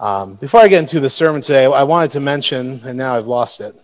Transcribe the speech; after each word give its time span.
Um, 0.00 0.36
before 0.36 0.60
I 0.60 0.68
get 0.68 0.78
into 0.78 0.98
the 0.98 1.10
sermon 1.10 1.42
today, 1.42 1.66
I 1.66 1.82
wanted 1.82 2.12
to 2.12 2.20
mention, 2.20 2.80
and 2.86 2.96
now 2.96 3.16
I've 3.16 3.26
lost 3.26 3.60
it. 3.60 3.74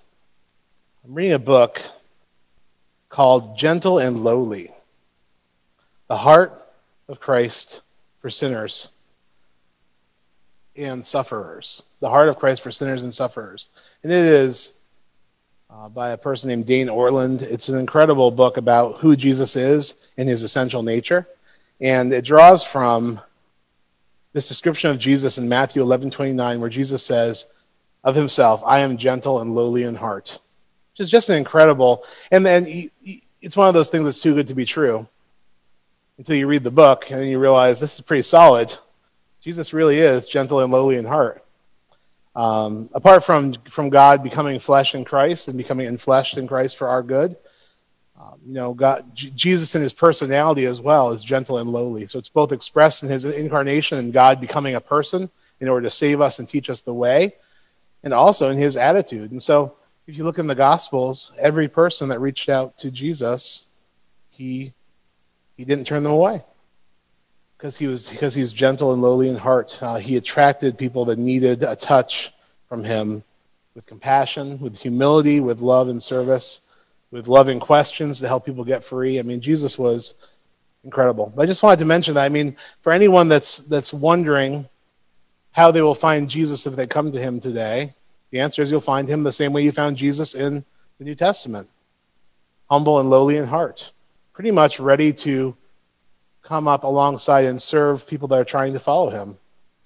I'm 1.05 1.15
reading 1.15 1.35
a 1.35 1.39
book 1.39 1.83
called 3.11 3.59
Gentle 3.59 3.99
and 3.99 4.25
Lowly 4.25 4.73
The 6.09 6.17
Heart 6.17 6.67
of 7.09 7.21
Christ 7.21 7.83
for 8.23 8.31
Sinners 8.31 8.89
and 10.75 11.05
Sufferers. 11.05 11.83
The 12.01 12.09
Heart 12.09 12.31
of 12.31 12.39
Christ 12.39 12.63
for 12.63 12.71
Sinners 12.71 13.03
and 13.03 13.15
Sufferers. 13.15 13.69
And 14.03 14.11
it 14.11 14.25
is 14.25 14.73
uh, 15.69 15.91
by 15.91 16.13
a 16.13 16.17
person 16.19 16.49
named 16.49 16.65
Dane 16.65 16.89
Ortlund. 16.89 17.43
It's 17.43 17.69
an 17.69 17.79
incredible 17.79 18.31
book 18.31 18.57
about 18.57 19.01
who 19.01 19.17
Jesus 19.17 19.55
is 19.55 19.97
and 20.17 20.27
his 20.27 20.43
essential 20.43 20.83
nature. 20.83 21.29
And 21.83 22.11
it 22.15 22.25
draws 22.25 22.65
from 22.65 23.21
this 24.37 24.49
description 24.49 24.91
of 24.91 24.99
Jesus 24.99 25.39
in 25.39 25.49
Matthew 25.49 25.81
11 25.81 26.11
29, 26.11 26.61
where 26.61 26.69
Jesus 26.69 27.03
says 27.03 27.55
of 28.05 28.15
himself, 28.15 28.63
I 28.67 28.81
am 28.81 28.99
gentle 28.99 29.41
and 29.41 29.55
lowly 29.55 29.85
in 29.85 29.95
heart, 29.95 30.39
which 30.93 31.01
is 31.01 31.09
just 31.09 31.31
an 31.31 31.37
incredible. 31.37 32.05
And 32.31 32.45
then 32.45 32.91
it's 33.41 33.57
one 33.57 33.67
of 33.67 33.73
those 33.73 33.89
things 33.89 34.05
that's 34.05 34.21
too 34.21 34.35
good 34.35 34.49
to 34.49 34.55
be 34.55 34.67
true 34.67 35.09
until 36.19 36.37
you 36.37 36.47
read 36.47 36.65
the 36.65 36.71
book 36.71 37.11
and 37.11 37.27
you 37.27 37.39
realize 37.39 37.81
this 37.81 37.95
is 37.95 38.03
pretty 38.03 38.25
solid. 38.25 38.77
Jesus 39.41 39.73
really 39.73 40.01
is 40.01 40.29
gentle 40.29 40.61
and 40.61 40.71
lowly 40.71 40.97
in 40.97 41.07
heart. 41.07 41.43
Um, 42.35 42.91
apart 42.93 43.25
from, 43.25 43.55
from 43.71 43.89
God 43.89 44.23
becoming 44.23 44.61
flesh 44.61 44.95
in 44.95 45.07
Christ 45.07 45.49
and 45.49 45.57
becoming 45.57 45.89
enfleshed 45.89 46.37
in 46.37 46.47
Christ 46.47 46.77
for 46.77 46.89
our 46.89 47.03
good, 47.03 47.39
um, 48.19 48.41
you 48.47 48.55
know, 48.55 48.73
God, 48.73 49.15
J- 49.15 49.31
Jesus 49.31 49.75
in 49.75 49.83
his 49.83 49.93
personality 49.93 50.65
as 50.67 50.81
well 50.81 51.11
is 51.11 51.23
gentle 51.23 51.59
and 51.59 51.69
lowly. 51.69 52.07
So 52.07 52.19
it's 52.19 52.29
both 52.29 52.53
expressed 52.53 53.03
in 53.03 53.09
his 53.09 53.25
incarnation 53.25 53.99
and 53.99 54.13
God 54.13 54.41
becoming 54.41 54.75
a 54.75 54.81
person 54.81 55.31
in 55.61 55.69
order 55.69 55.87
to 55.87 55.91
save 55.91 56.21
us 56.21 56.39
and 56.39 56.49
teach 56.49 56.71
us 56.71 56.83
the 56.83 56.95
way, 56.95 57.35
and 58.05 58.13
also 58.13 58.51
in 58.51 58.59
his 58.59 58.77
attitude. 58.77 59.31
And 59.31 59.43
so 59.43 59.75
if 60.07 60.17
you 60.17 60.25
look 60.25 60.39
in 60.39 60.47
the 60.47 60.55
Gospels, 60.55 61.33
every 61.41 61.69
person 61.69 62.09
that 62.09 62.21
reached 62.21 62.49
out 62.49 62.77
to 62.79 62.91
Jesus, 62.91 63.69
he 64.31 64.73
he 65.57 65.65
didn't 65.65 65.87
turn 65.87 66.03
them 66.03 66.13
away 66.13 66.45
because 67.57 67.77
he 67.79 67.87
was 67.87 68.09
because 68.09 68.35
he's 68.35 68.53
gentle 68.53 68.93
and 68.93 69.01
lowly 69.01 69.29
in 69.29 69.37
heart. 69.37 69.79
Uh, 69.81 69.97
he 69.97 70.17
attracted 70.17 70.77
people 70.77 71.07
that 71.07 71.19
needed 71.19 71.63
a 71.63 71.75
touch 71.75 72.33
from 72.69 72.85
him 72.85 73.25
with 73.75 73.87
compassion, 73.87 74.59
with 74.61 74.79
humility, 74.79 75.41
with 75.41 75.61
love 75.61 75.89
and 75.89 76.03
service 76.03 76.66
with 77.11 77.29
loving 77.29 77.61
questions 77.61 78.21
to 78.21 78.29
help 78.29 78.45
people 78.45 78.65
get 78.65 78.85
free. 78.85 79.19
I 79.19 79.23
mean, 79.23 79.41
Jesus 79.41 79.79
was 79.79 80.15
incredible. 80.85 81.33
But 81.35 81.43
I 81.43 81.47
just 81.47 81.63
wanted 81.63 81.81
to 81.81 81.85
mention 81.85 82.15
that. 82.15 82.25
I 82.25 82.29
mean, 82.29 82.57
for 82.81 82.93
anyone 82.93 83.29
that's 83.29 83.59
that's 83.59 83.93
wondering 83.93 84.69
how 85.53 85.71
they 85.71 85.83
will 85.83 85.95
find 85.95 86.29
Jesus 86.29 86.67
if 86.67 86.77
they 86.77 86.87
come 86.87 87.13
to 87.13 87.21
him 87.21 87.41
today, 87.41 87.95
the 88.31 88.41
answer 88.41 88.63
is 88.63 88.71
you'll 88.71 88.81
find 88.81 89.09
him 89.09 89.23
the 89.23 89.33
same 89.33 89.53
way 89.53 89.63
you 89.63 89.73
found 89.73 89.97
Jesus 89.97 90.35
in 90.35 90.65
the 90.99 91.05
New 91.05 91.15
Testament. 91.15 91.69
Humble 92.71 93.01
and 93.01 93.11
lowly 93.11 93.37
in 93.37 93.47
heart. 93.47 93.93
Pretty 94.33 94.51
much 94.51 94.81
ready 94.81 95.13
to 95.13 95.57
come 96.43 96.69
up 96.69 96.85
alongside 96.85 97.45
and 97.45 97.61
serve 97.61 98.07
people 98.07 98.29
that 98.29 98.41
are 98.41 98.45
trying 98.45 98.73
to 98.73 98.79
follow 98.79 99.11
him, 99.11 99.39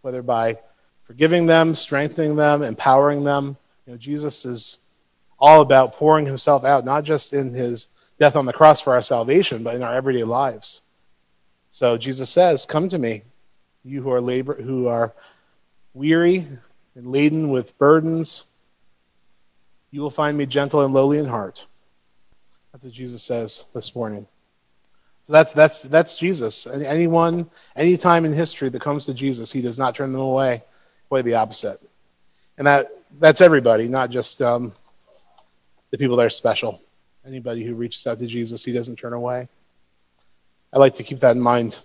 whether 0.03 0.23
by 0.23 0.59
forgiving 1.05 1.47
them, 1.47 1.75
strengthening 1.75 2.37
them, 2.37 2.63
empowering 2.63 3.25
them. 3.25 3.57
You 3.87 3.93
know, 3.93 3.97
Jesus 3.97 4.45
is 4.45 4.79
all 5.41 5.61
about 5.61 5.95
pouring 5.95 6.27
himself 6.27 6.65
out, 6.65 6.85
not 6.85 7.05
just 7.05 7.33
in 7.33 7.53
his 7.53 7.89
death 8.19 8.37
on 8.37 8.47
the 8.47 8.53
cross 8.53 8.81
for 8.81 8.93
our 8.93 9.03
salvation, 9.03 9.63
but 9.63 9.75
in 9.75 9.83
our 9.83 9.95
everyday 9.95 10.25
lives. 10.25 10.83
So 11.71 11.97
Jesus 11.97 12.31
says, 12.31 12.67
Come 12.67 12.89
to 12.89 12.99
me, 12.99 13.23
you 13.85 14.03
who 14.03 14.11
are 14.11 14.21
labor 14.21 14.61
who 14.61 14.89
are 14.89 15.15
weary 15.95 16.47
and 16.95 17.07
laden 17.07 17.51
with 17.51 17.77
burdens. 17.79 18.45
You 19.91 20.03
will 20.03 20.11
find 20.11 20.37
me 20.37 20.47
gentle 20.47 20.85
and 20.85 20.95
lowly 20.95 21.19
in 21.19 21.25
heart. 21.25 21.67
That's 22.73 22.85
what 22.85 22.93
Jesus 22.93 23.23
says 23.23 23.65
this 23.75 23.97
morning. 23.97 24.27
So 25.23 25.33
that's 25.33 25.53
that's 25.53 25.83
that's 25.83 26.15
Jesus. 26.15 26.67
Anyone, 26.67 27.51
any 27.77 27.97
time 27.97 28.25
in 28.25 28.33
history 28.33 28.69
that 28.69 28.81
comes 28.81 29.07
to 29.07 29.15
Jesus, 29.15 29.53
he 29.53 29.63
does 29.63 29.79
not 29.79 29.95
turn 29.95 30.13
them 30.13 30.21
away. 30.21 30.63
Quite 31.09 31.25
the 31.25 31.35
opposite. 31.35 31.79
And 32.59 32.67
that 32.67 32.89
that's 33.19 33.41
everybody, 33.41 33.89
not 33.89 34.11
just 34.11 34.41
um, 34.41 34.73
the 35.91 35.99
people 35.99 36.17
that 36.17 36.27
are 36.27 36.31
special. 36.31 36.81
Anybody 37.27 37.65
who 37.65 37.75
reaches 37.75 38.07
out 38.07 38.19
to 38.19 38.27
Jesus, 38.27 38.65
he 38.65 38.73
doesn't 38.73 38.97
turn 38.97 39.13
away. 39.13 39.49
I 40.73 40.79
like 40.79 40.95
to 40.95 41.03
keep 41.03 41.21
that 41.21 41.37
in 41.37 41.43
mind. 41.43 41.81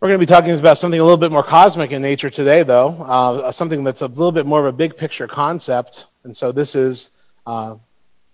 We're 0.00 0.08
going 0.08 0.20
to 0.20 0.26
be 0.26 0.30
talking 0.30 0.56
about 0.58 0.76
something 0.76 1.00
a 1.00 1.02
little 1.02 1.16
bit 1.16 1.32
more 1.32 1.42
cosmic 1.42 1.90
in 1.90 2.02
nature 2.02 2.28
today, 2.28 2.62
though, 2.62 2.88
uh, 2.88 3.50
something 3.50 3.82
that's 3.82 4.02
a 4.02 4.08
little 4.08 4.32
bit 4.32 4.44
more 4.44 4.60
of 4.60 4.66
a 4.66 4.72
big 4.72 4.96
picture 4.96 5.26
concept. 5.26 6.08
And 6.24 6.36
so 6.36 6.52
this 6.52 6.74
is 6.74 7.10
uh, 7.46 7.76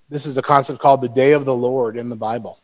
this 0.08 0.26
is 0.26 0.38
a 0.38 0.42
concept 0.42 0.80
called 0.80 1.02
the 1.02 1.08
Day 1.08 1.32
of 1.32 1.44
the 1.44 1.54
Lord 1.54 1.96
in 1.96 2.08
the 2.08 2.16
Bible. 2.16 2.58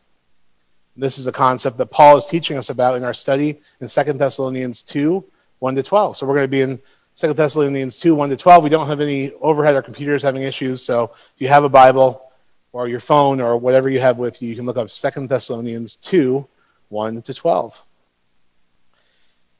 This 0.97 1.17
is 1.17 1.27
a 1.27 1.31
concept 1.31 1.77
that 1.77 1.87
Paul 1.87 2.17
is 2.17 2.25
teaching 2.25 2.57
us 2.57 2.69
about 2.69 2.95
in 2.95 3.03
our 3.03 3.13
study 3.13 3.61
in 3.79 3.87
2 3.87 4.03
Thessalonians 4.13 4.83
2 4.83 5.23
1 5.59 5.75
to 5.75 5.83
12. 5.83 6.17
So 6.17 6.25
we're 6.25 6.35
going 6.35 6.43
to 6.43 6.47
be 6.49 6.61
in 6.61 6.79
Second 7.13 7.35
Thessalonians 7.35 7.97
2, 7.97 8.15
1 8.15 8.29
to 8.29 8.37
12. 8.37 8.63
We 8.63 8.69
don't 8.69 8.87
have 8.87 9.01
any 9.01 9.33
overhead 9.41 9.75
or 9.75 9.81
computers 9.81 10.23
having 10.23 10.43
issues. 10.43 10.81
So 10.81 11.11
if 11.35 11.41
you 11.41 11.47
have 11.49 11.63
a 11.63 11.69
Bible 11.69 12.31
or 12.71 12.87
your 12.87 12.99
phone 12.99 13.41
or 13.41 13.57
whatever 13.57 13.89
you 13.89 13.99
have 13.99 14.17
with 14.17 14.41
you, 14.41 14.49
you 14.49 14.55
can 14.55 14.65
look 14.65 14.77
up 14.77 14.89
Second 14.89 15.27
Thessalonians 15.29 15.95
2, 15.97 16.47
1 16.89 17.21
to 17.23 17.33
12. 17.33 17.85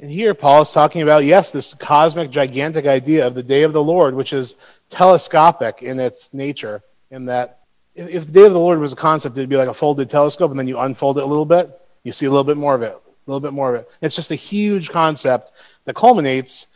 And 0.02 0.10
here 0.10 0.34
Paul 0.34 0.62
is 0.62 0.72
talking 0.72 1.02
about, 1.02 1.26
yes, 1.26 1.52
this 1.52 1.74
cosmic, 1.74 2.32
gigantic 2.32 2.86
idea 2.86 3.28
of 3.28 3.36
the 3.36 3.44
day 3.44 3.64
of 3.64 3.74
the 3.74 3.84
Lord, 3.84 4.16
which 4.16 4.32
is 4.32 4.56
telescopic 4.90 5.82
in 5.82 6.00
its 6.00 6.34
nature, 6.34 6.82
in 7.12 7.26
that 7.26 7.60
if 7.96 8.26
the 8.26 8.32
day 8.32 8.46
of 8.46 8.54
the 8.54 8.60
Lord 8.60 8.80
was 8.80 8.94
a 8.94 8.96
concept, 8.96 9.38
it'd 9.38 9.50
be 9.50 9.58
like 9.58 9.68
a 9.68 9.74
folded 9.74 10.10
telescope, 10.10 10.52
and 10.52 10.60
then 10.60 10.68
you 10.68 10.80
unfold 10.80 11.18
it 11.18 11.24
a 11.24 11.28
little 11.28 11.46
bit, 11.46 11.68
you 12.04 12.14
see 12.14 12.28
a 12.28 12.30
little 12.30 12.46
bit 12.46 12.56
more 12.56 12.76
of 12.76 12.82
it, 12.82 12.94
a 12.94 13.02
little 13.26 13.42
bit 13.42 13.52
more 13.52 13.76
of 13.76 13.82
it. 13.82 13.90
It's 14.02 14.16
just 14.16 14.32
a 14.32 14.36
huge 14.36 14.90
concept 14.90 15.52
that 15.84 15.98
culminates 15.98 16.68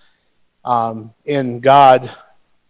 um, 0.66 1.14
in 1.26 1.60
God 1.60 2.10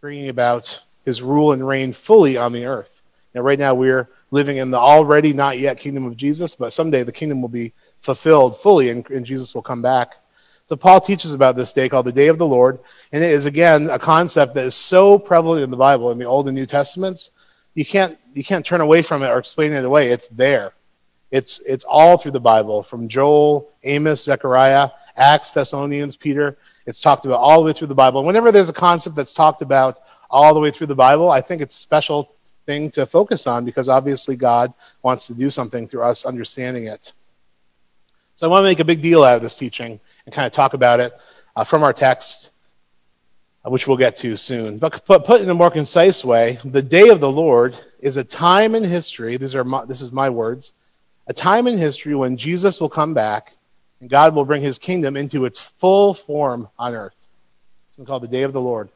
bringing 0.02 0.30
about 0.30 0.84
his 1.06 1.22
rule 1.22 1.52
and 1.52 1.68
reign 1.68 1.94
fully 1.94 2.38
on 2.38 2.52
the 2.52 2.66
earth. 2.66 3.02
Now, 3.34 3.42
right 3.42 3.60
now, 3.60 3.74
we're 3.74 4.10
living 4.32 4.58
in 4.58 4.72
the 4.72 4.80
already 4.80 5.34
not 5.34 5.60
yet 5.60 5.78
kingdom 5.78 6.06
of 6.06 6.18
Jesus, 6.18 6.56
but 6.56 6.74
someday 6.74 7.04
the 7.04 7.12
kingdom 7.12 7.42
will 7.42 7.50
be 7.50 7.74
fulfilled 8.00 8.58
fully 8.58 8.90
and, 8.90 9.08
and 9.10 9.26
Jesus 9.26 9.56
will 9.56 9.62
come 9.62 9.82
back. 9.82 10.16
So, 10.66 10.76
Paul 10.76 11.02
teaches 11.02 11.34
about 11.34 11.56
this 11.56 11.74
day 11.74 11.90
called 11.90 12.06
the 12.06 12.12
Day 12.12 12.28
of 12.28 12.38
the 12.38 12.48
Lord, 12.48 12.80
and 13.12 13.24
it 13.24 13.32
is, 13.32 13.46
again, 13.46 13.90
a 13.90 14.00
concept 14.00 14.54
that 14.54 14.66
is 14.66 14.76
so 14.76 15.20
prevalent 15.20 15.64
in 15.64 15.72
the 15.72 15.78
Bible, 15.78 16.12
in 16.12 16.18
the 16.18 16.26
Old 16.26 16.48
and 16.48 16.56
New 16.56 16.66
Testaments. 16.66 17.32
You 17.74 17.86
can't, 17.86 18.18
you 18.34 18.44
can't 18.44 18.66
turn 18.66 18.82
away 18.82 19.02
from 19.02 19.24
it 19.24 19.30
or 19.30 19.40
explain 19.40 19.74
it 19.74 19.84
away. 19.84 20.10
It's 20.10 20.28
there. 20.30 20.74
It's, 21.32 21.60
it's 21.62 21.84
all 21.84 22.18
through 22.18 22.34
the 22.34 22.40
Bible, 22.40 22.84
from 22.84 23.08
Joel, 23.08 23.72
Amos, 23.84 24.24
Zechariah, 24.24 24.92
Acts, 25.18 25.52
Thessalonians, 25.52 26.16
Peter. 26.16 26.58
It's 26.86 27.02
talked 27.02 27.26
about 27.26 27.40
all 27.40 27.62
the 27.62 27.68
way 27.68 27.74
through 27.74 27.88
the 27.88 27.96
Bible. 27.96 28.24
Whenever 28.24 28.52
there's 28.52 28.70
a 28.70 28.74
concept 28.74 29.16
that's 29.16 29.34
talked 29.34 29.62
about 29.62 30.00
all 30.30 30.54
the 30.54 30.60
way 30.60 30.72
through 30.72 30.88
the 30.88 30.96
Bible, 30.96 31.32
I 31.32 31.42
think 31.42 31.62
it's 31.62 31.76
a 31.76 31.80
special 31.80 32.34
thing 32.66 32.90
to 32.92 33.06
focus 33.06 33.48
on 33.48 33.66
because 33.66 33.90
obviously 33.90 34.36
God 34.36 34.74
wants 35.02 35.28
to 35.28 35.34
do 35.34 35.50
something 35.50 35.88
through 35.88 36.04
us 36.04 36.26
understanding 36.26 36.88
it. 36.88 37.14
So 38.36 38.48
I 38.48 38.50
want 38.50 38.64
to 38.64 38.70
make 38.70 38.80
a 38.80 38.86
big 38.86 39.02
deal 39.02 39.24
out 39.24 39.36
of 39.36 39.42
this 39.42 39.56
teaching 39.56 40.00
and 40.26 40.34
kind 40.34 40.46
of 40.46 40.52
talk 40.52 40.74
about 40.74 41.00
it 41.00 41.14
uh, 41.56 41.64
from 41.64 41.84
our 41.84 41.94
text, 41.94 42.52
uh, 43.64 43.70
which 43.70 43.88
we'll 43.88 43.98
get 43.98 44.16
to 44.18 44.36
soon. 44.36 44.80
But 44.80 45.06
put, 45.06 45.24
put 45.24 45.42
in 45.42 45.50
a 45.50 45.54
more 45.54 45.70
concise 45.70 46.26
way, 46.26 46.58
the 46.66 46.82
day 46.82 47.10
of 47.10 47.20
the 47.20 47.32
Lord 47.32 47.78
is 48.00 48.18
a 48.18 48.24
time 48.24 48.76
in 48.76 48.84
history. 48.84 49.38
These 49.38 49.56
are 49.56 49.64
my, 49.64 49.86
this 49.86 50.02
is 50.02 50.12
my 50.12 50.30
words. 50.30 50.74
A 51.28 51.34
time 51.34 51.68
in 51.68 51.78
history 51.78 52.16
when 52.16 52.36
Jesus 52.36 52.82
will 52.82 52.90
come 52.90 53.14
back 53.14 53.54
and 54.04 54.10
God 54.10 54.36
will 54.36 54.44
bring 54.44 54.62
his 54.62 54.78
kingdom 54.78 55.16
into 55.16 55.46
its 55.46 55.62
full 55.62 56.14
form 56.14 56.68
on 56.78 56.94
earth. 56.94 57.16
It's 57.88 58.06
called 58.06 58.22
the 58.22 58.28
day 58.28 58.44
of 58.44 58.52
the 58.52 58.60
Lord. 58.60 58.90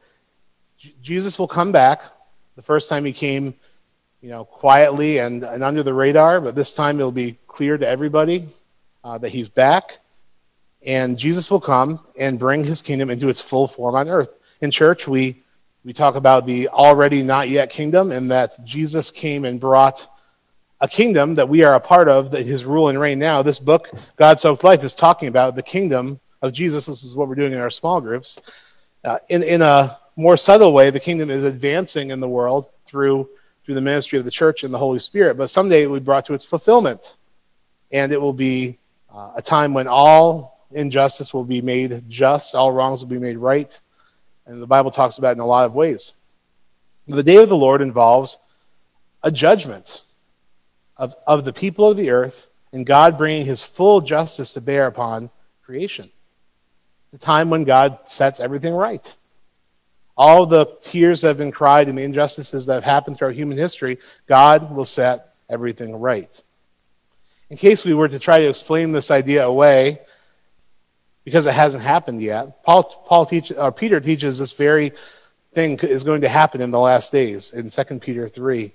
J- 0.77 0.95
Jesus 1.01 1.39
will 1.39 1.47
come 1.47 1.71
back. 1.71 2.01
The 2.57 2.61
first 2.61 2.89
time 2.89 3.05
he 3.05 3.13
came, 3.13 3.53
you 4.19 4.29
know, 4.29 4.43
quietly 4.43 5.19
and, 5.19 5.45
and 5.45 5.63
under 5.63 5.81
the 5.81 5.93
radar, 5.93 6.41
but 6.41 6.55
this 6.55 6.73
time 6.73 6.99
it'll 6.99 7.13
be 7.13 7.37
clear 7.47 7.77
to 7.77 7.87
everybody 7.87 8.49
uh, 9.01 9.17
that 9.19 9.29
he's 9.29 9.47
back. 9.47 9.99
And 10.85 11.17
Jesus 11.17 11.49
will 11.49 11.61
come 11.61 12.05
and 12.19 12.37
bring 12.37 12.65
his 12.65 12.81
kingdom 12.81 13.09
into 13.09 13.29
its 13.29 13.39
full 13.39 13.69
form 13.69 13.95
on 13.95 14.09
earth. 14.09 14.31
In 14.59 14.71
church, 14.71 15.07
we, 15.07 15.41
we 15.85 15.93
talk 15.93 16.15
about 16.15 16.45
the 16.45 16.67
already 16.67 17.23
not 17.23 17.47
yet 17.47 17.69
kingdom, 17.69 18.11
and 18.11 18.29
that 18.31 18.57
Jesus 18.65 19.09
came 19.09 19.45
and 19.45 19.57
brought 19.57 20.05
a 20.79 20.87
kingdom 20.87 21.35
that 21.35 21.49
we 21.49 21.63
are 21.63 21.75
a 21.75 21.79
part 21.79 22.07
of, 22.07 22.31
that 22.31 22.45
his 22.45 22.65
rule 22.65 22.89
and 22.89 22.99
reign 22.99 23.19
now. 23.19 23.41
This 23.41 23.59
book, 23.59 23.89
God 24.15 24.39
Soaked 24.39 24.63
Life, 24.63 24.83
is 24.83 24.93
talking 24.93 25.27
about 25.27 25.55
the 25.55 25.63
kingdom 25.63 26.19
of 26.41 26.53
Jesus. 26.53 26.85
This 26.85 27.03
is 27.03 27.15
what 27.15 27.27
we're 27.27 27.35
doing 27.35 27.53
in 27.53 27.59
our 27.59 27.69
small 27.69 27.99
groups. 27.99 28.39
Uh, 29.03 29.17
in, 29.29 29.41
in 29.41 29.61
a 29.61 29.97
more 30.15 30.37
subtle 30.37 30.73
way, 30.73 30.89
the 30.89 30.99
kingdom 30.99 31.29
is 31.29 31.43
advancing 31.43 32.11
in 32.11 32.19
the 32.19 32.27
world 32.27 32.69
through, 32.85 33.29
through 33.65 33.75
the 33.75 33.81
ministry 33.81 34.19
of 34.19 34.25
the 34.25 34.31
church 34.31 34.63
and 34.63 34.73
the 34.73 34.77
Holy 34.77 34.99
Spirit. 34.99 35.37
But 35.37 35.49
someday 35.49 35.83
it 35.83 35.87
will 35.87 35.99
be 35.99 36.05
brought 36.05 36.25
to 36.25 36.33
its 36.33 36.45
fulfillment. 36.45 37.15
And 37.91 38.11
it 38.11 38.21
will 38.21 38.33
be 38.33 38.77
uh, 39.11 39.31
a 39.35 39.41
time 39.41 39.73
when 39.73 39.87
all 39.87 40.67
injustice 40.71 41.33
will 41.33 41.45
be 41.45 41.61
made 41.61 42.03
just, 42.09 42.53
all 42.53 42.71
wrongs 42.71 43.01
will 43.01 43.09
be 43.09 43.19
made 43.19 43.37
right. 43.37 43.79
And 44.45 44.61
the 44.61 44.67
Bible 44.67 44.91
talks 44.91 45.17
about 45.17 45.29
it 45.29 45.33
in 45.33 45.39
a 45.39 45.45
lot 45.45 45.65
of 45.65 45.73
ways. 45.73 46.13
The 47.07 47.23
day 47.23 47.37
of 47.37 47.49
the 47.49 47.57
Lord 47.57 47.81
involves 47.81 48.37
a 49.23 49.31
judgment 49.31 50.03
of, 50.97 51.15
of 51.25 51.45
the 51.45 51.53
people 51.53 51.89
of 51.91 51.97
the 51.97 52.09
earth 52.09 52.47
and 52.73 52.85
God 52.85 53.17
bringing 53.17 53.45
his 53.45 53.63
full 53.63 54.01
justice 54.01 54.53
to 54.53 54.61
bear 54.61 54.87
upon 54.87 55.29
creation. 55.63 56.11
It's 57.05 57.13
a 57.13 57.17
time 57.17 57.49
when 57.49 57.63
God 57.63 57.99
sets 58.05 58.39
everything 58.39 58.73
right. 58.73 59.15
All 60.17 60.45
the 60.45 60.65
tears 60.81 61.21
that 61.21 61.29
have 61.29 61.37
been 61.37 61.51
cried 61.51 61.87
and 61.87 61.97
the 61.97 62.03
injustices 62.03 62.65
that 62.65 62.73
have 62.73 62.83
happened 62.83 63.17
throughout 63.17 63.35
human 63.35 63.57
history, 63.57 63.99
God 64.25 64.75
will 64.75 64.85
set 64.85 65.35
everything 65.49 65.95
right. 65.95 66.41
In 67.49 67.57
case 67.57 67.85
we 67.85 67.93
were 67.93 68.07
to 68.07 68.19
try 68.19 68.41
to 68.41 68.49
explain 68.49 68.91
this 68.91 69.11
idea 69.11 69.45
away, 69.45 70.01
because 71.23 71.45
it 71.45 71.53
hasn't 71.53 71.83
happened 71.83 72.21
yet, 72.21 72.63
Paul, 72.63 72.83
Paul 72.83 73.25
teach, 73.25 73.51
or 73.51 73.71
Peter 73.71 73.99
teaches 73.99 74.39
this 74.39 74.53
very 74.53 74.93
thing 75.53 75.77
is 75.79 76.03
going 76.03 76.21
to 76.21 76.29
happen 76.29 76.61
in 76.61 76.71
the 76.71 76.79
last 76.79 77.11
days 77.11 77.53
in 77.53 77.69
2 77.69 77.99
Peter 77.99 78.27
3. 78.27 78.73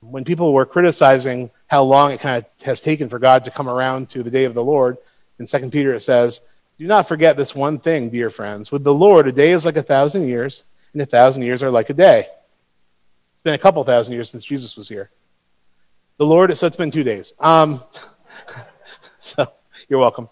When 0.00 0.24
people 0.24 0.52
were 0.52 0.64
criticizing 0.64 1.50
how 1.66 1.82
long 1.82 2.12
it 2.12 2.20
kind 2.20 2.42
of 2.42 2.64
has 2.64 2.80
taken 2.80 3.08
for 3.08 3.18
God 3.18 3.44
to 3.44 3.50
come 3.50 3.68
around 3.68 4.08
to 4.10 4.22
the 4.22 4.30
day 4.30 4.44
of 4.44 4.54
the 4.54 4.64
Lord, 4.64 4.96
in 5.38 5.46
Second 5.46 5.72
Peter 5.72 5.94
it 5.94 6.00
says, 6.00 6.40
Do 6.78 6.86
not 6.86 7.06
forget 7.06 7.36
this 7.36 7.54
one 7.54 7.78
thing, 7.78 8.08
dear 8.08 8.30
friends. 8.30 8.72
With 8.72 8.82
the 8.82 8.94
Lord, 8.94 9.28
a 9.28 9.32
day 9.32 9.50
is 9.50 9.66
like 9.66 9.76
a 9.76 9.82
thousand 9.82 10.26
years, 10.26 10.64
and 10.92 11.02
a 11.02 11.06
thousand 11.06 11.42
years 11.42 11.62
are 11.62 11.70
like 11.70 11.90
a 11.90 11.94
day. 11.94 12.26
It's 13.32 13.42
been 13.42 13.54
a 13.54 13.58
couple 13.58 13.84
thousand 13.84 14.14
years 14.14 14.30
since 14.30 14.44
Jesus 14.44 14.76
was 14.76 14.88
here. 14.88 15.10
The 16.16 16.26
Lord, 16.26 16.54
so 16.56 16.66
it's 16.66 16.76
been 16.76 16.90
two 16.90 17.04
days. 17.04 17.34
Um, 17.38 17.82
so 19.20 19.52
you're 19.88 19.98
welcome. 19.98 20.28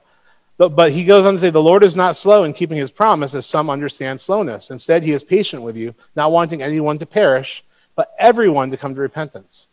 But, 0.57 0.71
but 0.71 0.93
he 0.93 1.05
goes 1.05 1.25
on 1.25 1.35
to 1.35 1.39
say, 1.39 1.51
The 1.51 1.63
Lord 1.63 1.85
is 1.85 1.95
not 1.95 2.17
slow 2.17 2.45
in 2.45 2.53
keeping 2.53 2.79
his 2.79 2.91
promise, 2.91 3.35
as 3.35 3.47
some 3.47 3.71
understand 3.71 4.21
slowness. 4.21 4.71
Instead, 4.71 5.03
he 5.03 5.13
is 5.13 5.25
patient 5.25 5.63
with 5.63 5.77
you, 5.77 5.95
not 6.17 6.33
wanting 6.33 6.63
anyone 6.63 6.99
to 6.99 7.07
perish, 7.07 7.65
but 7.99 8.15
everyone 8.21 8.71
to 8.71 8.77
come 8.77 8.95
to 8.95 9.01
repentance. 9.01 9.67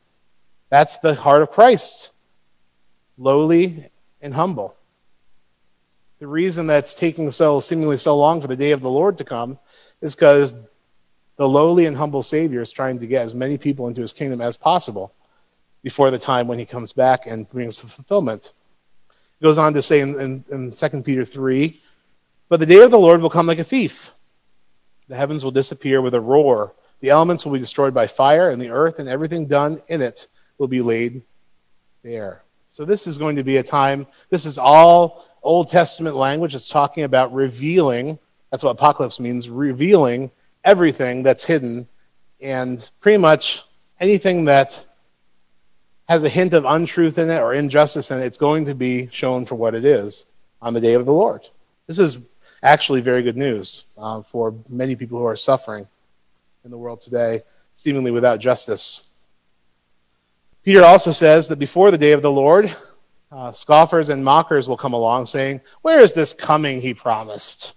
That's 0.72 0.98
the 0.98 1.14
heart 1.14 1.44
of 1.44 1.52
Christ 1.52 2.10
lowly 3.20 3.86
and 4.20 4.34
humble. 4.34 4.76
The 6.18 6.26
reason 6.26 6.66
that's 6.66 6.96
taking 6.96 7.30
so 7.30 7.60
seemingly 7.60 8.00
so 8.00 8.18
long 8.18 8.42
for 8.42 8.48
the 8.48 8.56
day 8.56 8.72
of 8.72 8.82
the 8.82 8.90
Lord 8.90 9.20
to 9.20 9.24
come 9.24 9.60
is 10.02 10.16
because 10.16 10.56
the 11.36 11.48
lowly 11.48 11.86
and 11.86 11.96
humble 11.96 12.24
Savior 12.24 12.64
is 12.64 12.72
trying 12.72 12.98
to 12.98 13.06
get 13.06 13.22
as 13.22 13.36
many 13.36 13.60
people 13.60 13.88
into 13.88 14.02
his 14.02 14.12
kingdom 14.12 14.42
as 14.42 14.58
possible 14.58 15.14
before 15.84 16.10
the 16.10 16.18
time 16.18 16.48
when 16.48 16.58
he 16.58 16.66
comes 16.66 16.94
back 16.94 17.28
and 17.28 17.48
brings 17.52 17.80
fulfillment. 17.80 18.54
It 19.40 19.44
goes 19.44 19.60
on 19.60 19.76
to 19.76 19.84
say 19.84 20.00
in, 20.00 20.20
in, 20.20 20.46
in 20.52 20.72
2 20.72 21.04
Peter 21.04 21.26
3 21.26 21.80
But 22.50 22.60
the 22.60 22.66
day 22.66 22.82
of 22.82 22.90
the 22.90 22.98
Lord 22.98 23.22
will 23.22 23.30
come 23.30 23.46
like 23.46 23.60
a 23.60 23.64
thief. 23.64 24.14
The 25.10 25.16
heavens 25.16 25.44
will 25.44 25.52
disappear 25.52 26.02
with 26.02 26.16
a 26.16 26.22
roar, 26.22 26.74
the 27.02 27.10
elements 27.10 27.46
will 27.46 27.54
be 27.54 27.60
destroyed 27.60 27.94
by 27.94 28.08
fire, 28.08 28.50
and 28.50 28.62
the 28.62 28.70
earth 28.70 29.00
and 29.00 29.10
everything 29.10 29.46
done 29.48 29.82
in 29.88 30.02
it 30.02 30.28
will 30.58 30.68
be 30.68 30.82
laid 30.82 31.22
bare. 32.04 32.44
So, 32.70 32.86
this 32.86 33.08
is 33.08 33.18
going 33.18 33.36
to 33.36 33.44
be 33.44 33.58
a 33.58 33.64
time, 33.64 34.08
this 34.30 34.46
is 34.46 34.58
all 34.58 35.26
Old 35.44 35.70
Testament 35.70 36.16
language. 36.16 36.56
It's 36.56 36.68
talking 36.68 37.04
about 37.04 37.34
revealing, 37.34 38.20
that's 38.52 38.64
what 38.64 38.72
apocalypse 38.72 39.20
means, 39.20 39.50
revealing 39.50 40.32
everything 40.64 41.24
that's 41.24 41.44
hidden 41.44 41.88
and 42.42 42.90
pretty 43.00 43.18
much 43.18 43.64
anything 44.00 44.46
that 44.46 44.86
has 46.10 46.24
a 46.24 46.30
hint 46.30 46.54
of 46.54 46.66
untruth 46.66 47.18
in 47.18 47.30
it 47.30 47.40
or 47.40 47.54
injustice 47.54 48.12
in 48.12 48.22
it, 48.22 48.26
it's 48.26 48.38
going 48.38 48.66
to 48.66 48.76
be 48.76 49.08
shown 49.12 49.46
for 49.46 49.56
what 49.56 49.74
it 49.74 49.86
is 49.86 50.26
on 50.62 50.74
the 50.74 50.82
day 50.82 50.94
of 50.94 51.06
the 51.06 51.14
Lord. 51.14 51.42
This 51.88 52.00
is 52.00 52.20
actually 52.62 53.02
very 53.02 53.22
good 53.22 53.38
news 53.38 53.86
uh, 53.98 54.22
for 54.22 54.54
many 54.70 54.96
people 54.96 55.20
who 55.20 55.26
are 55.26 55.36
suffering 55.36 55.88
in 56.66 56.72
the 56.72 56.78
world 56.78 57.00
today, 57.00 57.44
seemingly 57.76 58.10
without 58.10 58.40
justice. 58.40 59.10
Peter 60.64 60.84
also 60.84 61.12
says 61.12 61.48
that 61.48 61.60
before 61.60 61.92
the 61.92 61.98
day 61.98 62.12
of 62.12 62.24
the 62.24 62.32
Lord, 62.32 62.76
uh, 63.32 63.52
scoffers 63.52 64.10
and 64.10 64.26
mockers 64.26 64.68
will 64.68 64.76
come 64.76 64.94
along 64.94 65.28
saying, 65.28 65.62
Where 65.84 66.00
is 66.00 66.14
this 66.14 66.34
coming 66.34 66.82
he 66.82 66.96
promised? 66.96 67.76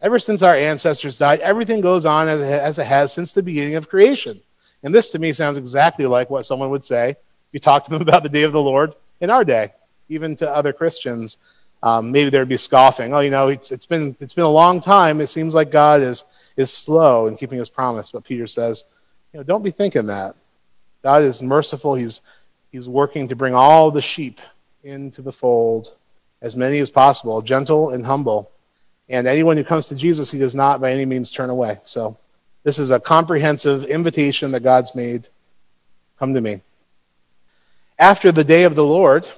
Ever 0.00 0.18
since 0.18 0.42
our 0.42 0.56
ancestors 0.56 1.16
died, 1.16 1.38
everything 1.40 1.80
goes 1.80 2.04
on 2.04 2.26
as 2.26 2.40
it, 2.40 2.60
as 2.60 2.78
it 2.80 2.86
has 2.86 3.12
since 3.12 3.32
the 3.32 3.42
beginning 3.42 3.76
of 3.76 3.88
creation. 3.88 4.42
And 4.82 4.92
this 4.92 5.10
to 5.10 5.20
me 5.20 5.32
sounds 5.32 5.56
exactly 5.56 6.06
like 6.06 6.28
what 6.28 6.44
someone 6.44 6.70
would 6.70 6.82
say 6.82 7.10
if 7.10 7.16
you 7.52 7.60
talk 7.60 7.84
to 7.84 7.90
them 7.90 8.02
about 8.08 8.24
the 8.24 8.28
day 8.28 8.42
of 8.42 8.52
the 8.52 8.60
Lord 8.60 8.94
in 9.20 9.30
our 9.30 9.44
day, 9.44 9.74
even 10.08 10.34
to 10.36 10.50
other 10.50 10.72
Christians, 10.72 11.38
um, 11.84 12.10
maybe 12.10 12.30
there'd 12.30 12.48
be 12.48 12.56
scoffing. 12.56 13.14
Oh, 13.14 13.20
you 13.20 13.30
know, 13.30 13.46
it's, 13.46 13.70
it's 13.70 13.86
been 13.86 14.16
it's 14.18 14.34
been 14.34 14.44
a 14.44 14.48
long 14.48 14.80
time. 14.80 15.20
It 15.20 15.28
seems 15.28 15.54
like 15.54 15.70
God 15.70 16.00
is 16.00 16.24
is 16.56 16.72
slow 16.72 17.26
in 17.26 17.36
keeping 17.36 17.58
His 17.58 17.70
promise. 17.70 18.10
But 18.10 18.24
Peter 18.24 18.46
says, 18.46 18.84
you 19.32 19.38
know, 19.38 19.44
don't 19.44 19.62
be 19.62 19.70
thinking 19.70 20.06
that. 20.06 20.34
God 21.02 21.22
is 21.22 21.42
merciful. 21.42 21.94
He's 21.94 22.20
He's 22.70 22.88
working 22.88 23.28
to 23.28 23.36
bring 23.36 23.54
all 23.54 23.90
the 23.90 24.00
sheep 24.00 24.40
into 24.82 25.20
the 25.20 25.32
fold, 25.32 25.94
as 26.40 26.56
many 26.56 26.78
as 26.78 26.90
possible, 26.90 27.42
gentle 27.42 27.90
and 27.90 28.04
humble. 28.04 28.50
And 29.10 29.26
anyone 29.26 29.58
who 29.58 29.64
comes 29.64 29.88
to 29.88 29.94
Jesus, 29.94 30.30
He 30.30 30.38
does 30.38 30.54
not 30.54 30.80
by 30.80 30.92
any 30.92 31.04
means 31.04 31.30
turn 31.30 31.50
away. 31.50 31.78
So, 31.82 32.18
this 32.64 32.78
is 32.78 32.90
a 32.90 33.00
comprehensive 33.00 33.84
invitation 33.84 34.52
that 34.52 34.62
God's 34.62 34.94
made. 34.94 35.28
Come 36.18 36.34
to 36.34 36.40
me 36.40 36.62
after 38.02 38.32
the 38.32 38.42
day 38.42 38.64
of 38.64 38.74
the 38.74 38.84
Lord, 38.84 39.28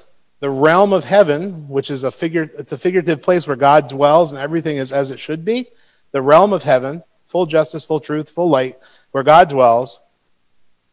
the 0.40 0.48
realm 0.48 0.94
of 0.94 1.04
heaven, 1.04 1.68
which 1.68 1.90
is 1.90 2.02
a 2.02 2.10
figure, 2.10 2.50
it's 2.58 2.72
a 2.72 2.78
figurative 2.78 3.22
place 3.22 3.46
where 3.46 3.56
God 3.56 3.88
dwells 3.88 4.32
and 4.32 4.40
everything 4.40 4.78
is 4.78 4.90
as 4.90 5.10
it 5.10 5.20
should 5.20 5.44
be. 5.44 5.66
The 6.14 6.22
realm 6.22 6.52
of 6.52 6.62
heaven, 6.62 7.02
full 7.26 7.44
justice, 7.44 7.84
full 7.84 7.98
truth, 7.98 8.30
full 8.30 8.48
light, 8.48 8.78
where 9.10 9.24
God 9.24 9.48
dwells, 9.48 9.98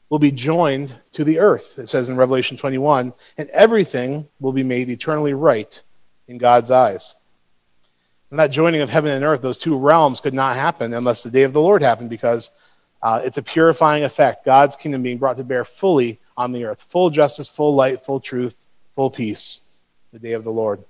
will 0.10 0.18
be 0.18 0.32
joined 0.32 0.96
to 1.12 1.24
the 1.24 1.38
earth, 1.38 1.78
it 1.78 1.88
says 1.88 2.10
in 2.10 2.18
Revelation 2.18 2.58
21, 2.58 3.14
and 3.38 3.50
everything 3.54 4.28
will 4.40 4.52
be 4.52 4.64
made 4.64 4.90
eternally 4.90 5.36
right 5.36 5.84
in 6.28 6.40
God's 6.40 6.72
eyes. 6.72 7.14
And 8.32 8.40
that 8.40 8.50
joining 8.50 8.82
of 8.82 8.90
heaven 8.90 9.12
and 9.12 9.24
earth, 9.24 9.44
those 9.44 9.60
two 9.60 9.78
realms 9.78 10.22
could 10.22 10.34
not 10.34 10.56
happen 10.56 10.92
unless 10.92 11.22
the 11.22 11.30
day 11.30 11.44
of 11.44 11.54
the 11.54 11.62
Lord 11.62 11.84
happened 11.84 12.10
because 12.10 12.50
uh, 13.04 13.22
it's 13.24 13.38
a 13.38 13.44
purifying 13.44 14.04
effect, 14.04 14.44
God's 14.44 14.76
kingdom 14.76 15.04
being 15.04 15.20
brought 15.20 15.38
to 15.38 15.44
bear 15.44 15.64
fully 15.64 16.20
on 16.36 16.52
the 16.52 16.66
earth. 16.66 16.82
Full 16.82 17.12
justice, 17.12 17.48
full 17.48 17.76
light, 17.76 18.04
full 18.04 18.20
truth, 18.20 18.66
full 18.96 19.12
peace. 19.12 19.62
The 20.12 20.20
day 20.20 20.34
of 20.34 20.44
the 20.44 20.52
Lord. 20.52 20.84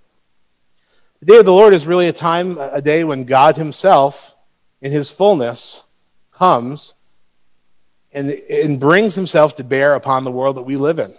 The 1.21 1.33
day 1.33 1.37
of 1.37 1.45
the 1.45 1.53
Lord 1.53 1.75
is 1.75 1.85
really 1.85 2.07
a 2.07 2.13
time, 2.13 2.57
a 2.57 2.81
day 2.81 3.03
when 3.03 3.25
God 3.25 3.55
Himself, 3.55 4.35
in 4.81 4.91
His 4.91 5.11
fullness, 5.11 5.87
comes 6.31 6.95
and, 8.11 8.31
and 8.31 8.79
brings 8.79 9.13
Himself 9.13 9.55
to 9.57 9.63
bear 9.63 9.93
upon 9.93 10.23
the 10.23 10.31
world 10.31 10.57
that 10.57 10.63
we 10.63 10.77
live 10.77 10.97
in. 10.97 11.13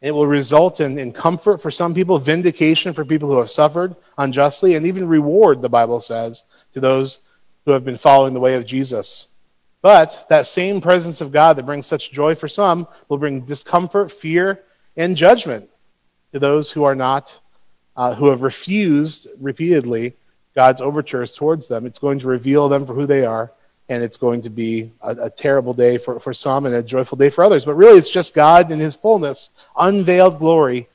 It 0.00 0.12
will 0.12 0.26
result 0.26 0.80
in, 0.80 0.98
in 0.98 1.12
comfort 1.12 1.60
for 1.60 1.70
some 1.70 1.92
people, 1.92 2.18
vindication 2.18 2.94
for 2.94 3.04
people 3.04 3.28
who 3.28 3.38
have 3.38 3.50
suffered 3.50 3.94
unjustly, 4.16 4.74
and 4.74 4.86
even 4.86 5.06
reward, 5.06 5.60
the 5.60 5.68
Bible 5.68 6.00
says, 6.00 6.44
to 6.72 6.80
those 6.80 7.18
who 7.66 7.72
have 7.72 7.84
been 7.84 7.98
following 7.98 8.32
the 8.32 8.40
way 8.40 8.54
of 8.54 8.64
Jesus. 8.64 9.28
But 9.82 10.24
that 10.30 10.46
same 10.46 10.80
presence 10.80 11.20
of 11.20 11.30
God 11.30 11.56
that 11.56 11.66
brings 11.66 11.86
such 11.86 12.10
joy 12.10 12.34
for 12.34 12.48
some 12.48 12.88
will 13.10 13.18
bring 13.18 13.44
discomfort, 13.44 14.10
fear, 14.10 14.64
and 14.96 15.14
judgment 15.14 15.68
to 16.32 16.38
those 16.38 16.70
who 16.70 16.84
are 16.84 16.94
not, 16.94 17.38
uh, 17.98 18.14
who 18.14 18.28
have 18.28 18.42
refused 18.42 19.26
repeatedly 19.40 20.14
God's 20.54 20.80
overtures 20.80 21.34
towards 21.34 21.66
them. 21.66 21.84
It's 21.84 21.98
going 21.98 22.20
to 22.20 22.28
reveal 22.28 22.68
them 22.68 22.86
for 22.86 22.94
who 22.94 23.06
they 23.06 23.26
are, 23.26 23.52
and 23.88 24.04
it's 24.04 24.16
going 24.16 24.40
to 24.42 24.50
be 24.50 24.92
a, 25.02 25.16
a 25.22 25.30
terrible 25.30 25.74
day 25.74 25.98
for, 25.98 26.20
for 26.20 26.32
some 26.32 26.64
and 26.64 26.76
a 26.76 26.82
joyful 26.82 27.18
day 27.18 27.28
for 27.28 27.42
others. 27.42 27.64
But 27.64 27.74
really, 27.74 27.98
it's 27.98 28.08
just 28.08 28.36
God 28.36 28.70
in 28.70 28.78
His 28.78 28.94
fullness, 28.94 29.50
unveiled 29.76 30.38
glory, 30.38 30.88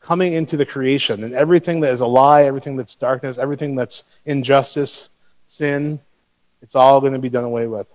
coming 0.00 0.34
into 0.34 0.56
the 0.56 0.64
creation. 0.64 1.24
And 1.24 1.34
everything 1.34 1.80
that 1.80 1.92
is 1.92 2.00
a 2.02 2.06
lie, 2.06 2.44
everything 2.44 2.76
that's 2.76 2.94
darkness, 2.94 3.36
everything 3.36 3.74
that's 3.74 4.16
injustice, 4.24 5.08
sin, 5.44 5.98
it's 6.62 6.76
all 6.76 7.00
going 7.00 7.14
to 7.14 7.18
be 7.18 7.28
done 7.28 7.44
away 7.44 7.66
with. 7.66 7.88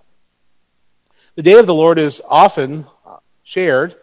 The 1.34 1.42
day 1.42 1.54
of 1.54 1.66
the 1.66 1.74
Lord 1.74 1.98
is 1.98 2.20
often 2.28 2.86
uh, 3.06 3.16
shared 3.42 3.96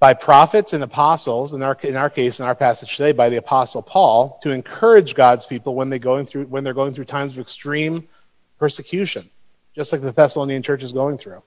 by 0.00 0.14
prophets 0.14 0.72
and 0.72 0.84
apostles, 0.84 1.54
in 1.54 1.62
our, 1.62 1.76
in 1.82 1.96
our 1.96 2.08
case, 2.08 2.38
in 2.38 2.46
our 2.46 2.54
passage 2.54 2.96
today, 2.96 3.12
by 3.12 3.28
the 3.28 3.36
apostle 3.36 3.82
Paul, 3.82 4.38
to 4.42 4.50
encourage 4.50 5.14
God's 5.14 5.44
people 5.44 5.74
when, 5.74 5.90
they 5.90 5.98
going 5.98 6.24
through, 6.24 6.46
when 6.46 6.62
they're 6.62 6.74
going 6.74 6.94
through 6.94 7.06
times 7.06 7.32
of 7.32 7.40
extreme 7.40 8.06
persecution, 8.58 9.28
just 9.74 9.92
like 9.92 10.00
the 10.00 10.12
Thessalonian 10.12 10.62
church 10.62 10.84
is 10.84 10.92
going 10.92 11.18
through. 11.18 11.42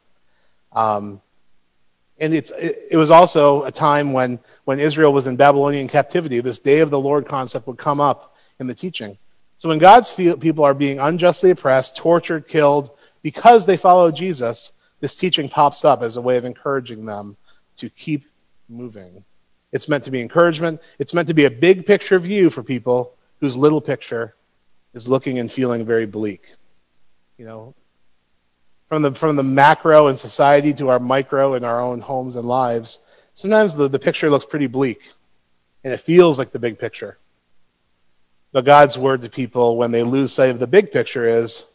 Um, 0.73 1.21
and 2.19 2.33
it's, 2.33 2.51
it, 2.51 2.87
it, 2.91 2.97
was 2.97 3.09
also 3.09 3.63
a 3.63 3.71
time 3.71 4.13
when, 4.13 4.39
when 4.65 4.79
Israel 4.79 5.11
was 5.11 5.27
in 5.27 5.35
Babylonian 5.35 5.87
captivity. 5.87 6.39
This 6.39 6.59
day 6.59 6.79
of 6.79 6.89
the 6.89 6.99
Lord 6.99 7.27
concept 7.27 7.67
would 7.67 7.77
come 7.77 7.99
up 7.99 8.35
in 8.59 8.67
the 8.67 8.73
teaching. 8.73 9.17
So 9.57 9.69
when 9.69 9.79
God's 9.79 10.11
people 10.13 10.63
are 10.63 10.73
being 10.73 10.99
unjustly 10.99 11.51
oppressed, 11.51 11.95
tortured, 11.95 12.47
killed, 12.47 12.91
because 13.21 13.65
they 13.65 13.77
follow 13.77 14.11
Jesus, 14.11 14.73
this 14.99 15.15
teaching 15.15 15.49
pops 15.49 15.85
up 15.85 16.03
as 16.03 16.17
a 16.17 16.21
way 16.21 16.37
of 16.37 16.45
encouraging 16.45 17.05
them 17.05 17.37
to 17.75 17.89
keep 17.89 18.25
moving. 18.71 19.25
It's 19.71 19.87
meant 19.87 20.03
to 20.05 20.11
be 20.11 20.21
encouragement. 20.21 20.81
It's 20.99 21.13
meant 21.13 21.27
to 21.27 21.33
be 21.33 21.45
a 21.45 21.51
big 21.51 21.85
picture 21.85 22.19
view 22.19 22.49
for 22.49 22.63
people 22.63 23.15
whose 23.39 23.55
little 23.55 23.81
picture 23.81 24.35
is 24.93 25.07
looking 25.07 25.39
and 25.39 25.51
feeling 25.51 25.85
very 25.85 26.05
bleak. 26.05 26.55
You 27.37 27.45
know, 27.45 27.75
from 28.89 29.01
the, 29.01 29.13
from 29.13 29.35
the 29.35 29.43
macro 29.43 30.07
in 30.07 30.17
society 30.17 30.73
to 30.73 30.89
our 30.89 30.99
micro 30.99 31.53
in 31.53 31.63
our 31.63 31.79
own 31.79 32.01
homes 32.01 32.35
and 32.35 32.47
lives, 32.47 33.05
sometimes 33.33 33.73
the, 33.73 33.87
the 33.87 33.99
picture 33.99 34.29
looks 34.29 34.45
pretty 34.45 34.67
bleak 34.67 35.11
and 35.83 35.93
it 35.93 35.99
feels 35.99 36.37
like 36.37 36.51
the 36.51 36.59
big 36.59 36.77
picture. 36.77 37.17
But 38.51 38.65
God's 38.65 38.97
word 38.97 39.21
to 39.21 39.29
people 39.29 39.77
when 39.77 39.91
they 39.91 40.03
lose 40.03 40.33
sight 40.33 40.49
of 40.49 40.59
the 40.59 40.67
big 40.67 40.91
picture 40.91 41.25
is 41.25 41.71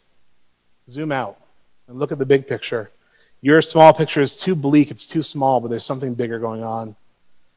zoom 0.89 1.11
out 1.11 1.41
and 1.89 1.99
look 1.99 2.13
at 2.13 2.19
the 2.19 2.27
big 2.27 2.47
picture. 2.47 2.91
Your 3.41 3.63
small 3.63 3.93
picture 3.93 4.21
is 4.21 4.37
too 4.37 4.55
bleak, 4.55 4.91
it's 4.91 5.07
too 5.07 5.23
small, 5.23 5.61
but 5.61 5.69
there's 5.69 5.85
something 5.85 6.15
bigger 6.15 6.39
going 6.39 6.63
on. 6.63 6.97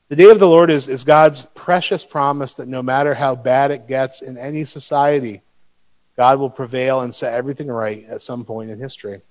The 0.09 0.15
day 0.15 0.29
of 0.29 0.39
the 0.39 0.47
Lord 0.47 0.71
is, 0.71 0.87
is 0.87 1.03
God's 1.03 1.41
precious 1.41 2.03
promise 2.03 2.53
that 2.55 2.67
no 2.67 2.81
matter 2.81 3.13
how 3.13 3.35
bad 3.35 3.71
it 3.71 3.87
gets 3.87 4.21
in 4.21 4.37
any 4.37 4.63
society, 4.63 5.41
God 6.17 6.39
will 6.39 6.49
prevail 6.49 7.01
and 7.01 7.13
set 7.13 7.33
everything 7.33 7.67
right 7.67 8.05
at 8.09 8.21
some 8.21 8.43
point 8.43 8.69
in 8.69 8.79
history. 8.79 9.21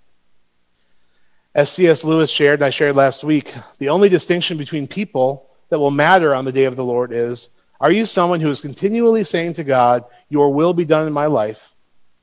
As 1.55 1.71
C.S. 1.71 2.05
Lewis 2.05 2.31
shared, 2.31 2.61
and 2.61 2.67
I 2.67 2.71
shared 2.71 2.95
last 2.95 3.25
week, 3.25 3.53
the 3.79 3.89
only 3.89 4.09
distinction 4.09 4.57
between 4.57 4.87
people 4.87 5.51
that 5.69 5.79
will 5.79 5.91
matter 5.91 6.35
on 6.35 6.45
the 6.45 6.53
day 6.53 6.65
of 6.65 6.77
the 6.77 6.85
Lord 6.85 7.13
is 7.13 7.51
are 7.81 7.93
you 7.93 8.07
someone 8.07 8.41
who 8.41 8.51
is 8.51 8.61
continually 8.61 9.23
saying 9.23 9.55
to 9.55 9.65
God, 9.65 10.05
Your 10.29 10.53
will 10.53 10.75
be 10.75 10.85
done 10.85 11.07
in 11.07 11.13
my 11.13 11.27
life? 11.27 11.73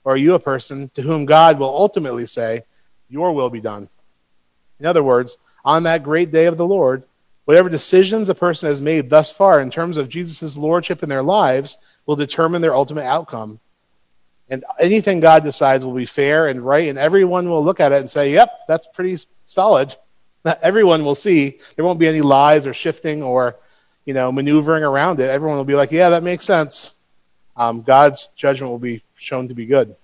Or 0.04 0.14
are 0.14 0.18
you 0.18 0.34
a 0.34 0.40
person 0.40 0.90
to 0.96 1.02
whom 1.02 1.26
God 1.26 1.60
will 1.60 1.70
ultimately 1.70 2.26
say, 2.26 2.64
Your 3.10 3.32
will 3.32 3.50
be 3.50 3.62
done? 3.62 3.90
In 4.80 4.86
other 4.86 5.04
words, 5.04 5.38
on 5.64 5.84
that 5.84 6.04
great 6.04 6.32
day 6.32 6.46
of 6.46 6.58
the 6.58 6.68
Lord, 6.68 7.04
whatever 7.46 7.70
decisions 7.70 8.30
a 8.30 8.36
person 8.36 8.68
has 8.68 8.82
made 8.82 9.10
thus 9.10 9.32
far 9.32 9.60
in 9.60 9.72
terms 9.72 9.98
of 9.98 10.10
Jesus' 10.10 10.58
lordship 10.58 11.04
in 11.04 11.10
their 11.10 11.24
lives 11.24 11.78
will 12.06 12.16
determine 12.16 12.62
their 12.62 12.76
ultimate 12.76 13.06
outcome. 13.06 13.60
And 14.50 14.64
anything 14.80 15.20
God 15.20 15.44
decides 15.44 15.86
will 15.86 15.94
be 15.94 16.06
fair 16.06 16.48
and 16.48 16.62
right, 16.62 16.88
and 16.88 17.00
everyone 17.00 17.50
will 17.50 17.64
look 17.64 17.80
at 17.80 17.92
it 17.92 18.00
and 18.00 18.10
say, 18.10 18.32
Yep, 18.32 18.52
that's 18.68 18.88
pretty 18.88 19.18
solid. 19.46 19.96
Everyone 20.62 21.04
will 21.04 21.16
see. 21.16 21.60
There 21.76 21.86
won't 21.86 22.00
be 22.00 22.08
any 22.08 22.22
lies 22.22 22.68
or 22.68 22.74
shifting 22.74 23.24
or 23.24 23.56
you 24.06 24.14
know, 24.14 24.32
maneuvering 24.32 24.84
around 24.84 25.20
it. 25.20 25.30
Everyone 25.30 25.58
will 25.58 25.66
be 25.66 25.74
like, 25.76 25.92
Yeah, 25.92 26.10
that 26.10 26.22
makes 26.22 26.46
sense. 26.46 26.94
Um, 27.58 27.82
God's 27.82 28.32
judgment 28.36 28.72
will 28.72 28.80
be 28.80 29.02
shown 29.16 29.48
to 29.48 29.56
be 29.56 29.66
good. 29.66 29.96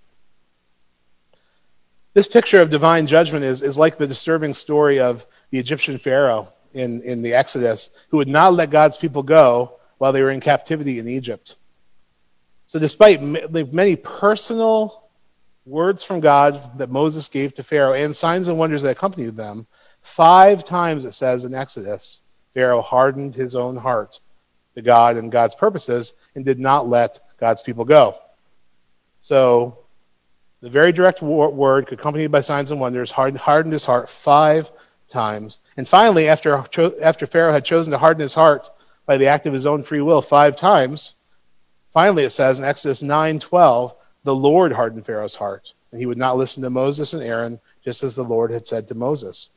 This 2.14 2.28
picture 2.28 2.62
of 2.62 2.70
divine 2.70 3.08
judgment 3.08 3.46
is, 3.46 3.62
is 3.62 3.78
like 3.78 3.98
the 3.98 4.08
disturbing 4.08 4.54
story 4.54 5.00
of 5.00 5.26
the 5.50 5.60
Egyptian 5.60 5.98
Pharaoh 5.98 6.50
in, 6.74 7.02
in 7.04 7.22
the 7.22 7.34
Exodus, 7.34 7.90
who 8.10 8.18
would 8.18 8.28
not 8.28 8.54
let 8.54 8.70
God's 8.70 8.98
people 8.98 9.24
go 9.24 9.80
while 9.98 10.12
they 10.12 10.22
were 10.22 10.30
in 10.30 10.42
captivity 10.42 11.00
in 11.00 11.08
Egypt. 11.08 11.56
So, 12.66 12.80
despite 12.80 13.22
many 13.22 13.96
personal 13.96 15.10
words 15.66 16.04
from 16.04 16.20
God 16.22 16.78
that 16.78 16.90
Moses 16.90 17.28
gave 17.28 17.54
to 17.54 17.64
Pharaoh 17.64 17.94
and 17.94 18.16
signs 18.16 18.48
and 18.48 18.58
wonders 18.58 18.82
that 18.82 18.98
accompanied 18.98 19.36
them, 19.36 19.68
five 20.02 20.64
times 20.64 21.06
it 21.06 21.12
says 21.12 21.46
in 21.46 21.54
Exodus, 21.54 22.24
Pharaoh 22.54 22.82
hardened 22.82 23.36
his 23.36 23.56
own 23.56 23.78
heart 23.78 24.20
to 24.76 24.82
God 24.82 25.18
and 25.18 25.32
God's 25.32 25.56
purposes 25.56 26.14
and 26.36 26.46
did 26.46 26.60
not 26.60 26.88
let 26.88 27.20
God's 27.40 27.62
people 27.62 27.86
go. 27.86 28.18
So, 29.20 29.81
the 30.62 30.70
very 30.70 30.92
direct 30.92 31.22
word, 31.22 31.92
accompanied 31.92 32.32
by 32.32 32.42
signs 32.42 32.72
and 32.72 32.80
wonders, 32.80 33.12
hardened 33.12 33.74
his 33.74 33.86
heart 33.86 34.10
five 34.10 34.72
times. 35.10 35.60
And 35.76 35.88
finally, 35.88 36.28
after, 36.30 36.64
after 37.02 37.26
Pharaoh 37.26 37.52
had 37.52 37.66
chosen 37.66 37.92
to 37.92 37.98
harden 37.98 38.22
his 38.22 38.36
heart 38.36 38.70
by 39.06 39.18
the 39.18 39.28
act 39.28 39.48
of 39.48 39.54
his 39.54 39.66
own 39.66 39.84
free 39.84 40.02
will 40.02 40.22
five 40.22 40.56
times, 40.56 41.16
finally 41.92 42.24
it 42.24 42.30
says 42.30 42.60
in 42.60 42.66
Exodus 42.66 43.02
9:12, 43.02 43.96
the 44.24 44.36
Lord 44.36 44.72
hardened 44.74 45.06
Pharaoh's 45.06 45.36
heart, 45.36 45.74
and 45.92 46.00
he 46.00 46.06
would 46.06 46.18
not 46.18 46.38
listen 46.38 46.62
to 46.62 46.70
Moses 46.70 47.14
and 47.14 47.24
Aaron, 47.24 47.60
just 47.84 48.04
as 48.04 48.16
the 48.16 48.24
Lord 48.24 48.52
had 48.52 48.68
said 48.68 48.88
to 48.88 48.96
Moses. 48.96 49.50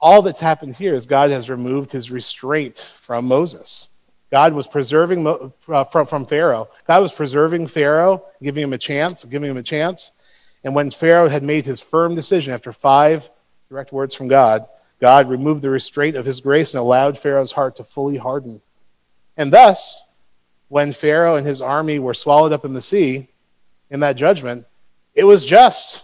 All 0.00 0.22
that's 0.22 0.40
happened 0.40 0.74
here 0.74 0.94
is 0.94 1.06
God 1.06 1.30
has 1.30 1.48
removed 1.48 1.92
his 1.92 2.10
restraint 2.10 2.92
from 3.00 3.26
Moses. 3.26 3.88
God 4.34 4.52
was 4.52 4.66
preserving 4.66 5.24
uh, 5.28 5.84
from, 5.84 6.06
from 6.06 6.26
Pharaoh. 6.26 6.68
God 6.88 7.00
was 7.00 7.12
preserving 7.12 7.68
Pharaoh, 7.68 8.24
giving 8.42 8.64
him 8.64 8.72
a 8.72 8.78
chance, 8.78 9.24
giving 9.24 9.48
him 9.48 9.56
a 9.56 9.62
chance. 9.62 10.10
And 10.64 10.74
when 10.74 10.90
Pharaoh 10.90 11.28
had 11.28 11.44
made 11.44 11.64
his 11.64 11.80
firm 11.80 12.16
decision 12.16 12.52
after 12.52 12.72
five 12.72 13.30
direct 13.68 13.92
words 13.92 14.12
from 14.12 14.26
God, 14.26 14.66
God 15.00 15.28
removed 15.30 15.62
the 15.62 15.70
restraint 15.70 16.16
of 16.16 16.26
his 16.26 16.40
grace 16.40 16.74
and 16.74 16.80
allowed 16.80 17.16
Pharaoh's 17.16 17.52
heart 17.52 17.76
to 17.76 17.84
fully 17.84 18.16
harden. 18.16 18.60
And 19.36 19.52
thus, 19.52 20.02
when 20.66 20.92
Pharaoh 20.92 21.36
and 21.36 21.46
his 21.46 21.62
army 21.62 22.00
were 22.00 22.12
swallowed 22.12 22.52
up 22.52 22.64
in 22.64 22.74
the 22.74 22.80
sea 22.80 23.28
in 23.88 24.00
that 24.00 24.16
judgment, 24.16 24.66
it 25.14 25.22
was 25.22 25.44
just. 25.44 26.02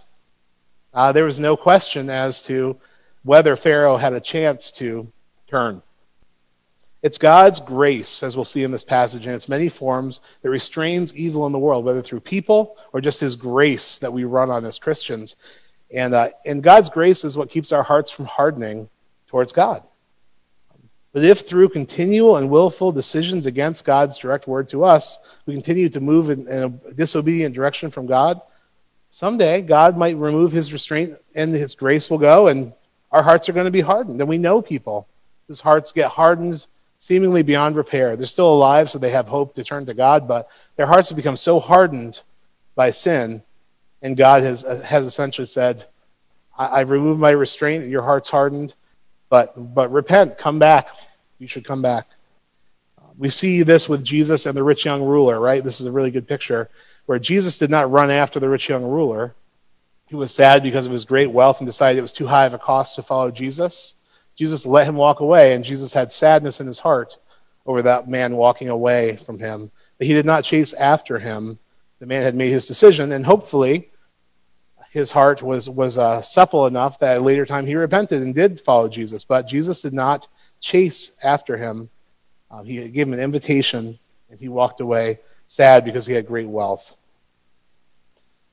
Uh, 0.93 1.11
there 1.11 1.25
was 1.25 1.37
no 1.37 1.57
question 1.57 2.09
as 2.09 2.41
to 2.43 2.79
whether 3.23 3.57
Pharaoh 3.57 3.97
had 3.97 4.13
a 4.13 4.21
chance 4.21 4.71
to 4.71 5.11
turn. 5.49 5.83
It's 7.03 7.17
God's 7.17 7.59
grace, 7.59 8.21
as 8.21 8.35
we'll 8.35 8.45
see 8.45 8.63
in 8.63 8.71
this 8.71 8.83
passage, 8.83 9.25
in 9.25 9.33
its 9.33 9.49
many 9.49 9.69
forms, 9.69 10.21
that 10.41 10.49
restrains 10.51 11.15
evil 11.15 11.47
in 11.47 11.51
the 11.51 11.59
world, 11.59 11.83
whether 11.83 12.01
through 12.01 12.19
people 12.19 12.77
or 12.93 13.01
just 13.01 13.19
His 13.19 13.35
grace 13.35 13.97
that 13.99 14.13
we 14.13 14.23
run 14.23 14.51
on 14.51 14.65
as 14.65 14.77
Christians. 14.77 15.35
And, 15.93 16.13
uh, 16.13 16.29
and 16.45 16.61
God's 16.61 16.89
grace 16.89 17.23
is 17.23 17.37
what 17.37 17.49
keeps 17.49 17.71
our 17.71 17.83
hearts 17.83 18.11
from 18.11 18.25
hardening 18.25 18.89
towards 19.27 19.51
God. 19.51 19.83
But 21.11 21.25
if 21.25 21.41
through 21.41 21.69
continual 21.69 22.37
and 22.37 22.49
willful 22.49 22.91
decisions 22.91 23.45
against 23.45 23.83
God's 23.83 24.17
direct 24.17 24.47
word 24.47 24.69
to 24.69 24.83
us, 24.83 25.19
we 25.45 25.53
continue 25.53 25.89
to 25.89 25.99
move 25.99 26.29
in, 26.29 26.47
in 26.47 26.63
a 26.63 26.93
disobedient 26.93 27.53
direction 27.53 27.91
from 27.91 28.05
God, 28.05 28.39
someday 29.09 29.61
God 29.61 29.97
might 29.97 30.15
remove 30.15 30.51
his 30.51 30.71
restraint 30.71 31.17
and 31.35 31.53
his 31.53 31.75
grace 31.75 32.09
will 32.09 32.17
go, 32.17 32.47
and 32.47 32.73
our 33.11 33.23
hearts 33.23 33.49
are 33.49 33.53
going 33.53 33.65
to 33.65 33.71
be 33.71 33.81
hardened. 33.81 34.21
And 34.21 34.29
we 34.29 34.37
know 34.37 34.61
people 34.61 35.07
whose 35.47 35.59
hearts 35.59 35.91
get 35.91 36.09
hardened 36.11 36.65
seemingly 37.01 37.41
beyond 37.41 37.75
repair. 37.75 38.15
They're 38.15 38.27
still 38.27 38.53
alive, 38.53 38.87
so 38.87 38.99
they 38.99 39.09
have 39.09 39.27
hope 39.27 39.55
to 39.55 39.63
turn 39.63 39.87
to 39.87 39.93
God, 39.95 40.27
but 40.27 40.47
their 40.75 40.85
hearts 40.85 41.09
have 41.09 41.15
become 41.15 41.35
so 41.35 41.59
hardened 41.59 42.21
by 42.75 42.91
sin, 42.91 43.43
and 44.03 44.15
God 44.15 44.43
has, 44.43 44.63
uh, 44.63 44.81
has 44.85 45.07
essentially 45.07 45.47
said, 45.47 45.83
I, 46.55 46.77
have 46.77 46.91
removed 46.91 47.19
my 47.19 47.31
restraint, 47.31 47.87
your 47.87 48.03
heart's 48.03 48.29
hardened, 48.29 48.75
but, 49.29 49.73
but 49.73 49.91
repent, 49.91 50.37
come 50.37 50.59
back. 50.59 50.89
You 51.39 51.47
should 51.47 51.65
come 51.65 51.81
back. 51.81 52.05
We 53.17 53.29
see 53.29 53.63
this 53.63 53.89
with 53.89 54.03
Jesus 54.03 54.45
and 54.45 54.55
the 54.55 54.63
rich 54.63 54.85
young 54.85 55.03
ruler, 55.03 55.39
right? 55.39 55.63
This 55.63 55.81
is 55.81 55.87
a 55.87 55.91
really 55.91 56.11
good 56.11 56.27
picture 56.27 56.69
where 57.07 57.17
Jesus 57.17 57.57
did 57.57 57.71
not 57.71 57.89
run 57.89 58.11
after 58.11 58.39
the 58.39 58.47
rich 58.47 58.69
young 58.69 58.83
ruler. 58.83 59.33
He 60.05 60.15
was 60.15 60.35
sad 60.35 60.61
because 60.61 60.85
of 60.85 60.91
his 60.91 61.05
great 61.05 61.31
wealth 61.31 61.61
and 61.61 61.67
decided 61.67 61.97
it 61.97 62.03
was 62.03 62.13
too 62.13 62.27
high 62.27 62.45
of 62.45 62.53
a 62.53 62.59
cost 62.59 62.95
to 62.95 63.01
follow 63.01 63.31
Jesus. 63.31 63.95
Jesus 64.35 64.65
let 64.65 64.87
him 64.87 64.95
walk 64.95 65.19
away, 65.19 65.53
and 65.53 65.63
Jesus 65.63 65.93
had 65.93 66.11
sadness 66.11 66.59
in 66.59 66.67
his 66.67 66.79
heart 66.79 67.17
over 67.65 67.81
that 67.81 68.09
man 68.09 68.35
walking 68.35 68.69
away 68.69 69.17
from 69.17 69.39
him. 69.39 69.71
But 69.97 70.07
he 70.07 70.13
did 70.13 70.25
not 70.25 70.43
chase 70.43 70.73
after 70.73 71.19
him. 71.19 71.59
The 71.99 72.07
man 72.07 72.23
had 72.23 72.35
made 72.35 72.49
his 72.49 72.67
decision, 72.67 73.11
and 73.11 73.25
hopefully 73.25 73.91
his 74.89 75.11
heart 75.11 75.41
was, 75.41 75.69
was 75.69 75.97
uh, 75.97 76.21
supple 76.21 76.67
enough 76.67 76.99
that 76.99 77.15
at 77.15 77.21
later 77.21 77.45
time 77.45 77.65
he 77.65 77.75
repented 77.75 78.21
and 78.21 78.35
did 78.35 78.59
follow 78.59 78.89
Jesus. 78.89 79.23
But 79.23 79.47
Jesus 79.47 79.81
did 79.81 79.93
not 79.93 80.27
chase 80.59 81.15
after 81.23 81.55
him. 81.55 81.89
Uh, 82.49 82.63
he 82.63 82.89
gave 82.89 83.07
him 83.07 83.13
an 83.13 83.21
invitation, 83.21 83.97
and 84.29 84.39
he 84.39 84.49
walked 84.49 84.81
away 84.81 85.19
sad 85.47 85.85
because 85.85 86.05
he 86.05 86.13
had 86.13 86.27
great 86.27 86.47
wealth. 86.47 86.97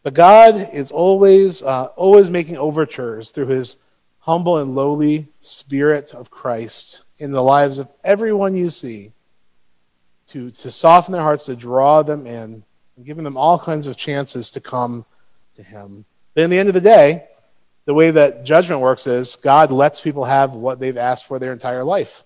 But 0.04 0.14
God 0.14 0.70
is 0.72 0.92
always, 0.92 1.62
uh, 1.62 1.86
always 1.96 2.30
making 2.30 2.56
overtures 2.56 3.32
through 3.32 3.48
his 3.48 3.78
humble 4.28 4.58
and 4.58 4.74
lowly 4.74 5.26
spirit 5.40 6.12
of 6.12 6.30
Christ 6.30 7.00
in 7.16 7.32
the 7.32 7.42
lives 7.42 7.78
of 7.78 7.88
everyone 8.04 8.54
you 8.54 8.68
see 8.68 9.12
to, 10.26 10.50
to 10.50 10.70
soften 10.70 11.12
their 11.12 11.22
hearts, 11.22 11.46
to 11.46 11.56
draw 11.56 12.02
them 12.02 12.26
in, 12.26 12.62
and 12.96 13.06
giving 13.06 13.24
them 13.24 13.38
all 13.38 13.58
kinds 13.58 13.86
of 13.86 13.96
chances 13.96 14.50
to 14.50 14.60
come 14.60 15.06
to 15.56 15.62
Him. 15.62 16.04
But 16.34 16.44
in 16.44 16.50
the 16.50 16.58
end 16.58 16.68
of 16.68 16.74
the 16.74 16.80
day, 16.82 17.24
the 17.86 17.94
way 17.94 18.10
that 18.10 18.44
judgment 18.44 18.82
works 18.82 19.06
is 19.06 19.34
God 19.34 19.72
lets 19.72 19.98
people 19.98 20.26
have 20.26 20.52
what 20.52 20.78
they've 20.78 20.98
asked 20.98 21.26
for 21.26 21.38
their 21.38 21.54
entire 21.54 21.82
life. 21.82 22.22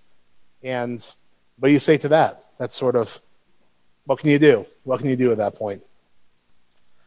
And 0.65 0.99
what 1.61 1.69
do 1.69 1.73
you 1.73 1.79
say 1.79 1.99
to 1.99 2.09
that? 2.09 2.47
That's 2.59 2.75
sort 2.75 2.97
of 2.97 3.21
what 4.07 4.19
can 4.19 4.31
you 4.31 4.41
do? 4.41 4.67
What 4.83 4.99
can 4.99 5.09
you 5.09 5.15
do 5.15 5.31
at 5.31 5.39
that 5.39 5.55
point? 5.55 5.85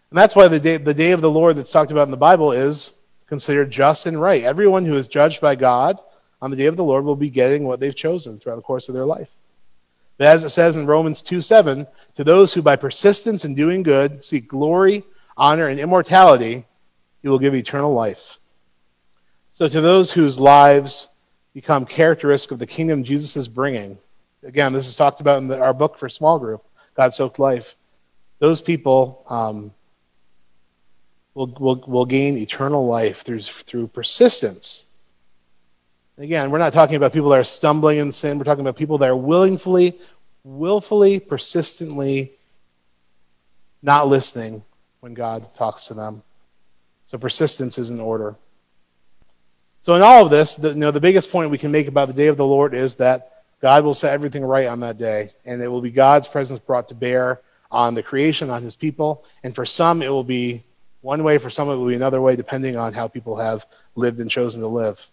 And 0.09 0.17
that's 0.17 0.37
why 0.37 0.47
the 0.47 0.61
day, 0.61 0.77
the 0.77 0.93
day 0.93 1.11
of 1.11 1.19
the 1.19 1.29
Lord 1.29 1.57
that's 1.57 1.71
talked 1.71 1.91
about 1.91 2.07
in 2.07 2.11
the 2.11 2.15
Bible 2.15 2.53
is 2.53 2.94
considered 3.27 3.71
just 3.71 4.05
and 4.05 4.19
right. 4.19 4.43
Everyone 4.43 4.85
who 4.85 4.95
is 4.95 5.07
judged 5.07 5.41
by 5.41 5.55
God 5.55 5.99
on 6.41 6.51
the 6.51 6.57
day 6.57 6.65
of 6.65 6.77
the 6.77 6.83
Lord 6.83 7.05
will 7.05 7.15
be 7.15 7.29
getting 7.29 7.63
what 7.63 7.79
they've 7.79 7.95
chosen 7.95 8.39
throughout 8.39 8.57
the 8.57 8.61
course 8.61 8.89
of 8.89 8.95
their 8.95 9.05
life. 9.05 9.31
But 10.17 10.27
as 10.27 10.43
it 10.43 10.49
says 10.49 10.77
in 10.77 10.85
Romans 10.85 11.21
2 11.21 11.41
7, 11.41 11.87
to 12.15 12.23
those 12.23 12.53
who 12.53 12.61
by 12.61 12.75
persistence 12.75 13.45
in 13.45 13.55
doing 13.55 13.83
good 13.83 14.23
seek 14.23 14.47
glory, 14.47 15.03
honor, 15.35 15.67
and 15.67 15.79
immortality, 15.79 16.65
he 17.21 17.29
will 17.29 17.39
give 17.39 17.55
eternal 17.55 17.93
life. 17.93 18.39
So 19.51 19.67
to 19.67 19.81
those 19.81 20.11
whose 20.11 20.39
lives 20.39 21.15
become 21.53 21.85
characteristic 21.85 22.51
of 22.51 22.59
the 22.59 22.67
kingdom 22.67 23.03
Jesus 23.03 23.35
is 23.35 23.47
bringing, 23.47 23.97
again, 24.43 24.73
this 24.73 24.87
is 24.87 24.95
talked 24.95 25.21
about 25.21 25.39
in 25.39 25.47
the, 25.47 25.59
our 25.59 25.73
book 25.73 25.97
for 25.97 26.07
small 26.09 26.39
group, 26.39 26.63
God 26.95 27.13
Soaked 27.13 27.39
Life. 27.39 27.75
Those 28.39 28.61
people 28.61 29.23
um, 29.29 29.73
will, 31.35 31.47
will, 31.59 31.83
will 31.85 32.05
gain 32.05 32.37
eternal 32.37 32.87
life 32.87 33.21
through, 33.21 33.41
through 33.41 33.87
persistence. 33.87 34.87
Again, 36.17 36.49
we're 36.49 36.59
not 36.59 36.73
talking 36.73 36.95
about 36.95 37.13
people 37.13 37.29
that 37.29 37.39
are 37.39 37.43
stumbling 37.43 37.99
in 37.99 38.11
sin. 38.11 38.37
We're 38.37 38.45
talking 38.45 38.61
about 38.61 38.77
people 38.77 38.97
that 38.99 39.09
are 39.09 39.17
willingly, 39.17 39.99
willfully, 40.43 41.19
persistently 41.19 42.31
not 43.83 44.07
listening 44.07 44.63
when 45.01 45.13
God 45.13 45.53
talks 45.53 45.85
to 45.87 45.93
them. 45.93 46.23
So 47.03 47.17
persistence 47.17 47.77
is 47.77 47.91
in 47.91 47.99
order. 47.99 48.35
So 49.81 49.93
in 49.95 50.01
all 50.01 50.23
of 50.23 50.31
this, 50.31 50.55
the, 50.55 50.69
you 50.69 50.75
know, 50.75 50.89
the 50.89 51.01
biggest 51.01 51.31
point 51.31 51.51
we 51.51 51.57
can 51.57 51.71
make 51.71 51.87
about 51.87 52.07
the 52.07 52.13
day 52.13 52.27
of 52.27 52.37
the 52.37 52.45
Lord 52.45 52.73
is 52.73 52.95
that 52.95 53.43
God 53.61 53.83
will 53.83 53.93
set 53.93 54.13
everything 54.13 54.43
right 54.43 54.67
on 54.67 54.79
that 54.79 54.97
day, 54.97 55.29
and 55.45 55.61
it 55.61 55.67
will 55.67 55.81
be 55.81 55.91
God's 55.91 56.27
presence 56.27 56.59
brought 56.59 56.89
to 56.89 56.95
bear 56.95 57.41
on 57.69 57.93
the 57.93 58.01
creation, 58.01 58.49
on 58.49 58.63
His 58.63 58.75
people. 58.75 59.25
And 59.43 59.53
for 59.53 59.65
some, 59.65 60.01
it 60.01 60.09
will 60.09 60.23
be 60.23 60.63
one 61.05 61.23
way. 61.23 61.37
For 61.37 61.49
some, 61.49 61.69
it 61.69 61.75
will 61.75 61.87
be 61.87 61.95
another 61.95 62.19
way, 62.19 62.35
depending 62.35 62.75
on 62.75 62.93
how 62.93 63.07
people 63.07 63.37
have 63.37 63.65
lived 63.95 64.19
and 64.19 64.29
chosen 64.29 64.59
to 64.61 64.67
live. 64.67 65.07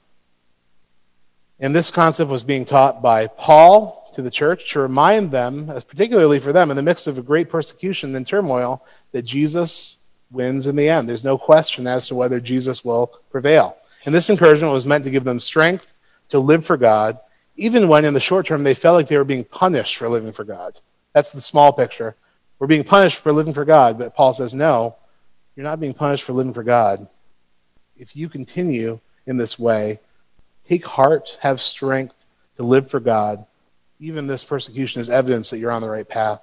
And 1.60 1.76
this 1.76 1.90
concept 1.90 2.30
was 2.30 2.42
being 2.42 2.64
taught 2.64 3.02
by 3.02 3.26
Paul 3.28 4.10
to 4.14 4.22
the 4.22 4.30
church 4.30 4.72
to 4.72 4.80
remind 4.80 5.30
them, 5.30 5.70
as 5.70 5.84
particularly 5.84 6.40
for 6.40 6.52
them, 6.52 6.70
in 6.70 6.76
the 6.76 6.82
midst 6.82 7.06
of 7.06 7.18
a 7.18 7.22
great 7.22 7.48
persecution 7.48 8.16
and 8.16 8.26
turmoil, 8.26 8.84
that 9.12 9.22
Jesus 9.22 9.98
wins 10.30 10.66
in 10.66 10.76
the 10.76 10.88
end. 10.88 11.08
There's 11.08 11.24
no 11.24 11.38
question 11.38 11.86
as 11.86 12.08
to 12.08 12.14
whether 12.14 12.40
Jesus 12.40 12.84
will 12.84 13.06
prevail. 13.30 13.76
And 14.04 14.14
this 14.14 14.30
encouragement 14.30 14.72
was 14.72 14.86
meant 14.86 15.04
to 15.04 15.10
give 15.10 15.24
them 15.24 15.38
strength 15.38 15.86
to 16.30 16.38
live 16.38 16.64
for 16.64 16.76
God, 16.76 17.18
even 17.56 17.86
when 17.86 18.04
in 18.04 18.14
the 18.14 18.20
short 18.20 18.46
term 18.46 18.64
they 18.64 18.74
felt 18.74 18.96
like 18.96 19.08
they 19.08 19.18
were 19.18 19.24
being 19.24 19.44
punished 19.44 19.96
for 19.96 20.08
living 20.08 20.32
for 20.32 20.44
God. 20.44 20.80
That's 21.12 21.30
the 21.30 21.42
small 21.42 21.72
picture. 21.72 22.16
We're 22.58 22.66
being 22.66 22.82
punished 22.84 23.18
for 23.18 23.32
living 23.32 23.52
for 23.52 23.66
God, 23.66 23.98
but 23.98 24.16
Paul 24.16 24.32
says, 24.32 24.54
no, 24.54 24.96
you're 25.54 25.64
not 25.64 25.80
being 25.80 25.94
punished 25.94 26.24
for 26.24 26.32
living 26.32 26.54
for 26.54 26.62
God. 26.62 27.08
If 27.96 28.16
you 28.16 28.28
continue 28.28 29.00
in 29.26 29.36
this 29.36 29.58
way, 29.58 30.00
take 30.68 30.84
heart, 30.86 31.38
have 31.40 31.60
strength 31.60 32.14
to 32.56 32.62
live 32.62 32.90
for 32.90 33.00
God. 33.00 33.46
Even 33.98 34.26
this 34.26 34.44
persecution 34.44 35.00
is 35.00 35.10
evidence 35.10 35.50
that 35.50 35.58
you're 35.58 35.70
on 35.70 35.82
the 35.82 35.90
right 35.90 36.08
path. 36.08 36.40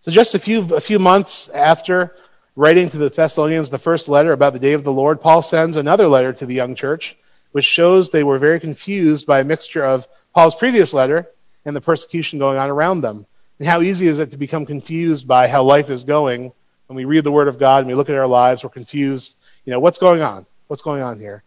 So, 0.00 0.10
just 0.10 0.34
a 0.34 0.38
few, 0.38 0.62
a 0.74 0.80
few 0.80 0.98
months 0.98 1.48
after 1.48 2.14
writing 2.54 2.88
to 2.88 2.98
the 2.98 3.10
Thessalonians 3.10 3.70
the 3.70 3.78
first 3.78 4.08
letter 4.08 4.32
about 4.32 4.52
the 4.52 4.58
day 4.58 4.72
of 4.72 4.84
the 4.84 4.92
Lord, 4.92 5.20
Paul 5.20 5.42
sends 5.42 5.76
another 5.76 6.06
letter 6.06 6.32
to 6.34 6.46
the 6.46 6.54
young 6.54 6.74
church, 6.74 7.16
which 7.52 7.64
shows 7.64 8.10
they 8.10 8.24
were 8.24 8.38
very 8.38 8.60
confused 8.60 9.26
by 9.26 9.40
a 9.40 9.44
mixture 9.44 9.82
of 9.82 10.06
Paul's 10.34 10.54
previous 10.54 10.94
letter 10.94 11.28
and 11.64 11.74
the 11.74 11.80
persecution 11.80 12.38
going 12.38 12.58
on 12.58 12.70
around 12.70 13.00
them. 13.00 13.26
And 13.58 13.66
how 13.66 13.80
easy 13.80 14.06
is 14.06 14.18
it 14.18 14.30
to 14.30 14.36
become 14.36 14.66
confused 14.66 15.26
by 15.26 15.48
how 15.48 15.62
life 15.62 15.90
is 15.90 16.04
going 16.04 16.52
when 16.86 16.96
we 16.96 17.04
read 17.04 17.24
the 17.24 17.32
Word 17.32 17.48
of 17.48 17.58
God 17.58 17.80
and 17.80 17.88
we 17.88 17.94
look 17.94 18.08
at 18.08 18.16
our 18.16 18.26
lives, 18.26 18.62
we're 18.62 18.70
confused. 18.70 19.38
You 19.64 19.72
know, 19.72 19.80
what's 19.80 19.98
going 19.98 20.22
on? 20.22 20.46
What's 20.68 20.82
going 20.82 21.02
on 21.02 21.18
here? 21.18 21.42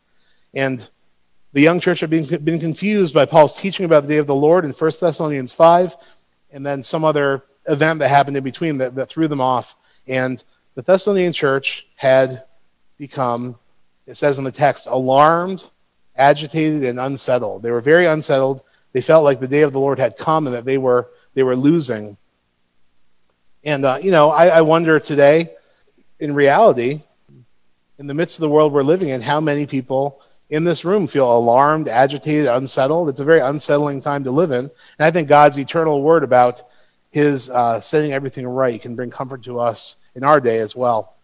And 0.54 0.88
the 1.54 1.62
young 1.62 1.80
church 1.80 2.02
had 2.02 2.10
been, 2.10 2.26
been 2.44 2.60
confused 2.60 3.14
by 3.14 3.26
Paul's 3.26 3.58
teaching 3.58 3.86
about 3.86 4.04
the 4.04 4.10
day 4.10 4.18
of 4.18 4.28
the 4.28 4.36
Lord 4.36 4.66
in 4.66 4.72
1 4.72 4.92
Thessalonians 5.00 5.54
5, 5.54 5.96
and 6.52 6.66
then 6.66 6.84
some 6.84 7.04
other 7.04 7.44
event 7.68 8.00
that 8.00 8.10
happened 8.10 8.38
in 8.38 8.44
between 8.44 8.78
that, 8.80 8.96
that 8.96 9.10
threw 9.10 9.28
them 9.28 9.42
off. 9.42 9.76
And 10.08 10.44
the 10.76 10.82
Thessalonian 10.82 11.34
church 11.34 11.88
had 11.96 12.44
become, 12.98 13.58
it 14.06 14.16
says 14.16 14.38
in 14.38 14.44
the 14.44 14.52
text, 14.52 14.88
alarmed, 14.88 15.64
agitated, 16.16 16.84
and 16.84 17.00
unsettled. 17.00 17.64
They 17.64 17.72
were 17.72 17.82
very 17.82 18.06
unsettled. 18.06 18.62
They 18.92 19.02
felt 19.02 19.24
like 19.24 19.40
the 19.40 19.48
day 19.48 19.62
of 19.62 19.74
the 19.74 19.80
Lord 19.80 20.00
had 20.00 20.18
come 20.18 20.48
and 20.48 20.56
that 20.56 20.66
they 20.66 20.78
were, 20.78 21.10
they 21.34 21.44
were 21.44 21.56
losing. 21.56 22.18
And, 23.64 23.86
uh, 23.86 24.00
you 24.02 24.12
know, 24.12 24.30
I, 24.30 24.48
I 24.48 24.62
wonder 24.62 25.00
today, 25.00 25.56
in 26.20 26.34
reality, 26.34 27.02
in 27.98 28.08
the 28.08 28.14
midst 28.14 28.38
of 28.38 28.42
the 28.42 28.50
world 28.50 28.72
we're 28.72 28.84
living 28.84 29.10
in, 29.10 29.22
how 29.22 29.40
many 29.40 29.66
people 29.66 30.22
in 30.50 30.64
this 30.64 30.84
room 30.84 31.06
feel 31.08 31.32
alarmed, 31.36 31.88
agitated, 31.88 32.48
unsettled. 32.48 33.10
It's 33.10 33.20
a 33.20 33.26
very 33.26 33.42
unsettling 33.42 34.02
time 34.02 34.24
to 34.24 34.32
live 34.32 34.52
in. 34.52 34.66
And 34.66 34.72
I 35.00 35.12
think 35.12 35.28
God's 35.28 35.60
eternal 35.60 36.02
word 36.02 36.24
about 36.24 36.64
his 37.12 37.50
uh, 37.50 37.80
setting 37.82 38.14
everything 38.14 38.48
right 38.48 38.82
can 38.82 38.96
bring 38.96 39.10
comfort 39.10 39.44
to 39.44 39.60
us 39.60 39.98
in 40.16 40.24
our 40.24 40.40
day 40.40 40.60
as 40.60 40.76
well. 40.76 41.16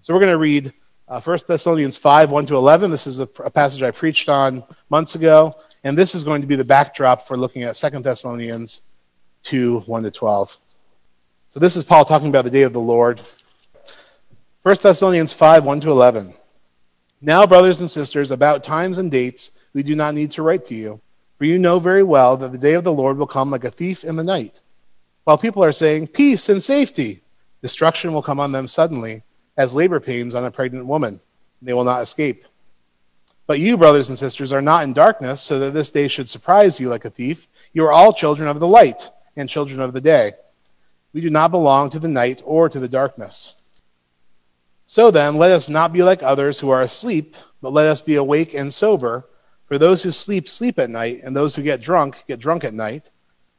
So 0.00 0.12
we're 0.12 0.20
going 0.20 0.32
to 0.32 0.38
read 0.38 0.72
uh, 1.08 1.20
1 1.20 1.38
Thessalonians 1.46 1.96
5 1.96 2.30
1 2.30 2.46
to 2.46 2.56
11. 2.56 2.90
This 2.90 3.06
is 3.06 3.20
a, 3.20 3.28
a, 3.44 3.50
passage 3.50 3.82
I 3.82 3.90
preached 3.90 4.28
on 4.28 4.64
months 4.88 5.14
ago. 5.14 5.54
And 5.82 5.96
this 5.98 6.14
is 6.14 6.24
going 6.24 6.40
to 6.40 6.46
be 6.46 6.56
the 6.56 6.64
backdrop 6.64 7.22
for 7.22 7.36
looking 7.36 7.62
at 7.62 7.74
2 7.74 8.00
Thessalonians 8.00 8.82
2 9.42 9.80
1 9.80 10.02
to 10.02 10.10
12. 10.10 10.56
So 11.54 11.60
this 11.60 11.76
is 11.76 11.84
Paul 11.84 12.04
talking 12.04 12.26
about 12.26 12.44
the 12.44 12.50
day 12.50 12.62
of 12.62 12.72
the 12.72 12.80
Lord. 12.80 13.20
1 14.62 14.76
Thessalonians 14.82 15.32
5 15.32 15.64
1 15.64 15.80
to 15.82 15.90
11. 15.92 16.34
Now, 17.20 17.46
brothers 17.46 17.78
and 17.78 17.88
sisters, 17.88 18.32
about 18.32 18.64
times 18.64 18.98
and 18.98 19.08
dates, 19.08 19.52
we 19.72 19.84
do 19.84 19.94
not 19.94 20.14
need 20.14 20.32
to 20.32 20.42
write 20.42 20.64
to 20.64 20.74
you, 20.74 21.00
for 21.38 21.44
you 21.44 21.60
know 21.60 21.78
very 21.78 22.02
well 22.02 22.36
that 22.38 22.50
the 22.50 22.58
day 22.58 22.74
of 22.74 22.82
the 22.82 22.92
Lord 22.92 23.18
will 23.18 23.28
come 23.28 23.52
like 23.52 23.62
a 23.62 23.70
thief 23.70 24.02
in 24.02 24.16
the 24.16 24.24
night. 24.24 24.62
While 25.22 25.38
people 25.38 25.62
are 25.62 25.70
saying, 25.70 26.08
Peace 26.08 26.48
and 26.48 26.60
safety, 26.60 27.22
destruction 27.62 28.12
will 28.12 28.20
come 28.20 28.40
on 28.40 28.50
them 28.50 28.66
suddenly, 28.66 29.22
as 29.56 29.76
labor 29.76 30.00
pains 30.00 30.34
on 30.34 30.44
a 30.44 30.50
pregnant 30.50 30.88
woman. 30.88 31.20
They 31.62 31.72
will 31.72 31.84
not 31.84 32.02
escape. 32.02 32.46
But 33.46 33.60
you, 33.60 33.76
brothers 33.76 34.08
and 34.08 34.18
sisters, 34.18 34.52
are 34.52 34.60
not 34.60 34.82
in 34.82 34.92
darkness, 34.92 35.40
so 35.40 35.60
that 35.60 35.70
this 35.72 35.92
day 35.92 36.08
should 36.08 36.28
surprise 36.28 36.80
you 36.80 36.88
like 36.88 37.04
a 37.04 37.10
thief. 37.10 37.46
You 37.72 37.84
are 37.84 37.92
all 37.92 38.12
children 38.12 38.48
of 38.48 38.58
the 38.58 38.66
light 38.66 39.08
and 39.36 39.48
children 39.48 39.78
of 39.78 39.92
the 39.92 40.00
day. 40.00 40.32
We 41.14 41.20
do 41.20 41.30
not 41.30 41.52
belong 41.52 41.90
to 41.90 41.98
the 41.98 42.08
night 42.08 42.42
or 42.44 42.68
to 42.68 42.78
the 42.78 42.88
darkness. 42.88 43.54
So 44.84 45.10
then, 45.10 45.36
let 45.36 45.52
us 45.52 45.68
not 45.68 45.92
be 45.92 46.02
like 46.02 46.22
others 46.22 46.60
who 46.60 46.68
are 46.70 46.82
asleep, 46.82 47.36
but 47.62 47.72
let 47.72 47.86
us 47.86 48.02
be 48.02 48.16
awake 48.16 48.52
and 48.52 48.74
sober. 48.74 49.26
For 49.66 49.78
those 49.78 50.02
who 50.02 50.10
sleep, 50.10 50.46
sleep 50.46 50.78
at 50.78 50.90
night, 50.90 51.22
and 51.22 51.34
those 51.34 51.56
who 51.56 51.62
get 51.62 51.80
drunk, 51.80 52.22
get 52.26 52.40
drunk 52.40 52.64
at 52.64 52.74
night. 52.74 53.10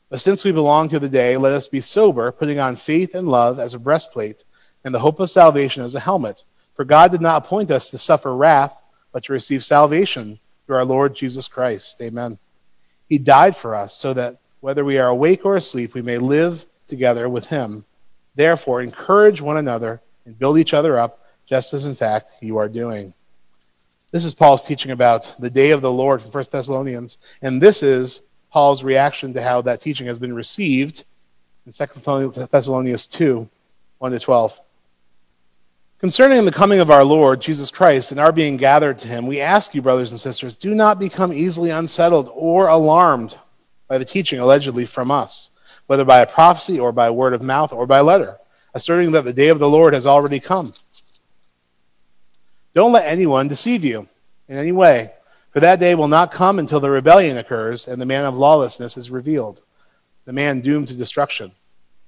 But 0.09 0.21
since 0.21 0.43
we 0.43 0.51
belong 0.51 0.89
to 0.89 0.99
the 0.99 1.09
day, 1.09 1.37
let 1.37 1.53
us 1.53 1.67
be 1.67 1.81
sober, 1.81 2.31
putting 2.31 2.59
on 2.59 2.75
faith 2.75 3.15
and 3.15 3.27
love 3.27 3.57
as 3.57 3.73
a 3.73 3.79
breastplate, 3.79 4.43
and 4.83 4.93
the 4.93 4.99
hope 4.99 5.19
of 5.19 5.31
salvation 5.31 5.81
as 5.81 5.95
a 5.95 5.99
helmet. 6.01 6.43
For 6.75 6.85
God 6.85 7.09
did 7.09 7.21
not 7.21 7.43
appoint 7.43 7.71
us 7.71 7.89
to 7.89 7.97
suffer 7.97 8.35
wrath, 8.35 8.83
but 9.11 9.23
to 9.23 9.33
receive 9.33 9.63
salvation 9.63 10.39
through 10.67 10.75
our 10.75 10.85
Lord 10.85 11.15
Jesus 11.15 11.47
Christ. 11.47 12.01
Amen. 12.01 12.37
He 13.07 13.17
died 13.17 13.55
for 13.55 13.73
us, 13.73 13.95
so 13.95 14.13
that 14.13 14.39
whether 14.59 14.83
we 14.83 14.97
are 14.99 15.07
awake 15.07 15.45
or 15.45 15.55
asleep, 15.55 15.93
we 15.93 16.01
may 16.01 16.17
live 16.17 16.65
together 16.87 17.29
with 17.29 17.47
him. 17.47 17.85
Therefore, 18.35 18.81
encourage 18.81 19.41
one 19.41 19.57
another 19.57 20.01
and 20.25 20.37
build 20.37 20.57
each 20.57 20.73
other 20.73 20.97
up, 20.97 21.25
just 21.45 21.73
as 21.73 21.85
in 21.85 21.95
fact 21.95 22.31
you 22.41 22.57
are 22.57 22.69
doing. 22.69 23.13
This 24.11 24.25
is 24.25 24.33
Paul's 24.33 24.65
teaching 24.65 24.91
about 24.91 25.33
the 25.39 25.49
day 25.49 25.71
of 25.71 25.81
the 25.81 25.91
Lord 25.91 26.21
from 26.21 26.31
1 26.31 26.43
Thessalonians, 26.51 27.17
and 27.41 27.61
this 27.61 27.83
is 27.83 28.23
Paul's 28.51 28.83
reaction 28.83 29.33
to 29.33 29.41
how 29.41 29.61
that 29.61 29.81
teaching 29.81 30.07
has 30.07 30.19
been 30.19 30.35
received 30.35 31.03
in 31.65 31.71
2 31.71 31.85
Thessalonians 32.51 33.07
2 33.07 33.49
1 33.97 34.11
to 34.11 34.19
12. 34.19 34.61
Concerning 35.97 36.45
the 36.45 36.51
coming 36.51 36.79
of 36.79 36.91
our 36.91 37.03
Lord 37.03 37.41
Jesus 37.41 37.71
Christ 37.71 38.11
and 38.11 38.19
our 38.19 38.31
being 38.31 38.57
gathered 38.57 38.99
to 38.99 39.07
him, 39.07 39.25
we 39.25 39.41
ask 39.41 39.73
you, 39.73 39.81
brothers 39.81 40.11
and 40.11 40.19
sisters, 40.19 40.55
do 40.55 40.75
not 40.75 40.99
become 40.99 41.33
easily 41.33 41.69
unsettled 41.69 42.29
or 42.33 42.67
alarmed 42.67 43.39
by 43.87 43.97
the 43.97 44.05
teaching 44.05 44.39
allegedly 44.39 44.85
from 44.85 45.09
us, 45.09 45.51
whether 45.87 46.05
by 46.05 46.19
a 46.19 46.27
prophecy 46.27 46.79
or 46.79 46.91
by 46.91 47.09
word 47.09 47.33
of 47.33 47.41
mouth 47.41 47.73
or 47.73 47.85
by 47.85 48.01
letter 48.01 48.37
asserting 48.75 49.13
that 49.13 49.23
the 49.23 49.33
day 49.33 49.47
of 49.47 49.57
the 49.57 49.69
Lord 49.69 49.93
has 49.93 50.05
already 50.05 50.39
come. 50.39 50.73
Don't 52.75 52.91
let 52.91 53.07
anyone 53.07 53.47
deceive 53.47 53.85
you 53.85 54.07
in 54.49 54.57
any 54.57 54.73
way, 54.73 55.13
for 55.51 55.61
that 55.61 55.79
day 55.79 55.95
will 55.95 56.09
not 56.09 56.33
come 56.33 56.59
until 56.59 56.81
the 56.81 56.89
rebellion 56.89 57.37
occurs 57.37 57.87
and 57.87 57.99
the 57.99 58.05
man 58.05 58.25
of 58.25 58.35
lawlessness 58.35 58.97
is 58.97 59.09
revealed, 59.09 59.61
the 60.25 60.33
man 60.33 60.59
doomed 60.59 60.89
to 60.89 60.93
destruction. 60.93 61.53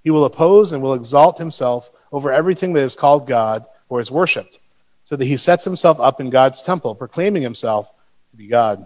He 0.03 0.11
will 0.11 0.25
oppose 0.25 0.73
and 0.73 0.83
will 0.83 0.93
exalt 0.93 1.37
himself 1.37 1.89
over 2.11 2.31
everything 2.31 2.73
that 2.73 2.81
is 2.81 2.97
called 2.97 3.27
God 3.27 3.65
or 3.87 4.01
is 4.01 4.11
worshipped, 4.11 4.59
so 5.05 5.15
that 5.15 5.25
he 5.25 5.37
sets 5.37 5.63
himself 5.63 6.01
up 6.01 6.19
in 6.19 6.29
God's 6.29 6.61
temple, 6.61 6.95
proclaiming 6.95 7.41
himself 7.41 7.89
to 8.31 8.37
be 8.37 8.47
God. 8.47 8.85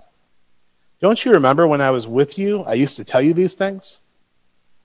Don't 0.99 1.25
you 1.25 1.31
remember 1.31 1.65
when 1.65 1.81
I 1.81 1.89
was 1.89 2.07
with 2.07 2.37
you, 2.37 2.61
I 2.61 2.73
used 2.73 2.97
to 2.97 3.03
tell 3.03 3.23
you 3.23 3.33
these 3.33 3.55
things? 3.55 4.01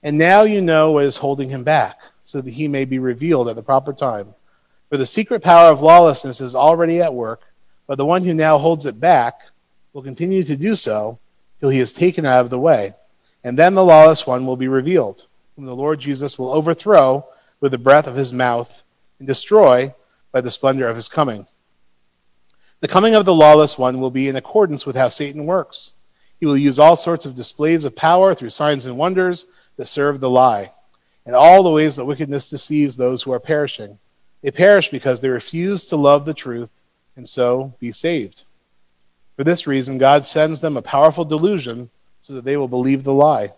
And 0.03 0.17
now 0.17 0.43
you 0.43 0.61
know 0.61 0.91
what 0.91 1.05
is 1.05 1.17
holding 1.17 1.49
him 1.49 1.63
back 1.63 1.99
so 2.23 2.41
that 2.41 2.51
he 2.51 2.67
may 2.67 2.85
be 2.85 2.99
revealed 2.99 3.49
at 3.49 3.55
the 3.55 3.63
proper 3.63 3.93
time. 3.93 4.33
For 4.89 4.97
the 4.97 5.05
secret 5.05 5.43
power 5.43 5.71
of 5.71 5.81
lawlessness 5.81 6.39
is 6.39 6.55
already 6.55 7.01
at 7.01 7.13
work, 7.13 7.41
but 7.87 7.97
the 7.97 8.05
one 8.05 8.23
who 8.23 8.33
now 8.33 8.57
holds 8.57 8.85
it 8.85 8.99
back 8.99 9.41
will 9.93 10.01
continue 10.01 10.43
to 10.43 10.55
do 10.55 10.75
so 10.75 11.19
till 11.59 11.69
he 11.69 11.79
is 11.79 11.93
taken 11.93 12.25
out 12.25 12.41
of 12.41 12.49
the 12.49 12.59
way. 12.59 12.93
And 13.43 13.57
then 13.57 13.75
the 13.75 13.83
lawless 13.83 14.27
one 14.27 14.45
will 14.45 14.57
be 14.57 14.67
revealed, 14.67 15.27
whom 15.55 15.65
the 15.65 15.75
Lord 15.75 15.99
Jesus 15.99 16.37
will 16.37 16.51
overthrow 16.51 17.25
with 17.59 17.71
the 17.71 17.77
breath 17.77 18.07
of 18.07 18.15
his 18.15 18.31
mouth 18.31 18.83
and 19.19 19.27
destroy 19.27 19.93
by 20.31 20.41
the 20.41 20.51
splendor 20.51 20.87
of 20.87 20.95
his 20.95 21.09
coming. 21.09 21.47
The 22.79 22.87
coming 22.87 23.15
of 23.15 23.25
the 23.25 23.33
lawless 23.33 23.77
one 23.77 23.99
will 23.99 24.11
be 24.11 24.27
in 24.27 24.35
accordance 24.35 24.85
with 24.85 24.95
how 24.95 25.07
Satan 25.07 25.45
works. 25.45 25.93
He 26.39 26.45
will 26.45 26.57
use 26.57 26.79
all 26.79 26.95
sorts 26.95 27.25
of 27.25 27.35
displays 27.35 27.85
of 27.85 27.95
power 27.95 28.33
through 28.33 28.51
signs 28.51 28.85
and 28.85 28.97
wonders 28.97 29.47
that 29.77 29.85
serve 29.87 30.19
the 30.19 30.29
lie, 30.29 30.71
and 31.25 31.35
all 31.35 31.63
the 31.63 31.71
ways 31.71 31.95
that 31.95 32.05
wickedness 32.05 32.49
deceives 32.49 32.97
those 32.97 33.23
who 33.23 33.31
are 33.31 33.39
perishing. 33.39 33.99
They 34.41 34.51
perish 34.51 34.89
because 34.89 35.19
they 35.19 35.29
refuse 35.29 35.87
to 35.87 35.95
love 35.95 36.25
the 36.25 36.33
truth 36.33 36.71
and 37.15 37.27
so 37.27 37.73
be 37.79 37.91
saved. 37.91 38.43
For 39.35 39.43
this 39.43 39.67
reason, 39.67 39.97
God 39.97 40.25
sends 40.25 40.61
them 40.61 40.77
a 40.77 40.81
powerful 40.81 41.25
delusion 41.25 41.89
so 42.21 42.33
that 42.33 42.45
they 42.45 42.57
will 42.57 42.67
believe 42.67 43.03
the 43.03 43.13
lie, 43.13 43.53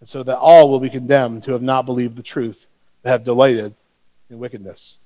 and 0.00 0.08
so 0.08 0.22
that 0.22 0.38
all 0.38 0.70
will 0.70 0.80
be 0.80 0.90
condemned 0.90 1.44
who 1.44 1.52
have 1.52 1.62
not 1.62 1.86
believed 1.86 2.16
the 2.16 2.22
truth, 2.22 2.68
but 3.02 3.10
have 3.10 3.24
delighted 3.24 3.74
in 4.30 4.38
wickedness. 4.38 4.98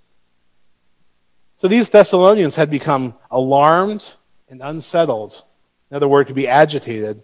So 1.56 1.66
these 1.66 1.88
Thessalonians 1.88 2.56
had 2.56 2.70
become 2.70 3.14
alarmed 3.30 4.14
and 4.48 4.62
unsettled. 4.62 5.44
Another 5.90 6.08
word 6.08 6.26
could 6.26 6.36
be 6.36 6.48
agitated 6.48 7.22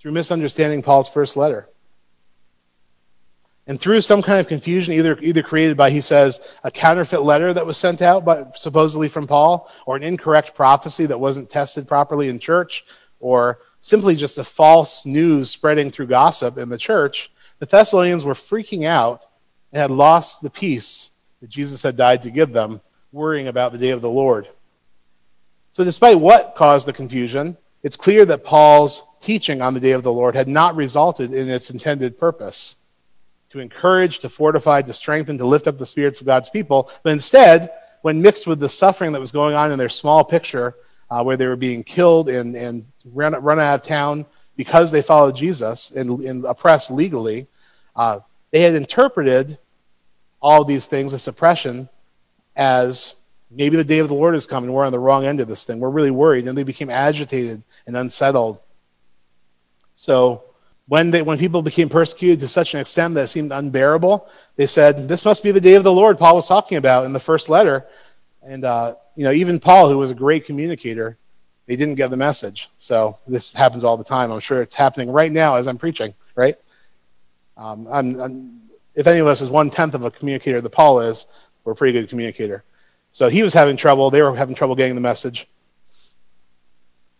through 0.00 0.12
misunderstanding 0.12 0.82
Paul's 0.82 1.08
first 1.08 1.36
letter. 1.36 1.68
And 3.66 3.80
through 3.80 4.00
some 4.02 4.22
kind 4.22 4.38
of 4.38 4.46
confusion, 4.46 4.94
either, 4.94 5.18
either 5.20 5.42
created 5.42 5.76
by, 5.76 5.90
he 5.90 6.00
says, 6.00 6.54
a 6.62 6.70
counterfeit 6.70 7.22
letter 7.22 7.52
that 7.52 7.66
was 7.66 7.76
sent 7.76 8.00
out, 8.00 8.24
by, 8.24 8.44
supposedly 8.54 9.08
from 9.08 9.26
Paul, 9.26 9.70
or 9.86 9.96
an 9.96 10.04
incorrect 10.04 10.54
prophecy 10.54 11.06
that 11.06 11.18
wasn't 11.18 11.50
tested 11.50 11.88
properly 11.88 12.28
in 12.28 12.38
church, 12.38 12.84
or 13.18 13.58
simply 13.80 14.14
just 14.14 14.38
a 14.38 14.44
false 14.44 15.04
news 15.04 15.50
spreading 15.50 15.90
through 15.90 16.06
gossip 16.06 16.58
in 16.58 16.68
the 16.68 16.78
church, 16.78 17.32
the 17.58 17.66
Thessalonians 17.66 18.24
were 18.24 18.34
freaking 18.34 18.84
out 18.86 19.26
and 19.72 19.80
had 19.80 19.90
lost 19.90 20.42
the 20.42 20.50
peace 20.50 21.10
that 21.40 21.50
Jesus 21.50 21.82
had 21.82 21.96
died 21.96 22.22
to 22.22 22.30
give 22.30 22.52
them, 22.52 22.80
worrying 23.10 23.48
about 23.48 23.72
the 23.72 23.78
day 23.78 23.90
of 23.90 24.02
the 24.02 24.10
Lord. 24.10 24.48
So, 25.70 25.84
despite 25.84 26.20
what 26.20 26.54
caused 26.54 26.86
the 26.86 26.92
confusion, 26.92 27.56
it's 27.86 27.96
clear 27.96 28.24
that 28.24 28.42
Paul's 28.42 29.00
teaching 29.20 29.62
on 29.62 29.72
the 29.72 29.78
day 29.78 29.92
of 29.92 30.02
the 30.02 30.12
Lord 30.12 30.34
had 30.34 30.48
not 30.48 30.74
resulted 30.74 31.32
in 31.32 31.48
its 31.48 31.70
intended 31.70 32.18
purpose 32.18 32.74
to 33.50 33.60
encourage, 33.60 34.18
to 34.18 34.28
fortify, 34.28 34.82
to 34.82 34.92
strengthen, 34.92 35.38
to 35.38 35.46
lift 35.46 35.68
up 35.68 35.78
the 35.78 35.86
spirits 35.86 36.20
of 36.20 36.26
God's 36.26 36.50
people. 36.50 36.90
But 37.04 37.12
instead, 37.12 37.70
when 38.02 38.20
mixed 38.20 38.48
with 38.48 38.58
the 38.58 38.68
suffering 38.68 39.12
that 39.12 39.20
was 39.20 39.30
going 39.30 39.54
on 39.54 39.70
in 39.70 39.78
their 39.78 39.88
small 39.88 40.24
picture, 40.24 40.74
uh, 41.12 41.22
where 41.22 41.36
they 41.36 41.46
were 41.46 41.54
being 41.54 41.84
killed 41.84 42.28
and, 42.28 42.56
and 42.56 42.86
run, 43.04 43.34
run 43.34 43.60
out 43.60 43.76
of 43.76 43.82
town 43.82 44.26
because 44.56 44.90
they 44.90 45.00
followed 45.00 45.36
Jesus 45.36 45.92
and, 45.92 46.18
and 46.24 46.44
oppressed 46.44 46.90
legally, 46.90 47.46
uh, 47.94 48.18
they 48.50 48.62
had 48.62 48.74
interpreted 48.74 49.58
all 50.42 50.64
these 50.64 50.88
things, 50.88 51.12
the 51.12 51.20
suppression, 51.20 51.88
as 52.56 53.22
maybe 53.50 53.76
the 53.76 53.84
day 53.84 53.98
of 53.98 54.08
the 54.08 54.14
Lord 54.14 54.34
is 54.34 54.46
coming. 54.46 54.72
We're 54.72 54.84
on 54.84 54.92
the 54.92 54.98
wrong 54.98 55.24
end 55.24 55.40
of 55.40 55.48
this 55.48 55.64
thing. 55.64 55.80
We're 55.80 55.90
really 55.90 56.10
worried. 56.10 56.48
And 56.48 56.56
they 56.56 56.64
became 56.64 56.90
agitated 56.90 57.62
and 57.86 57.96
unsettled. 57.96 58.60
So 59.94 60.44
when, 60.88 61.10
they, 61.10 61.22
when 61.22 61.38
people 61.38 61.62
became 61.62 61.88
persecuted 61.88 62.40
to 62.40 62.48
such 62.48 62.74
an 62.74 62.80
extent 62.80 63.14
that 63.14 63.22
it 63.22 63.28
seemed 63.28 63.52
unbearable, 63.52 64.28
they 64.56 64.66
said, 64.66 65.08
This 65.08 65.24
must 65.24 65.42
be 65.42 65.50
the 65.50 65.60
day 65.60 65.74
of 65.74 65.84
the 65.84 65.92
Lord 65.92 66.18
Paul 66.18 66.34
was 66.34 66.46
talking 66.46 66.78
about 66.78 67.06
in 67.06 67.12
the 67.12 67.20
first 67.20 67.48
letter. 67.48 67.86
And, 68.42 68.64
uh, 68.64 68.94
you 69.16 69.24
know, 69.24 69.32
even 69.32 69.58
Paul, 69.58 69.88
who 69.88 69.98
was 69.98 70.10
a 70.10 70.14
great 70.14 70.44
communicator, 70.44 71.16
they 71.66 71.74
didn't 71.74 71.96
get 71.96 72.10
the 72.10 72.16
message. 72.16 72.70
So 72.78 73.18
this 73.26 73.52
happens 73.52 73.82
all 73.82 73.96
the 73.96 74.04
time. 74.04 74.30
I'm 74.30 74.40
sure 74.40 74.62
it's 74.62 74.76
happening 74.76 75.10
right 75.10 75.32
now 75.32 75.56
as 75.56 75.66
I'm 75.66 75.78
preaching, 75.78 76.14
right? 76.36 76.54
Um, 77.56 77.88
I'm, 77.90 78.20
I'm, 78.20 78.60
if 78.94 79.06
any 79.06 79.18
of 79.18 79.26
us 79.26 79.40
is 79.40 79.50
one 79.50 79.70
tenth 79.70 79.94
of 79.94 80.04
a 80.04 80.10
communicator 80.10 80.60
that 80.60 80.70
Paul 80.70 81.00
is, 81.00 81.26
we're 81.64 81.72
a 81.72 81.76
pretty 81.76 81.98
good 81.98 82.08
communicator. 82.08 82.62
So 83.16 83.30
he 83.30 83.42
was 83.42 83.54
having 83.54 83.78
trouble. 83.78 84.10
They 84.10 84.20
were 84.20 84.36
having 84.36 84.54
trouble 84.54 84.74
getting 84.74 84.94
the 84.94 85.00
message. 85.00 85.48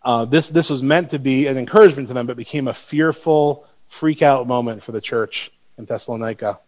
Uh, 0.03 0.25
this, 0.25 0.51
this 0.51 0.69
was 0.69 0.83
meant 0.83 1.09
to 1.09 1.17
be 1.17 1.47
an 1.47 1.57
encouragement 1.57 2.07
to 2.09 2.13
them, 2.13 2.27
but 2.27 2.37
became 2.37 2.67
a 2.67 2.73
fearful, 2.75 3.65
freak 3.87 4.21
out 4.21 4.45
moment 4.45 4.83
for 4.83 4.91
the 4.91 5.01
church 5.01 5.51
in 5.75 5.85
Thessalonica. 5.85 6.59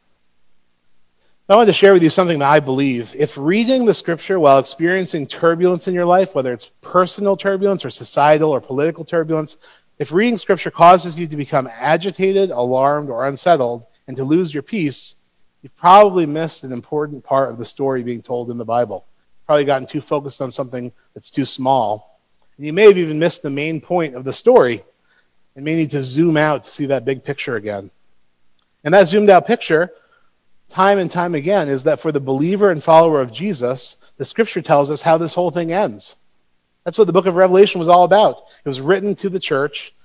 I 1.48 1.56
wanted 1.56 1.68
to 1.68 1.74
share 1.74 1.94
with 1.94 2.02
you 2.02 2.10
something 2.10 2.40
that 2.40 2.50
I 2.50 2.60
believe. 2.60 3.14
If 3.16 3.38
reading 3.38 3.86
the 3.86 3.94
scripture 3.94 4.40
while 4.40 4.58
experiencing 4.58 5.28
turbulence 5.28 5.88
in 5.88 5.94
your 5.94 6.08
life, 6.08 6.34
whether 6.34 6.52
it's 6.52 6.72
personal 6.82 7.38
turbulence 7.38 7.86
or 7.86 7.92
societal 7.92 8.50
or 8.50 8.60
political 8.60 9.06
turbulence, 9.06 9.58
if 10.00 10.12
reading 10.12 10.40
scripture 10.40 10.72
causes 10.72 11.20
you 11.20 11.28
to 11.28 11.38
become 11.38 11.70
agitated, 11.80 12.50
alarmed, 12.50 13.12
or 13.12 13.28
unsettled, 13.28 13.86
and 14.08 14.18
to 14.18 14.24
lose 14.24 14.56
your 14.56 14.64
peace, 14.64 15.18
you've 15.62 15.78
probably 15.78 16.26
missed 16.26 16.64
an 16.64 16.72
important 16.72 17.24
part 17.24 17.52
of 17.52 17.60
the 17.60 17.66
story 17.66 18.02
being 18.02 18.24
told 18.24 18.50
in 18.50 18.58
the 18.58 18.66
Bible. 18.66 19.06
Probably 19.50 19.66
gotten 19.66 19.88
too 19.88 20.00
focused 20.00 20.44
on 20.44 20.52
something 20.52 20.92
that's 21.16 21.32
too 21.32 21.44
small. 21.44 22.20
And 22.56 22.68
you 22.68 22.72
may 22.72 22.84
have 22.84 23.00
even 23.00 23.18
missed 23.18 23.42
the 23.42 23.50
main 23.50 23.82
point 23.82 24.14
of 24.14 24.24
the 24.24 24.32
story 24.32 24.84
and 25.56 25.66
may 25.66 25.74
need 25.74 25.90
to 25.90 26.04
zoom 26.04 26.38
out 26.38 26.66
to 26.66 26.70
see 26.70 26.86
that 26.86 27.04
big 27.04 27.24
picture 27.24 27.56
again. 27.56 27.90
And 28.84 28.94
that 28.94 29.08
zoomed 29.08 29.32
out 29.32 29.48
picture, 29.48 29.90
time 30.68 31.00
and 31.00 31.10
time 31.10 31.34
again, 31.34 31.68
is 31.68 31.82
that 31.86 32.00
for 32.00 32.12
the 32.12 32.20
believer 32.20 32.70
and 32.70 32.84
follower 32.84 33.20
of 33.20 33.34
Jesus, 33.34 34.14
the 34.18 34.24
scripture 34.24 34.62
tells 34.62 34.92
us 34.92 35.02
how 35.02 35.18
this 35.18 35.34
whole 35.34 35.50
thing 35.50 35.72
ends. 35.74 36.18
That's 36.84 37.00
what 37.00 37.08
the 37.08 37.14
book 37.14 37.26
of 37.26 37.34
Revelation 37.34 37.80
was 37.80 37.90
all 37.90 38.04
about. 38.04 38.44
It 38.64 38.70
was 38.70 38.82
written 38.82 39.16
to 39.16 39.30
the 39.30 39.40
church 39.40 39.96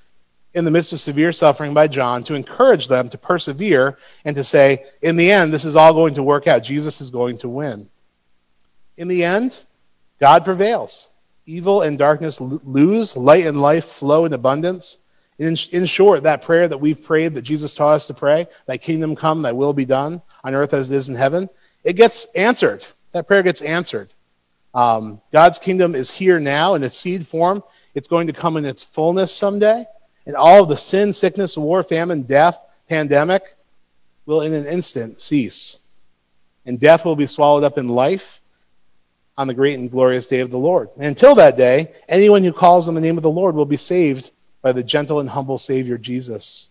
in 0.55 0.65
the 0.65 0.71
midst 0.71 0.95
of 0.95 1.01
severe 1.01 1.33
suffering 1.33 1.75
by 1.75 1.89
John 1.89 2.25
to 2.25 2.35
encourage 2.35 2.89
them 2.89 3.11
to 3.11 3.19
persevere 3.19 3.99
and 4.25 4.35
to 4.37 4.43
say, 4.43 4.87
in 5.03 5.17
the 5.17 5.31
end, 5.31 5.53
this 5.53 5.67
is 5.67 5.77
all 5.77 5.93
going 5.93 6.15
to 6.15 6.23
work 6.23 6.47
out. 6.47 6.63
Jesus 6.63 7.03
is 7.03 7.11
going 7.11 7.37
to 7.37 7.49
win. 7.51 7.91
In 8.97 9.09
the 9.09 9.25
end, 9.25 9.65
God 10.21 10.45
prevails. 10.45 11.09
Evil 11.47 11.83
and 11.83 11.99
darkness 11.99 12.41
lose, 12.41 13.17
light 13.17 13.47
and 13.47 13.61
life 13.61 13.85
flow 13.85 14.25
in 14.25 14.33
abundance. 14.33 14.99
In, 15.39 15.57
in 15.73 15.85
short, 15.85 16.23
that 16.23 16.43
prayer 16.43 16.69
that 16.69 16.79
we've 16.79 17.03
prayed, 17.03 17.35
that 17.35 17.43
Jesus 17.43 17.75
taught 17.75 17.95
us 17.95 18.07
to 18.07 18.15
pray, 18.15 18.47
that 18.67 18.81
kingdom 18.83 19.17
come, 19.17 19.43
that 19.43 19.57
will 19.57 19.73
be 19.73 19.85
done 19.85 20.23
on 20.45 20.55
earth 20.55 20.73
as 20.73 20.91
it 20.91 20.95
is 20.95 21.09
in 21.09 21.17
heaven, 21.17 21.49
it 21.83 21.95
gets 21.95 22.27
answered. 22.35 22.87
That 23.13 23.27
prayer 23.27 23.43
gets 23.43 23.61
answered. 23.61 24.11
Um, 24.75 25.21
God's 25.33 25.59
kingdom 25.59 25.95
is 25.95 26.11
here 26.11 26.39
now 26.39 26.75
in 26.75 26.83
its 26.83 26.97
seed 26.97 27.27
form. 27.27 27.63
It's 27.95 28.09
going 28.09 28.27
to 28.29 28.33
come 28.33 28.57
in 28.57 28.65
its 28.65 28.83
fullness 28.83 29.33
someday. 29.33 29.85
And 30.27 30.37
all 30.37 30.63
of 30.63 30.69
the 30.69 30.77
sin, 30.77 31.13
sickness, 31.13 31.59
war, 31.59 31.83
famine, 31.83 32.23
death, 32.23 32.59
pandemic 32.89 33.43
will 34.27 34.41
in 34.41 34.53
an 34.53 34.67
instant 34.67 35.21
cease. 35.21 35.81
And 36.65 36.81
death 36.81 37.05
will 37.05 37.17
be 37.17 37.27
swallowed 37.27 37.63
up 37.63 37.77
in 37.77 37.89
life 37.89 38.41
on 39.37 39.49
the 39.49 39.55
great 39.55 39.79
and 39.79 39.90
glorious 39.90 40.27
day 40.27 40.40
of 40.40 40.51
the 40.51 40.59
Lord. 40.59 40.90
And 40.97 41.07
until 41.07 41.35
that 41.35 41.57
day, 41.57 41.92
anyone 42.09 42.44
who 42.44 42.53
calls 42.53 42.88
on 42.88 42.94
the 42.94 43.01
name 43.01 43.16
of 43.16 43.23
the 43.23 43.31
Lord 43.31 43.55
will 43.55 43.64
be 43.64 43.77
saved 43.77 44.31
by 44.62 44.73
the 44.73 44.83
gentle 44.83 45.20
and 45.20 45.29
humble 45.29 45.59
Savior 45.59 45.99
Jesus. 45.99 46.70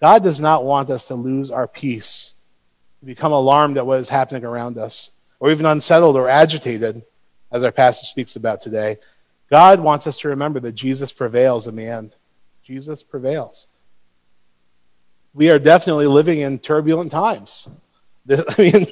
God 0.00 0.22
does 0.22 0.40
not 0.40 0.64
want 0.64 0.90
us 0.90 1.06
to 1.08 1.14
lose 1.14 1.50
our 1.50 1.66
peace, 1.66 2.34
to 3.00 3.06
become 3.06 3.32
alarmed 3.32 3.78
at 3.78 3.86
what 3.86 3.98
is 3.98 4.08
happening 4.08 4.44
around 4.44 4.76
us, 4.76 5.12
or 5.40 5.50
even 5.50 5.66
unsettled 5.66 6.16
or 6.16 6.28
agitated, 6.28 7.02
as 7.50 7.64
our 7.64 7.72
passage 7.72 8.08
speaks 8.08 8.36
about 8.36 8.60
today. 8.60 8.98
God 9.50 9.80
wants 9.80 10.06
us 10.06 10.18
to 10.18 10.28
remember 10.28 10.60
that 10.60 10.72
Jesus 10.72 11.12
prevails 11.12 11.66
in 11.68 11.76
the 11.76 11.86
end. 11.86 12.16
Jesus 12.64 13.02
prevails. 13.02 13.68
We 15.34 15.50
are 15.50 15.58
definitely 15.58 16.06
living 16.06 16.40
in 16.40 16.58
turbulent 16.58 17.10
times. 17.10 17.68
I 18.30 18.54
mean, 18.58 18.86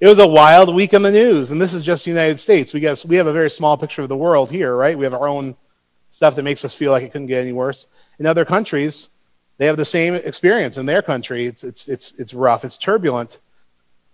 it 0.00 0.06
was 0.06 0.18
a 0.18 0.26
wild 0.26 0.74
week 0.74 0.94
in 0.94 1.02
the 1.02 1.10
news, 1.10 1.50
and 1.50 1.60
this 1.60 1.74
is 1.74 1.82
just 1.82 2.04
the 2.04 2.10
United 2.10 2.40
States. 2.40 2.72
We 2.72 2.80
guess 2.80 3.04
we 3.04 3.16
have 3.16 3.26
a 3.26 3.32
very 3.32 3.50
small 3.50 3.76
picture 3.76 4.02
of 4.02 4.08
the 4.08 4.16
world 4.16 4.50
here, 4.50 4.74
right? 4.74 4.96
We 4.96 5.04
have 5.04 5.14
our 5.14 5.28
own 5.28 5.56
stuff 6.08 6.34
that 6.36 6.42
makes 6.42 6.64
us 6.64 6.74
feel 6.74 6.92
like 6.92 7.02
it 7.02 7.12
couldn't 7.12 7.28
get 7.28 7.42
any 7.42 7.52
worse. 7.52 7.86
In 8.18 8.26
other 8.26 8.44
countries, 8.44 9.10
they 9.58 9.66
have 9.66 9.76
the 9.76 9.84
same 9.84 10.14
experience 10.14 10.78
in 10.78 10.86
their 10.86 11.02
country. 11.02 11.46
It's 11.46 11.64
it's 11.64 11.88
it's 11.88 12.18
it's 12.18 12.34
rough. 12.34 12.64
It's 12.64 12.76
turbulent. 12.76 13.38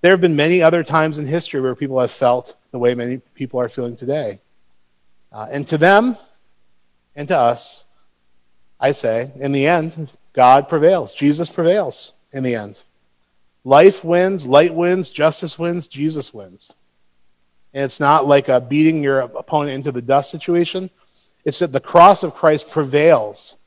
There 0.00 0.10
have 0.10 0.20
been 0.20 0.36
many 0.36 0.62
other 0.62 0.82
times 0.82 1.18
in 1.18 1.26
history 1.26 1.60
where 1.60 1.74
people 1.74 1.98
have 2.00 2.10
felt 2.10 2.56
the 2.70 2.78
way 2.78 2.94
many 2.94 3.18
people 3.34 3.60
are 3.60 3.68
feeling 3.68 3.96
today, 3.96 4.40
uh, 5.32 5.46
and 5.50 5.66
to 5.68 5.78
them, 5.78 6.16
and 7.14 7.28
to 7.28 7.38
us, 7.38 7.84
I 8.78 8.92
say, 8.92 9.30
in 9.36 9.52
the 9.52 9.66
end, 9.66 10.12
God 10.32 10.68
prevails. 10.68 11.14
Jesus 11.14 11.48
prevails 11.48 12.12
in 12.32 12.42
the 12.42 12.54
end. 12.54 12.82
Life 13.66 14.04
wins, 14.04 14.46
light 14.46 14.72
wins, 14.72 15.10
justice 15.10 15.58
wins, 15.58 15.88
Jesus 15.88 16.32
wins. 16.32 16.72
And 17.74 17.82
it's 17.82 17.98
not 17.98 18.24
like 18.24 18.48
a 18.48 18.60
beating 18.60 19.02
your 19.02 19.18
opponent 19.18 19.72
into 19.72 19.90
the 19.90 20.00
dust 20.00 20.30
situation. 20.30 20.88
It's 21.44 21.58
that 21.58 21.72
the 21.72 21.80
cross 21.80 22.22
of 22.22 22.32
Christ 22.32 22.70
prevails. 22.70 23.58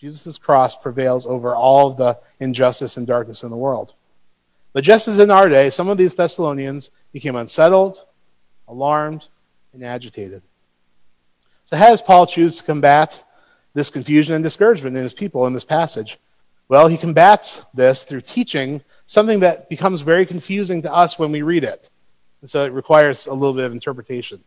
Jesus' 0.00 0.36
cross 0.36 0.76
prevails 0.76 1.26
over 1.26 1.54
all 1.54 1.88
of 1.88 1.96
the 1.96 2.18
injustice 2.40 2.96
and 2.96 3.06
darkness 3.06 3.44
in 3.44 3.52
the 3.52 3.56
world. 3.56 3.94
But 4.72 4.82
just 4.82 5.06
as 5.06 5.20
in 5.20 5.30
our 5.30 5.48
day, 5.48 5.70
some 5.70 5.88
of 5.88 5.96
these 5.96 6.16
Thessalonians 6.16 6.90
became 7.12 7.36
unsettled, 7.36 8.04
alarmed, 8.66 9.28
and 9.72 9.84
agitated. 9.84 10.42
So, 11.66 11.76
how 11.76 11.90
does 11.90 12.02
Paul 12.02 12.26
choose 12.26 12.56
to 12.56 12.64
combat 12.64 13.22
this 13.74 13.90
confusion 13.90 14.34
and 14.34 14.42
discouragement 14.42 14.96
in 14.96 15.04
his 15.04 15.14
people 15.14 15.46
in 15.46 15.52
this 15.52 15.64
passage? 15.64 16.18
Well, 16.68 16.88
he 16.88 16.96
combats 16.96 17.60
this 17.74 18.02
through 18.02 18.22
teaching 18.22 18.82
something 19.06 19.40
that 19.40 19.68
becomes 19.68 20.00
very 20.02 20.26
confusing 20.26 20.82
to 20.82 20.92
us 20.92 21.18
when 21.18 21.32
we 21.32 21.42
read 21.42 21.64
it. 21.64 21.88
And 22.40 22.50
so 22.50 22.64
it 22.64 22.72
requires 22.72 23.26
a 23.26 23.32
little 23.32 23.54
bit 23.54 23.64
of 23.64 23.72
interpretation. 23.72 24.42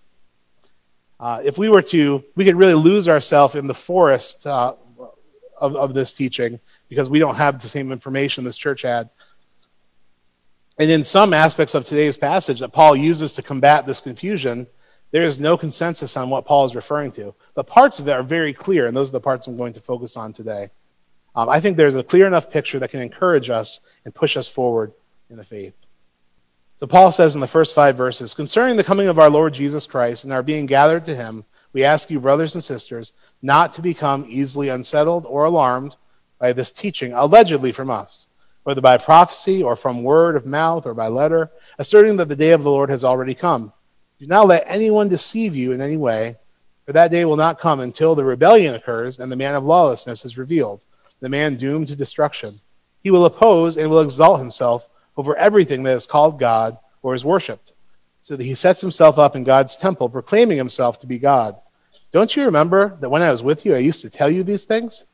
Uh, 1.19 1.41
if 1.43 1.57
we 1.57 1.69
were 1.69 1.81
to, 1.81 2.23
we 2.35 2.45
could 2.45 2.55
really 2.55 2.73
lose 2.73 3.07
ourselves 3.07 3.55
in 3.55 3.67
the 3.67 3.73
forest 3.73 4.45
uh, 4.45 4.73
of, 5.59 5.75
of 5.75 5.93
this 5.93 6.13
teaching 6.13 6.59
because 6.87 7.09
we 7.09 7.19
don't 7.19 7.35
have 7.35 7.61
the 7.61 7.67
same 7.67 7.91
information 7.91 8.43
this 8.43 8.57
church 8.57 8.83
had. 8.83 9.09
And 10.77 10.89
in 10.89 11.03
some 11.03 11.33
aspects 11.33 11.75
of 11.75 11.83
today's 11.83 12.15
passage 12.15 12.61
that 12.61 12.71
Paul 12.71 12.95
uses 12.95 13.33
to 13.33 13.41
combat 13.41 13.85
this 13.85 13.99
confusion, 13.99 14.67
there 15.11 15.23
is 15.23 15.39
no 15.39 15.57
consensus 15.57 16.15
on 16.15 16.29
what 16.29 16.45
Paul 16.45 16.65
is 16.65 16.75
referring 16.75 17.11
to. 17.13 17.35
But 17.53 17.67
parts 17.67 17.99
of 17.99 18.07
it 18.07 18.11
are 18.11 18.23
very 18.23 18.53
clear, 18.53 18.85
and 18.85 18.95
those 18.95 19.09
are 19.09 19.13
the 19.13 19.19
parts 19.19 19.47
I'm 19.47 19.57
going 19.57 19.73
to 19.73 19.81
focus 19.81 20.15
on 20.15 20.31
today. 20.31 20.69
Um, 21.35 21.49
I 21.49 21.59
think 21.59 21.77
there's 21.77 21.95
a 21.95 22.03
clear 22.03 22.27
enough 22.27 22.51
picture 22.51 22.79
that 22.79 22.91
can 22.91 23.01
encourage 23.01 23.49
us 23.49 23.81
and 24.05 24.13
push 24.13 24.35
us 24.35 24.49
forward 24.49 24.93
in 25.29 25.37
the 25.37 25.43
faith. 25.43 25.73
So 26.75 26.87
Paul 26.87 27.11
says 27.11 27.35
in 27.35 27.41
the 27.41 27.47
first 27.47 27.75
five 27.75 27.97
verses 27.97 28.33
concerning 28.33 28.77
the 28.77 28.83
coming 28.83 29.09
of 29.09 29.19
our 29.19 29.29
Lord 29.29 29.53
Jesus 29.53 29.85
Christ 29.85 30.23
and 30.23 30.31
our 30.31 30.41
being 30.41 30.65
gathered 30.65 31.05
to 31.05 31.15
him, 31.15 31.43
we 31.73 31.83
ask 31.83 32.09
you, 32.09 32.19
brothers 32.19 32.55
and 32.55 32.63
sisters, 32.63 33.13
not 33.41 33.73
to 33.73 33.81
become 33.81 34.25
easily 34.27 34.69
unsettled 34.69 35.25
or 35.25 35.43
alarmed 35.43 35.97
by 36.39 36.53
this 36.53 36.71
teaching 36.71 37.13
allegedly 37.13 37.71
from 37.71 37.91
us, 37.91 38.27
whether 38.63 38.81
by 38.81 38.97
prophecy 38.97 39.61
or 39.61 39.75
from 39.75 40.03
word 40.03 40.35
of 40.35 40.45
mouth 40.45 40.85
or 40.85 40.93
by 40.93 41.07
letter, 41.07 41.51
asserting 41.77 42.15
that 42.17 42.29
the 42.29 42.35
day 42.35 42.51
of 42.51 42.63
the 42.63 42.71
Lord 42.71 42.89
has 42.89 43.03
already 43.03 43.35
come. 43.35 43.73
Do 44.17 44.25
not 44.25 44.47
let 44.47 44.63
anyone 44.65 45.09
deceive 45.09 45.55
you 45.55 45.73
in 45.73 45.81
any 45.81 45.97
way, 45.97 46.37
for 46.85 46.93
that 46.93 47.11
day 47.11 47.23
will 47.25 47.35
not 47.35 47.59
come 47.59 47.81
until 47.81 48.15
the 48.15 48.25
rebellion 48.25 48.73
occurs 48.73 49.19
and 49.19 49.31
the 49.31 49.35
man 49.35 49.53
of 49.53 49.63
lawlessness 49.63 50.25
is 50.25 50.37
revealed, 50.37 50.85
the 51.19 51.29
man 51.29 51.55
doomed 51.55 51.87
to 51.87 51.95
destruction. 51.95 52.61
He 53.03 53.11
will 53.11 53.25
oppose 53.25 53.77
and 53.77 53.89
will 53.89 54.01
exalt 54.01 54.39
himself 54.39 54.89
over 55.17 55.35
everything 55.35 55.83
that 55.83 55.95
is 55.95 56.07
called 56.07 56.39
God 56.39 56.77
or 57.01 57.15
is 57.15 57.25
worshipped 57.25 57.73
so 58.21 58.35
that 58.35 58.43
he 58.43 58.55
sets 58.55 58.81
himself 58.81 59.17
up 59.17 59.35
in 59.35 59.43
God's 59.43 59.75
temple, 59.75 60.09
proclaiming 60.09 60.57
himself 60.57 60.99
to 60.99 61.07
be 61.07 61.17
God. 61.17 61.55
Don't 62.11 62.35
you 62.35 62.45
remember 62.45 62.97
that 63.01 63.09
when 63.09 63.21
I 63.21 63.31
was 63.31 63.43
with 63.43 63.65
you, 63.65 63.75
I 63.75 63.79
used 63.79 64.01
to 64.01 64.09
tell 64.09 64.29
you 64.29 64.43
these 64.43 64.65
things? 64.65 65.05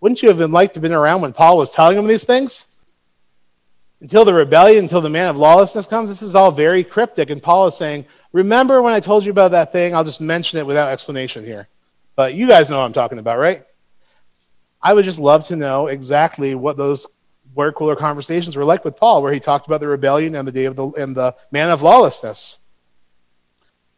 Wouldn't 0.00 0.22
you 0.22 0.28
have 0.28 0.38
been 0.38 0.52
liked 0.52 0.74
to 0.74 0.78
have 0.78 0.82
been 0.82 0.92
around 0.92 1.20
when 1.20 1.32
Paul 1.32 1.56
was 1.56 1.70
telling 1.70 1.98
him 1.98 2.06
these 2.06 2.24
things? 2.24 2.68
Until 4.00 4.24
the 4.24 4.34
rebellion, 4.34 4.84
until 4.84 5.00
the 5.00 5.08
man 5.08 5.28
of 5.28 5.36
lawlessness 5.36 5.86
comes, 5.86 6.08
this 6.10 6.22
is 6.22 6.34
all 6.34 6.50
very 6.50 6.82
cryptic. 6.82 7.30
And 7.30 7.40
Paul 7.40 7.68
is 7.68 7.76
saying, 7.76 8.06
Remember 8.32 8.82
when 8.82 8.94
I 8.94 9.00
told 9.00 9.24
you 9.24 9.30
about 9.30 9.52
that 9.52 9.70
thing? 9.70 9.94
I'll 9.94 10.02
just 10.02 10.20
mention 10.20 10.58
it 10.58 10.66
without 10.66 10.90
explanation 10.90 11.44
here. 11.44 11.68
But 12.16 12.34
you 12.34 12.48
guys 12.48 12.68
know 12.68 12.78
what 12.78 12.84
I'm 12.84 12.92
talking 12.92 13.20
about, 13.20 13.38
right? 13.38 13.62
I 14.82 14.94
would 14.94 15.04
just 15.04 15.18
love 15.18 15.44
to 15.46 15.56
know 15.56 15.86
exactly 15.86 16.54
what 16.54 16.76
those 16.76 17.06
water 17.54 17.72
cooler 17.72 17.96
conversations 17.96 18.56
were 18.56 18.64
like 18.64 18.84
with 18.84 18.96
Paul, 18.96 19.22
where 19.22 19.32
he 19.32 19.40
talked 19.40 19.66
about 19.66 19.80
the 19.80 19.88
rebellion 19.88 20.34
and 20.34 20.48
the 20.48 20.52
day 20.52 20.64
of 20.64 20.76
the 20.76 20.88
and 20.92 21.14
the 21.14 21.34
man 21.50 21.70
of 21.70 21.82
lawlessness. 21.82 22.58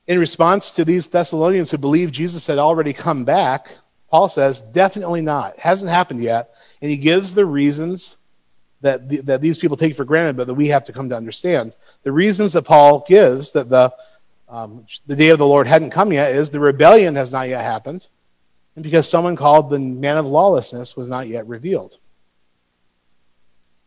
In 0.06 0.18
response 0.18 0.70
to 0.72 0.84
these 0.84 1.06
Thessalonians 1.06 1.70
who 1.70 1.78
believe 1.78 2.12
Jesus 2.12 2.46
had 2.46 2.58
already 2.58 2.92
come 2.92 3.24
back, 3.24 3.78
Paul 4.10 4.28
says, 4.28 4.60
definitely 4.60 5.22
not. 5.22 5.54
It 5.54 5.60
hasn't 5.60 5.90
happened 5.90 6.22
yet. 6.22 6.50
And 6.82 6.90
he 6.90 6.98
gives 6.98 7.32
the 7.32 7.46
reasons 7.46 8.18
that, 8.82 9.08
the, 9.08 9.22
that 9.22 9.40
these 9.40 9.56
people 9.56 9.78
take 9.78 9.96
for 9.96 10.04
granted, 10.04 10.36
but 10.36 10.46
that 10.46 10.54
we 10.54 10.68
have 10.68 10.84
to 10.84 10.92
come 10.92 11.08
to 11.08 11.16
understand. 11.16 11.74
The 12.02 12.12
reasons 12.12 12.52
that 12.52 12.66
Paul 12.66 13.04
gives 13.08 13.52
that 13.52 13.70
the, 13.70 13.94
um, 14.48 14.86
the 15.06 15.16
day 15.16 15.30
of 15.30 15.38
the 15.38 15.46
Lord 15.46 15.66
hadn't 15.66 15.90
come 15.90 16.12
yet 16.12 16.32
is 16.32 16.50
the 16.50 16.60
rebellion 16.60 17.16
has 17.16 17.32
not 17.32 17.48
yet 17.48 17.62
happened, 17.62 18.08
and 18.74 18.82
because 18.82 19.08
someone 19.08 19.36
called 19.36 19.70
the 19.70 19.78
man 19.78 20.18
of 20.18 20.26
lawlessness 20.26 20.96
was 20.96 21.08
not 21.08 21.26
yet 21.26 21.46
revealed. 21.46 21.98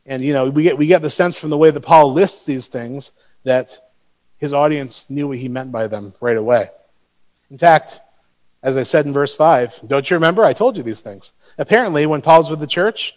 And 0.06 0.24
you 0.24 0.34
know, 0.34 0.50
we 0.50 0.64
get 0.64 0.78
we 0.78 0.88
get 0.88 1.02
the 1.02 1.10
sense 1.10 1.38
from 1.38 1.50
the 1.50 1.58
way 1.58 1.72
that 1.72 1.82
Paul 1.82 2.14
lists 2.14 2.46
these 2.46 2.70
things 2.70 3.12
that 3.44 3.78
his 4.38 4.54
audience 4.54 5.10
knew 5.10 5.28
what 5.28 5.38
he 5.38 5.50
meant 5.50 5.72
by 5.72 5.88
them 5.88 6.14
right 6.22 6.38
away. 6.38 6.68
In 7.50 7.58
fact, 7.58 8.02
as 8.64 8.78
I 8.78 8.84
said 8.84 9.06
in 9.06 9.14
verse 9.14 9.36
5, 9.36 9.82
don't 9.88 10.10
you 10.10 10.16
remember? 10.16 10.44
I 10.44 10.54
told 10.54 10.78
you 10.78 10.84
these 10.84 11.02
things. 11.02 11.34
Apparently, 11.58 12.06
when 12.06 12.22
Paul's 12.22 12.50
with 12.50 12.60
the 12.60 12.68
church, 12.68 13.16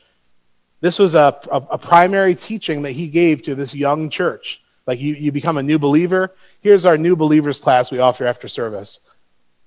this 0.81 0.99
was 0.99 1.15
a, 1.15 1.39
a, 1.51 1.57
a, 1.73 1.79
primary 1.79 2.35
teaching 2.35 2.83
that 2.83 2.93
he 2.93 3.09
gave 3.09 3.43
to 3.43 3.55
this 3.55 3.75
young 3.75 4.09
church. 4.09 4.63
Like, 4.87 4.99
you, 4.99 5.15
you 5.15 5.31
become 5.31 5.59
a 5.59 5.63
new 5.63 5.79
believer. 5.79 6.35
Here's 6.61 6.87
our 6.87 6.97
new 6.97 7.17
believers 7.17 7.61
class 7.61 7.91
we 7.91 7.99
offer 7.99 8.25
after 8.25 8.49
service 8.49 9.01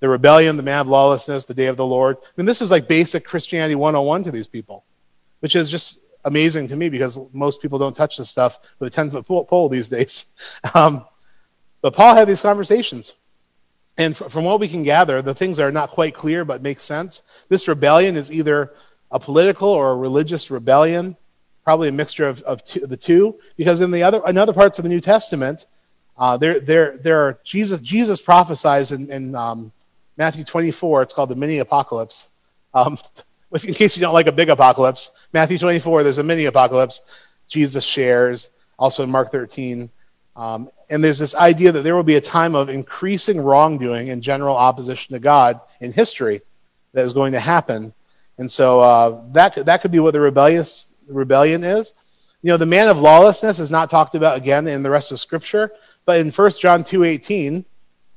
the 0.00 0.08
rebellion, 0.08 0.56
the 0.56 0.62
man 0.62 0.80
of 0.80 0.88
lawlessness, 0.88 1.44
the 1.44 1.54
day 1.54 1.66
of 1.66 1.76
the 1.76 1.86
Lord. 1.86 2.16
I 2.20 2.30
mean, 2.36 2.46
this 2.46 2.60
is 2.60 2.70
like 2.70 2.88
basic 2.88 3.24
Christianity 3.24 3.74
101 3.74 4.24
to 4.24 4.30
these 4.30 4.48
people, 4.48 4.84
which 5.40 5.56
is 5.56 5.70
just 5.70 6.00
amazing 6.24 6.68
to 6.68 6.76
me 6.76 6.88
because 6.88 7.18
most 7.32 7.60
people 7.60 7.78
don't 7.78 7.94
touch 7.94 8.16
this 8.16 8.30
stuff 8.30 8.60
with 8.78 8.92
a 8.92 8.94
10 8.94 9.10
foot 9.10 9.26
pole 9.26 9.68
these 9.68 9.88
days. 9.88 10.34
Um, 10.74 11.04
but 11.82 11.92
Paul 11.92 12.14
had 12.14 12.26
these 12.26 12.40
conversations. 12.40 13.12
And 13.98 14.16
from 14.16 14.44
what 14.44 14.58
we 14.58 14.68
can 14.68 14.82
gather, 14.82 15.20
the 15.20 15.34
things 15.34 15.60
are 15.60 15.70
not 15.70 15.90
quite 15.90 16.14
clear 16.14 16.44
but 16.44 16.62
make 16.62 16.80
sense. 16.80 17.20
This 17.50 17.68
rebellion 17.68 18.16
is 18.16 18.32
either 18.32 18.72
a 19.10 19.20
political 19.20 19.68
or 19.68 19.92
a 19.92 19.96
religious 19.96 20.50
rebellion, 20.50 21.16
probably 21.62 21.88
a 21.88 21.92
mixture 21.92 22.26
of, 22.26 22.40
of 22.42 22.64
two, 22.64 22.86
the 22.86 22.96
two, 22.96 23.38
because 23.56 23.82
in 23.82 23.90
the 23.90 24.02
other 24.02 24.22
in 24.26 24.38
other 24.38 24.54
parts 24.54 24.78
of 24.78 24.82
the 24.82 24.88
New 24.88 25.00
Testament, 25.00 25.66
uh, 26.16 26.36
there, 26.36 26.60
there, 26.60 26.96
there 26.98 27.20
are 27.20 27.38
Jesus, 27.44 27.80
Jesus 27.80 28.20
prophesies 28.20 28.92
in, 28.92 29.10
in 29.10 29.34
um, 29.34 29.72
Matthew 30.16 30.44
24, 30.44 31.02
it's 31.02 31.14
called 31.14 31.30
the 31.30 31.36
mini 31.36 31.58
apocalypse. 31.58 32.30
Um, 32.72 32.98
in 33.64 33.74
case 33.74 33.96
you 33.96 34.00
don't 34.00 34.14
like 34.14 34.26
a 34.26 34.32
big 34.32 34.48
apocalypse, 34.48 35.10
Matthew 35.32 35.58
24, 35.58 36.02
there's 36.02 36.18
a 36.18 36.22
mini 36.22 36.46
apocalypse 36.46 37.00
Jesus 37.48 37.84
shares, 37.84 38.52
also 38.78 39.04
in 39.04 39.10
Mark 39.10 39.30
13. 39.30 39.90
Um, 40.36 40.68
and 40.90 41.02
there's 41.02 41.18
this 41.18 41.34
idea 41.34 41.70
that 41.72 41.82
there 41.82 41.94
will 41.94 42.02
be 42.02 42.16
a 42.16 42.20
time 42.20 42.54
of 42.54 42.68
increasing 42.68 43.40
wrongdoing 43.40 44.10
and 44.10 44.22
general 44.22 44.56
opposition 44.56 45.12
to 45.12 45.20
God 45.20 45.60
in 45.80 45.92
history 45.92 46.40
that 46.92 47.04
is 47.04 47.12
going 47.12 47.32
to 47.32 47.40
happen. 47.40 47.94
And 48.38 48.50
so 48.50 48.80
uh, 48.80 49.22
that, 49.32 49.66
that 49.66 49.82
could 49.82 49.92
be 49.92 50.00
what 50.00 50.12
the 50.12 50.20
rebellious 50.20 50.90
rebellion 51.06 51.62
is. 51.62 51.94
You 52.42 52.50
know, 52.50 52.56
the 52.56 52.66
man 52.66 52.88
of 52.88 52.98
lawlessness 52.98 53.58
is 53.58 53.70
not 53.70 53.88
talked 53.88 54.14
about 54.14 54.36
again 54.36 54.66
in 54.66 54.82
the 54.82 54.90
rest 54.90 55.12
of 55.12 55.20
Scripture, 55.20 55.72
but 56.04 56.18
in 56.18 56.30
1 56.30 56.50
John 56.60 56.82
2.18, 56.82 57.64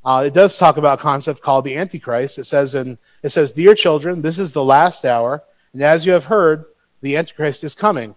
uh, 0.07 0.23
it 0.23 0.33
does 0.33 0.57
talk 0.57 0.77
about 0.77 0.99
a 0.99 1.01
concept 1.01 1.41
called 1.41 1.65
the 1.65 1.75
Antichrist. 1.75 2.39
It 2.39 2.45
says, 2.45 2.75
in, 2.75 2.97
it 3.23 3.27
says, 3.27 3.51
Dear 3.51 3.75
children, 3.75 4.21
this 4.21 4.39
is 4.39 4.53
the 4.53 4.63
last 4.63 5.03
hour, 5.03 5.43
and 5.73 5.81
as 5.81 6.05
you 6.05 6.13
have 6.13 6.23
heard, 6.23 6.63
the 7.01 7.17
Antichrist 7.17 7.61
is 7.65 7.75
coming. 7.75 8.15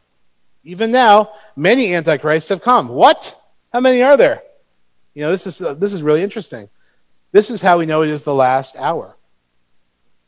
Even 0.63 0.93
now, 0.93 1.33
many 1.57 1.93
Antichrists 1.93 2.49
have 2.51 2.63
come. 2.63 2.87
What? 2.87 3.43
How 3.73 3.81
many 3.81 4.03
are 4.03 4.17
there? 4.17 4.41
You 5.15 5.23
know, 5.23 5.33
this 5.33 5.49
is, 5.49 5.61
uh, 5.61 5.75
this 5.75 5.93
is 5.93 6.01
really 6.01 6.23
interesting. 6.23 6.71
This 7.33 7.51
is 7.51 7.61
how 7.61 7.79
we 7.79 7.87
know 7.87 8.03
it 8.03 8.11
is 8.11 8.23
the 8.23 8.37
last 8.37 8.77
hour. 8.77 9.17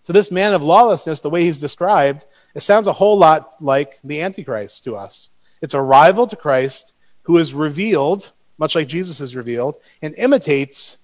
So, 0.02 0.12
this 0.12 0.32
man 0.32 0.54
of 0.54 0.64
lawlessness, 0.64 1.20
the 1.20 1.30
way 1.30 1.44
he's 1.44 1.60
described, 1.60 2.24
it 2.56 2.62
sounds 2.62 2.88
a 2.88 2.92
whole 2.92 3.16
lot 3.16 3.54
like 3.62 4.00
the 4.02 4.20
Antichrist 4.20 4.82
to 4.82 4.96
us. 4.96 5.30
It's 5.60 5.74
a 5.74 5.80
rival 5.80 6.26
to 6.26 6.34
Christ 6.34 6.94
who 7.22 7.38
is 7.38 7.54
revealed, 7.54 8.32
much 8.58 8.74
like 8.74 8.88
Jesus 8.88 9.20
is 9.20 9.36
revealed, 9.36 9.76
and 10.02 10.12
imitates 10.16 10.98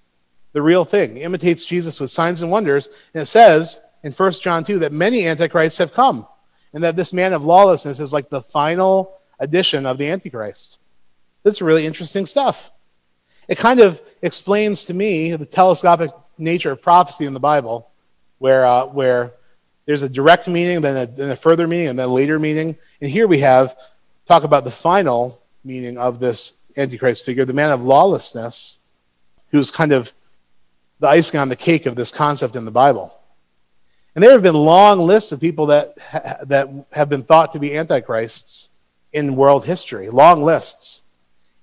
the 0.52 0.62
real 0.62 0.84
thing, 0.84 1.18
imitates 1.18 1.64
Jesus 1.64 2.00
with 2.00 2.10
signs 2.10 2.42
and 2.42 2.50
wonders. 2.50 2.88
And 3.14 3.22
it 3.22 3.26
says 3.26 3.80
in 4.02 4.12
1 4.12 4.32
John 4.32 4.64
2 4.64 4.80
that 4.80 4.92
many 4.92 5.26
Antichrists 5.26 5.78
have 5.78 5.92
come, 5.92 6.26
and 6.72 6.82
that 6.84 6.96
this 6.96 7.12
man 7.12 7.32
of 7.32 7.44
lawlessness 7.44 8.00
is 8.00 8.12
like 8.12 8.30
the 8.30 8.40
final 8.40 9.14
edition 9.38 9.86
of 9.86 9.98
the 9.98 10.08
Antichrist. 10.08 10.78
That's 11.42 11.62
really 11.62 11.86
interesting 11.86 12.26
stuff. 12.26 12.70
It 13.48 13.58
kind 13.58 13.80
of 13.80 14.02
explains 14.20 14.84
to 14.86 14.94
me 14.94 15.34
the 15.34 15.46
telescopic 15.46 16.10
nature 16.36 16.70
of 16.70 16.82
prophecy 16.82 17.24
in 17.24 17.34
the 17.34 17.40
Bible, 17.40 17.90
where, 18.38 18.66
uh, 18.66 18.86
where 18.86 19.32
there's 19.86 20.02
a 20.02 20.08
direct 20.08 20.48
meaning, 20.48 20.80
then 20.82 20.96
a, 20.96 21.06
then 21.06 21.30
a 21.30 21.36
further 21.36 21.66
meaning, 21.66 21.88
and 21.88 21.98
then 21.98 22.08
a 22.08 22.12
later 22.12 22.38
meaning. 22.38 22.76
And 23.00 23.10
here 23.10 23.26
we 23.26 23.38
have 23.40 23.76
talk 24.26 24.44
about 24.44 24.64
the 24.64 24.70
final 24.70 25.40
meaning 25.64 25.96
of 25.96 26.20
this 26.20 26.60
Antichrist 26.76 27.24
figure, 27.24 27.44
the 27.44 27.54
man 27.54 27.70
of 27.70 27.82
lawlessness, 27.82 28.78
who's 29.50 29.70
kind 29.70 29.92
of 29.92 30.12
the 31.00 31.08
icing 31.08 31.40
on 31.40 31.48
the 31.48 31.56
cake 31.56 31.86
of 31.86 31.96
this 31.96 32.10
concept 32.10 32.56
in 32.56 32.64
the 32.64 32.70
Bible. 32.70 33.14
And 34.14 34.22
there 34.22 34.32
have 34.32 34.42
been 34.42 34.54
long 34.54 34.98
lists 34.98 35.32
of 35.32 35.40
people 35.40 35.66
that, 35.66 35.94
ha- 36.00 36.38
that 36.46 36.68
have 36.92 37.08
been 37.08 37.22
thought 37.22 37.52
to 37.52 37.58
be 37.58 37.76
antichrists 37.76 38.70
in 39.12 39.36
world 39.36 39.64
history, 39.64 40.10
long 40.10 40.42
lists. 40.42 41.04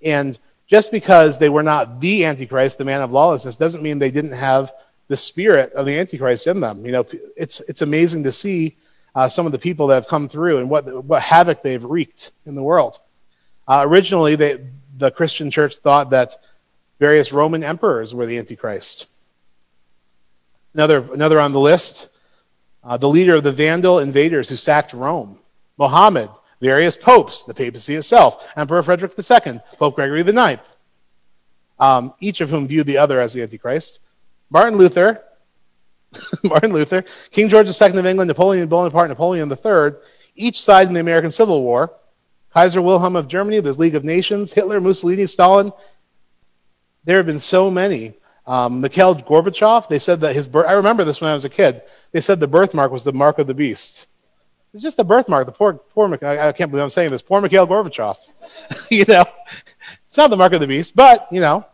And 0.04 0.38
just 0.68 0.92
because 0.92 1.38
they 1.38 1.50
were 1.50 1.64
not 1.64 2.00
the 2.00 2.26
Antichrist, 2.26 2.78
the 2.78 2.86
man 2.86 3.02
of 3.02 3.12
lawlessness, 3.12 3.56
doesn't 3.56 3.84
mean 3.84 4.00
they 4.00 4.12
didn't 4.12 4.34
have 4.34 4.72
the 5.08 5.18
spirit 5.18 5.72
of 5.74 5.86
the 5.86 5.98
Antichrist 5.98 6.48
in 6.48 6.60
them. 6.60 6.86
You 6.86 6.92
know, 6.92 7.06
it's, 7.38 7.60
it's 7.62 7.82
amazing 7.82 8.24
to 8.24 8.32
see 8.32 8.78
uh, 9.14 9.28
some 9.28 9.46
of 9.46 9.52
the 9.52 9.60
people 9.60 9.88
that 9.88 9.96
have 9.96 10.08
come 10.08 10.28
through 10.28 10.58
and 10.58 10.70
what, 10.70 11.06
what 11.06 11.22
havoc 11.22 11.62
they've 11.62 11.84
wreaked 11.84 12.32
in 12.46 12.56
the 12.56 12.64
world. 12.64 13.00
Uh, 13.68 13.84
originally, 13.88 14.36
they, 14.36 14.66
the 14.98 15.12
Christian 15.12 15.52
church 15.52 15.78
thought 15.78 16.10
that 16.12 16.36
various 17.00 17.32
Roman 17.32 17.64
emperors 17.64 18.16
were 18.16 18.26
the 18.26 18.38
Antichrist. 18.38 19.08
Another, 20.76 21.12
another 21.14 21.40
on 21.40 21.54
the 21.54 21.60
list, 21.60 22.10
uh, 22.84 22.98
the 22.98 23.10
leader 23.10 23.34
of 23.36 23.44
the 23.44 23.52
Vandal 23.52 24.00
invaders 24.00 24.50
who 24.50 24.58
sacked 24.58 24.94
Rome, 24.94 25.40
Mohammed, 25.78 26.30
various 26.62 26.98
popes, 26.98 27.46
the 27.46 27.54
papacy 27.54 27.96
itself, 27.96 28.54
Emperor 28.58 28.84
Frederick 28.84 29.14
II, 29.18 29.62
Pope 29.80 29.96
Gregory 29.96 30.22
IX, 30.22 30.62
um, 31.80 32.14
each 32.20 32.42
of 32.42 32.50
whom 32.50 32.68
viewed 32.68 32.88
the 32.88 32.98
other 32.98 33.22
as 33.22 33.32
the 33.32 33.42
Antichrist. 33.42 34.02
Martin 34.50 34.78
Luther, 34.78 35.24
Martin 36.44 36.74
Luther, 36.74 37.06
King 37.32 37.48
George 37.48 37.70
II 37.70 37.98
of 37.98 38.06
England, 38.06 38.28
Napoleon 38.28 38.68
Bonaparte, 38.68 39.08
Napoleon 39.08 39.50
III, 39.50 39.98
each 40.36 40.62
side 40.62 40.88
in 40.88 40.94
the 40.94 41.00
American 41.00 41.32
Civil 41.32 41.64
War, 41.64 41.94
Kaiser 42.54 42.82
Wilhelm 42.82 43.16
of 43.16 43.30
Germany, 43.30 43.62
the 43.62 43.72
League 43.74 43.96
of 43.96 44.04
Nations, 44.04 44.52
Hitler, 44.52 44.82
Mussolini, 44.82 45.26
Stalin. 45.26 45.72
There 47.06 47.18
have 47.18 47.26
been 47.26 47.40
so 47.40 47.72
many. 47.72 48.16
Um, 48.48 48.82
Mikhail 48.82 49.16
Gorbachev, 49.16 49.88
they 49.88 50.00
said 50.00 50.20
that 50.22 50.36
his 50.36 50.48
birth, 50.48 50.68
I 50.68 50.74
remember 50.74 51.04
this 51.04 51.20
when 51.20 51.32
I 51.32 51.34
was 51.34 51.46
a 51.46 51.50
kid. 51.50 51.82
They 52.12 52.22
said 52.22 52.40
the 52.40 52.48
birthmark 52.48 52.92
was 52.92 53.04
the 53.04 53.14
mark 53.14 53.40
of 53.40 53.48
the 53.48 53.56
beast. 53.56 54.08
It's 54.74 54.84
just 54.84 55.00
a 55.00 55.04
birthmark. 55.04 55.46
The 55.46 55.52
poor, 55.52 55.74
poor, 55.74 56.20
I, 56.22 56.50
I 56.50 56.52
can't 56.52 56.70
believe 56.70 56.84
I'm 56.84 56.90
saying 56.90 57.10
this. 57.10 57.22
Poor 57.22 57.42
Mikhail 57.42 57.66
Gorbachev. 57.66 58.18
you 58.92 59.06
know, 59.08 59.24
it's 60.06 60.18
not 60.18 60.30
the 60.30 60.38
mark 60.38 60.54
of 60.54 60.60
the 60.60 60.68
beast, 60.68 60.96
but 60.96 61.28
you 61.32 61.40
know, 61.40 61.66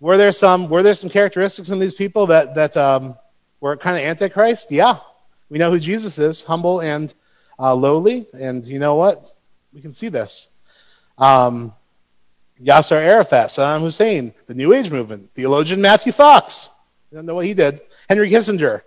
were 0.00 0.16
there 0.16 0.32
some 0.32 0.68
were 0.68 0.82
there 0.82 0.94
some 0.94 1.10
characteristics 1.10 1.70
in 1.70 1.80
these 1.80 1.94
people 1.94 2.26
that 2.26 2.54
that 2.54 2.76
um, 2.76 3.16
were 3.60 3.76
kind 3.76 3.96
of 3.96 4.04
antichrist? 4.04 4.70
Yeah, 4.70 4.98
we 5.50 5.58
know 5.58 5.70
who 5.70 5.80
Jesus 5.80 6.18
is, 6.18 6.44
humble 6.44 6.80
and 6.80 7.12
uh, 7.58 7.74
lowly, 7.74 8.26
and 8.32 8.64
you 8.64 8.78
know 8.78 8.94
what? 8.94 9.36
We 9.72 9.80
can 9.80 9.92
see 9.92 10.08
this. 10.08 10.50
Um, 11.18 11.74
Yasser 12.62 12.96
Arafat, 12.96 13.48
Saddam 13.48 13.80
Hussein, 13.80 14.34
the 14.46 14.54
New 14.54 14.72
Age 14.72 14.90
movement, 14.90 15.30
theologian 15.34 15.80
Matthew 15.80 16.12
Fox. 16.12 16.70
You 17.10 17.16
don't 17.16 17.26
know 17.26 17.34
what 17.34 17.46
he 17.46 17.54
did. 17.54 17.80
Henry 18.08 18.30
Kissinger, 18.30 18.82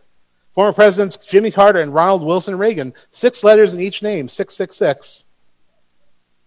former 0.54 0.74
presidents 0.74 1.18
Jimmy 1.18 1.52
Carter 1.52 1.80
and 1.80 1.94
Ronald 1.94 2.24
Wilson 2.24 2.58
Reagan. 2.58 2.94
Six 3.12 3.44
letters 3.44 3.74
in 3.74 3.80
each 3.80 4.04
name, 4.04 4.28
666. 4.28 5.26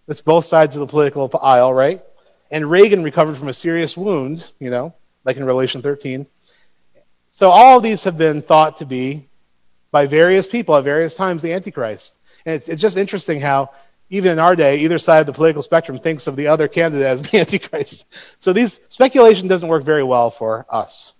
That's 0.06 0.20
both 0.20 0.44
sides 0.44 0.76
of 0.76 0.80
the 0.80 0.86
political 0.86 1.30
aisle, 1.40 1.72
right? 1.72 2.02
And 2.50 2.70
Reagan 2.70 3.02
recovered 3.02 3.36
from 3.36 3.48
a 3.48 3.52
serious 3.52 3.96
wound, 3.96 4.52
you 4.60 4.70
know, 4.70 4.94
like 5.24 5.36
in 5.36 5.44
Revelation 5.44 5.82
13. 5.82 6.26
So 7.28 7.50
all 7.50 7.78
of 7.78 7.82
these 7.82 8.04
have 8.04 8.18
been 8.18 8.42
thought 8.42 8.76
to 8.76 8.86
be, 8.86 9.28
by 9.90 10.06
various 10.06 10.46
people 10.46 10.76
at 10.76 10.84
various 10.84 11.14
times, 11.14 11.42
the 11.42 11.52
Antichrist. 11.52 12.18
And 12.44 12.54
it's, 12.54 12.68
it's 12.68 12.82
just 12.82 12.96
interesting 12.96 13.40
how, 13.40 13.70
even 14.10 14.32
in 14.32 14.38
our 14.38 14.54
day, 14.54 14.78
either 14.78 14.98
side 14.98 15.20
of 15.20 15.26
the 15.26 15.32
political 15.32 15.62
spectrum 15.62 15.98
thinks 15.98 16.26
of 16.26 16.36
the 16.36 16.46
other 16.46 16.68
candidate 16.68 17.06
as 17.06 17.22
the 17.30 17.38
Antichrist. 17.38 18.06
So 18.38 18.52
these 18.52 18.80
speculation 18.88 19.48
doesn't 19.48 19.68
work 19.68 19.84
very 19.84 20.04
well 20.04 20.30
for 20.30 20.66
us 20.68 21.14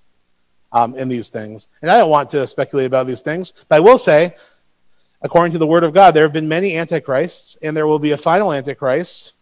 um, 0.72 0.94
in 0.94 1.08
these 1.08 1.28
things. 1.28 1.68
And 1.82 1.90
I 1.90 1.98
don't 1.98 2.10
want 2.10 2.30
to 2.30 2.46
speculate 2.46 2.86
about 2.86 3.06
these 3.06 3.20
things, 3.20 3.52
but 3.68 3.76
I 3.76 3.80
will 3.80 3.98
say, 3.98 4.34
according 5.22 5.52
to 5.52 5.58
the 5.58 5.66
Word 5.66 5.84
of 5.84 5.94
God, 5.94 6.12
there 6.12 6.24
have 6.24 6.32
been 6.32 6.48
many 6.48 6.76
Antichrists, 6.76 7.56
and 7.62 7.76
there 7.76 7.86
will 7.86 7.98
be 7.98 8.12
a 8.12 8.16
final 8.16 8.52
Antichrist. 8.52 9.32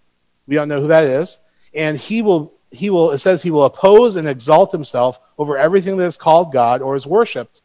We 0.46 0.54
don't 0.54 0.68
know 0.68 0.80
who 0.80 0.88
that 0.88 1.04
is 1.04 1.40
and 1.74 1.96
he 1.96 2.22
will 2.22 2.52
he 2.70 2.90
will 2.90 3.10
it 3.10 3.18
says 3.18 3.42
he 3.42 3.50
will 3.50 3.64
oppose 3.64 4.16
and 4.16 4.28
exalt 4.28 4.72
himself 4.72 5.20
over 5.38 5.56
everything 5.56 5.96
that 5.96 6.04
is 6.04 6.18
called 6.18 6.52
God 6.52 6.82
or 6.82 6.94
is 6.94 7.06
worshipped, 7.06 7.62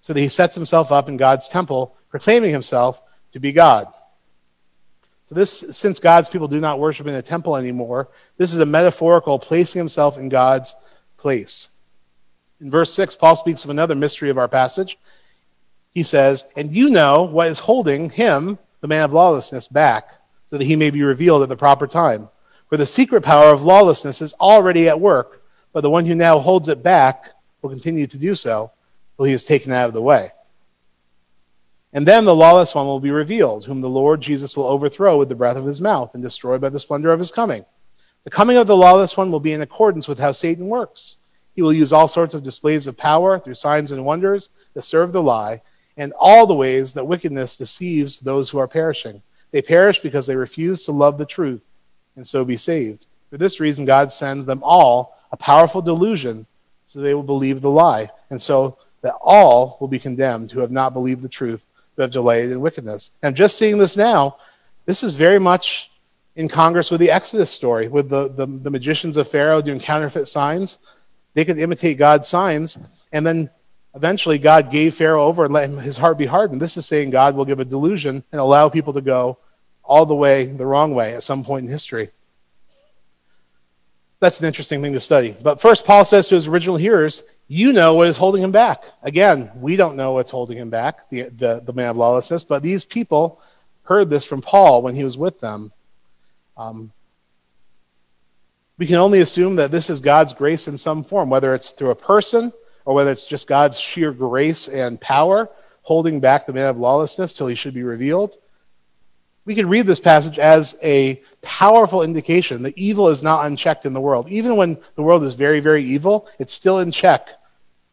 so 0.00 0.12
that 0.12 0.20
he 0.20 0.28
sets 0.28 0.54
himself 0.54 0.92
up 0.92 1.08
in 1.08 1.16
God's 1.16 1.48
temple, 1.48 1.96
proclaiming 2.10 2.50
himself 2.50 3.02
to 3.32 3.40
be 3.40 3.52
God. 3.52 3.88
So 5.28 5.34
this 5.34 5.62
since 5.76 6.00
God's 6.00 6.30
people 6.30 6.48
do 6.48 6.58
not 6.58 6.80
worship 6.80 7.06
in 7.06 7.14
a 7.14 7.20
temple 7.20 7.54
anymore, 7.54 8.08
this 8.38 8.50
is 8.50 8.60
a 8.60 8.64
metaphorical 8.64 9.38
placing 9.38 9.78
himself 9.78 10.16
in 10.16 10.30
God's 10.30 10.74
place. 11.18 11.68
In 12.62 12.70
verse 12.70 12.94
6, 12.94 13.14
Paul 13.16 13.36
speaks 13.36 13.62
of 13.62 13.68
another 13.68 13.94
mystery 13.94 14.30
of 14.30 14.38
our 14.38 14.48
passage. 14.48 14.98
He 15.92 16.02
says, 16.02 16.46
And 16.56 16.74
you 16.74 16.88
know 16.88 17.24
what 17.24 17.48
is 17.48 17.58
holding 17.58 18.08
him, 18.08 18.58
the 18.80 18.88
man 18.88 19.04
of 19.04 19.12
lawlessness, 19.12 19.68
back, 19.68 20.12
so 20.46 20.56
that 20.56 20.64
he 20.64 20.76
may 20.76 20.88
be 20.88 21.02
revealed 21.02 21.42
at 21.42 21.50
the 21.50 21.56
proper 21.56 21.86
time. 21.86 22.30
For 22.70 22.78
the 22.78 22.86
secret 22.86 23.22
power 23.22 23.52
of 23.52 23.62
lawlessness 23.62 24.22
is 24.22 24.32
already 24.40 24.88
at 24.88 24.98
work, 24.98 25.44
but 25.74 25.82
the 25.82 25.90
one 25.90 26.06
who 26.06 26.14
now 26.14 26.38
holds 26.38 26.70
it 26.70 26.82
back 26.82 27.32
will 27.60 27.68
continue 27.68 28.06
to 28.06 28.18
do 28.18 28.34
so 28.34 28.72
till 29.18 29.26
he 29.26 29.34
is 29.34 29.44
taken 29.44 29.72
out 29.72 29.88
of 29.88 29.92
the 29.92 30.00
way. 30.00 30.30
And 31.98 32.06
then 32.06 32.24
the 32.24 32.32
lawless 32.32 32.76
one 32.76 32.86
will 32.86 33.00
be 33.00 33.10
revealed, 33.10 33.64
whom 33.64 33.80
the 33.80 33.88
Lord 33.88 34.20
Jesus 34.20 34.56
will 34.56 34.68
overthrow 34.68 35.18
with 35.18 35.28
the 35.28 35.34
breath 35.34 35.56
of 35.56 35.64
his 35.64 35.80
mouth 35.80 36.14
and 36.14 36.22
destroy 36.22 36.56
by 36.56 36.68
the 36.68 36.78
splendor 36.78 37.12
of 37.12 37.18
his 37.18 37.32
coming. 37.32 37.64
The 38.22 38.30
coming 38.30 38.56
of 38.56 38.68
the 38.68 38.76
lawless 38.76 39.16
one 39.16 39.32
will 39.32 39.40
be 39.40 39.52
in 39.52 39.62
accordance 39.62 40.06
with 40.06 40.20
how 40.20 40.30
Satan 40.30 40.68
works. 40.68 41.16
He 41.56 41.60
will 41.60 41.72
use 41.72 41.92
all 41.92 42.06
sorts 42.06 42.34
of 42.34 42.44
displays 42.44 42.86
of 42.86 42.96
power 42.96 43.36
through 43.36 43.54
signs 43.54 43.90
and 43.90 44.04
wonders 44.04 44.50
to 44.74 44.80
serve 44.80 45.10
the 45.10 45.20
lie, 45.20 45.60
and 45.96 46.12
all 46.20 46.46
the 46.46 46.54
ways 46.54 46.94
that 46.94 47.04
wickedness 47.04 47.56
deceives 47.56 48.20
those 48.20 48.48
who 48.48 48.58
are 48.58 48.68
perishing. 48.68 49.20
They 49.50 49.60
perish 49.60 49.98
because 49.98 50.24
they 50.24 50.36
refuse 50.36 50.84
to 50.84 50.92
love 50.92 51.18
the 51.18 51.26
truth 51.26 51.62
and 52.14 52.24
so 52.24 52.44
be 52.44 52.56
saved. 52.56 53.06
For 53.28 53.38
this 53.38 53.58
reason, 53.58 53.86
God 53.86 54.12
sends 54.12 54.46
them 54.46 54.62
all 54.62 55.18
a 55.32 55.36
powerful 55.36 55.82
delusion 55.82 56.46
so 56.84 57.00
they 57.00 57.14
will 57.14 57.24
believe 57.24 57.60
the 57.60 57.72
lie, 57.72 58.08
and 58.30 58.40
so 58.40 58.78
that 59.02 59.16
all 59.20 59.78
will 59.80 59.88
be 59.88 59.98
condemned 59.98 60.52
who 60.52 60.60
have 60.60 60.70
not 60.70 60.94
believed 60.94 61.22
the 61.22 61.28
truth, 61.28 61.64
but 61.98 62.04
have 62.04 62.10
delayed 62.12 62.52
in 62.52 62.60
wickedness. 62.60 63.10
And 63.24 63.34
just 63.34 63.58
seeing 63.58 63.76
this 63.76 63.96
now, 63.96 64.36
this 64.86 65.02
is 65.02 65.16
very 65.16 65.40
much 65.40 65.90
in 66.36 66.48
Congress 66.48 66.92
with 66.92 67.00
the 67.00 67.10
Exodus 67.10 67.50
story, 67.50 67.88
with 67.88 68.08
the, 68.08 68.28
the, 68.28 68.46
the 68.46 68.70
magicians 68.70 69.16
of 69.16 69.28
Pharaoh 69.28 69.60
doing 69.60 69.80
counterfeit 69.80 70.28
signs. 70.28 70.78
They 71.34 71.44
could 71.44 71.58
imitate 71.58 71.98
God's 71.98 72.28
signs, 72.28 72.78
and 73.12 73.26
then 73.26 73.50
eventually 73.96 74.38
God 74.38 74.70
gave 74.70 74.94
Pharaoh 74.94 75.24
over 75.24 75.44
and 75.44 75.52
let 75.52 75.68
him, 75.68 75.78
his 75.78 75.96
heart 75.96 76.18
be 76.18 76.26
hardened. 76.26 76.62
This 76.62 76.76
is 76.76 76.86
saying 76.86 77.10
God 77.10 77.34
will 77.34 77.44
give 77.44 77.58
a 77.58 77.64
delusion 77.64 78.22
and 78.30 78.40
allow 78.40 78.68
people 78.68 78.92
to 78.92 79.00
go 79.00 79.38
all 79.82 80.06
the 80.06 80.14
way 80.14 80.46
the 80.46 80.66
wrong 80.66 80.94
way 80.94 81.14
at 81.14 81.24
some 81.24 81.42
point 81.42 81.64
in 81.64 81.70
history. 81.70 82.10
That's 84.20 84.38
an 84.38 84.46
interesting 84.46 84.82
thing 84.82 84.92
to 84.92 85.00
study. 85.00 85.36
But 85.42 85.60
first, 85.60 85.84
Paul 85.84 86.04
says 86.04 86.28
to 86.28 86.36
his 86.36 86.46
original 86.46 86.76
hearers, 86.76 87.24
You 87.48 87.72
know 87.72 87.94
what 87.94 88.08
is 88.08 88.18
holding 88.18 88.42
him 88.42 88.52
back. 88.52 88.84
Again, 89.02 89.50
we 89.56 89.76
don't 89.76 89.96
know 89.96 90.12
what's 90.12 90.30
holding 90.30 90.58
him 90.58 90.68
back, 90.68 91.08
the, 91.08 91.22
the, 91.22 91.62
the 91.64 91.72
man 91.72 91.88
of 91.88 91.96
lawlessness, 91.96 92.44
but 92.44 92.62
these 92.62 92.84
people 92.84 93.40
heard 93.84 94.10
this 94.10 94.26
from 94.26 94.42
Paul 94.42 94.82
when 94.82 94.94
he 94.94 95.02
was 95.02 95.16
with 95.16 95.40
them. 95.40 95.72
Um, 96.58 96.92
we 98.76 98.86
can 98.86 98.96
only 98.96 99.20
assume 99.20 99.56
that 99.56 99.70
this 99.70 99.88
is 99.88 100.02
God's 100.02 100.34
grace 100.34 100.68
in 100.68 100.76
some 100.76 101.02
form, 101.02 101.30
whether 101.30 101.54
it's 101.54 101.72
through 101.72 101.90
a 101.90 101.96
person 101.96 102.52
or 102.84 102.94
whether 102.94 103.10
it's 103.10 103.26
just 103.26 103.48
God's 103.48 103.80
sheer 103.80 104.12
grace 104.12 104.68
and 104.68 105.00
power 105.00 105.48
holding 105.82 106.20
back 106.20 106.46
the 106.46 106.52
man 106.52 106.68
of 106.68 106.76
lawlessness 106.76 107.32
till 107.32 107.46
he 107.46 107.54
should 107.54 107.72
be 107.72 107.82
revealed 107.82 108.36
we 109.48 109.54
can 109.54 109.70
read 109.70 109.86
this 109.86 109.98
passage 109.98 110.38
as 110.38 110.78
a 110.82 111.22
powerful 111.40 112.02
indication 112.02 112.64
that 112.64 112.76
evil 112.76 113.08
is 113.08 113.22
not 113.22 113.46
unchecked 113.46 113.86
in 113.86 113.94
the 113.94 114.00
world. 114.00 114.28
Even 114.28 114.56
when 114.56 114.76
the 114.94 115.00
world 115.00 115.24
is 115.24 115.32
very, 115.32 115.58
very 115.58 115.82
evil, 115.82 116.28
it's 116.38 116.52
still 116.52 116.80
in 116.80 116.90
check 116.90 117.30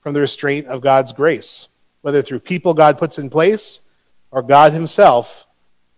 from 0.02 0.14
the 0.14 0.20
restraint 0.20 0.68
of 0.68 0.82
God's 0.82 1.14
grace. 1.14 1.70
Whether 2.02 2.22
through 2.22 2.42
people 2.42 2.74
God 2.74 2.98
puts 2.98 3.20
in 3.20 3.30
place 3.30 3.84
or 4.32 4.42
God 4.42 4.74
Himself, 4.74 5.48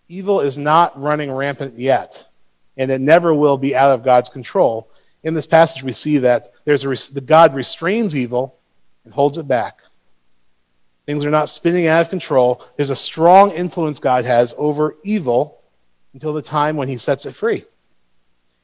evil 0.07 0.41
is 0.41 0.59
not 0.59 1.01
running 1.01 1.31
rampant 1.31 1.79
yet, 1.79 2.27
and 2.77 2.91
it 2.91 3.01
never 3.01 3.33
will 3.33 3.57
be 3.57 3.75
out 3.75 3.93
of 3.93 4.03
God's 4.03 4.29
control. 4.29 4.91
In 5.23 5.33
this 5.33 5.47
passage, 5.47 5.81
we 5.81 5.91
see 5.91 6.19
that 6.19 6.49
there's 6.65 6.85
a, 6.85 7.13
the 7.15 7.19
God 7.19 7.55
restrains 7.55 8.15
evil 8.15 8.59
and 9.05 9.11
holds 9.11 9.39
it 9.39 9.47
back. 9.47 9.79
Things 11.07 11.23
are 11.23 11.29
not 11.29 11.47
spinning 11.47 11.87
out 11.87 12.01
of 12.01 12.09
control. 12.09 12.63
There's 12.75 12.89
a 12.89 12.95
strong 12.95 13.51
influence 13.51 13.97
God 13.97 14.25
has 14.25 14.53
over 14.57 14.97
evil 15.03 15.61
until 16.13 16.33
the 16.33 16.41
time 16.41 16.75
when 16.75 16.89
he 16.89 16.97
sets 16.97 17.25
it 17.25 17.31
free. 17.31 17.63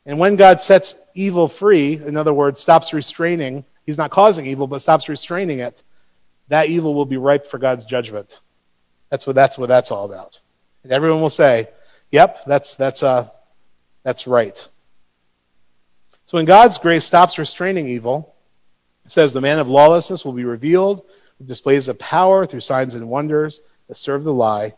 And 0.05 0.19
when 0.19 0.35
God 0.35 0.59
sets 0.59 0.95
evil 1.15 1.47
free, 1.47 1.93
in 1.93 2.17
other 2.17 2.33
words, 2.33 2.59
stops 2.59 2.93
restraining, 2.93 3.63
he's 3.85 3.97
not 3.97 4.11
causing 4.11 4.45
evil, 4.45 4.67
but 4.67 4.81
stops 4.81 5.07
restraining 5.07 5.59
it, 5.59 5.83
that 6.49 6.67
evil 6.67 6.93
will 6.93 7.05
be 7.05 7.15
ripe 7.15 7.47
for 7.47 7.57
God's 7.57 7.85
judgment. 7.85 8.41
That's 9.09 9.25
what 9.25 9.37
that's 9.37 9.57
what 9.57 9.69
that's 9.69 9.89
all 9.89 10.03
about. 10.03 10.41
And 10.83 10.91
everyone 10.91 11.21
will 11.21 11.29
say, 11.29 11.69
"Yep, 12.11 12.43
that's 12.45 12.75
that's 12.75 13.03
uh 13.03 13.29
that's 14.03 14.27
right." 14.27 14.57
So 16.25 16.37
when 16.37 16.45
God's 16.45 16.77
grace 16.77 17.05
stops 17.05 17.39
restraining 17.39 17.87
evil, 17.87 18.35
it 19.05 19.11
says 19.11 19.31
the 19.31 19.39
man 19.39 19.59
of 19.59 19.69
lawlessness 19.69 20.25
will 20.25 20.33
be 20.33 20.43
revealed 20.43 21.05
displays 21.45 21.87
of 21.87 21.99
power 21.99 22.45
through 22.45 22.61
signs 22.61 22.95
and 22.95 23.09
wonders 23.09 23.61
that 23.87 23.95
serve 23.95 24.23
the 24.23 24.33
lie, 24.33 24.73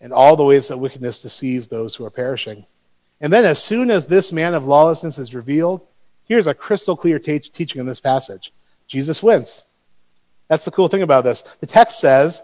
and 0.00 0.12
all 0.12 0.36
the 0.36 0.44
ways 0.44 0.68
that 0.68 0.78
wickedness 0.78 1.22
deceives 1.22 1.68
those 1.68 1.94
who 1.94 2.04
are 2.04 2.10
perishing. 2.10 2.66
And 3.20 3.32
then, 3.32 3.44
as 3.44 3.62
soon 3.62 3.90
as 3.90 4.06
this 4.06 4.32
man 4.32 4.54
of 4.54 4.66
lawlessness 4.66 5.18
is 5.18 5.34
revealed, 5.34 5.86
here's 6.24 6.48
a 6.48 6.54
crystal 6.54 6.96
clear 6.96 7.18
teaching 7.18 7.80
in 7.80 7.86
this 7.86 8.00
passage 8.00 8.52
Jesus 8.88 9.22
wins. 9.22 9.64
That's 10.48 10.64
the 10.64 10.70
cool 10.70 10.88
thing 10.88 11.02
about 11.02 11.24
this. 11.24 11.42
The 11.60 11.66
text 11.66 12.00
says, 12.00 12.42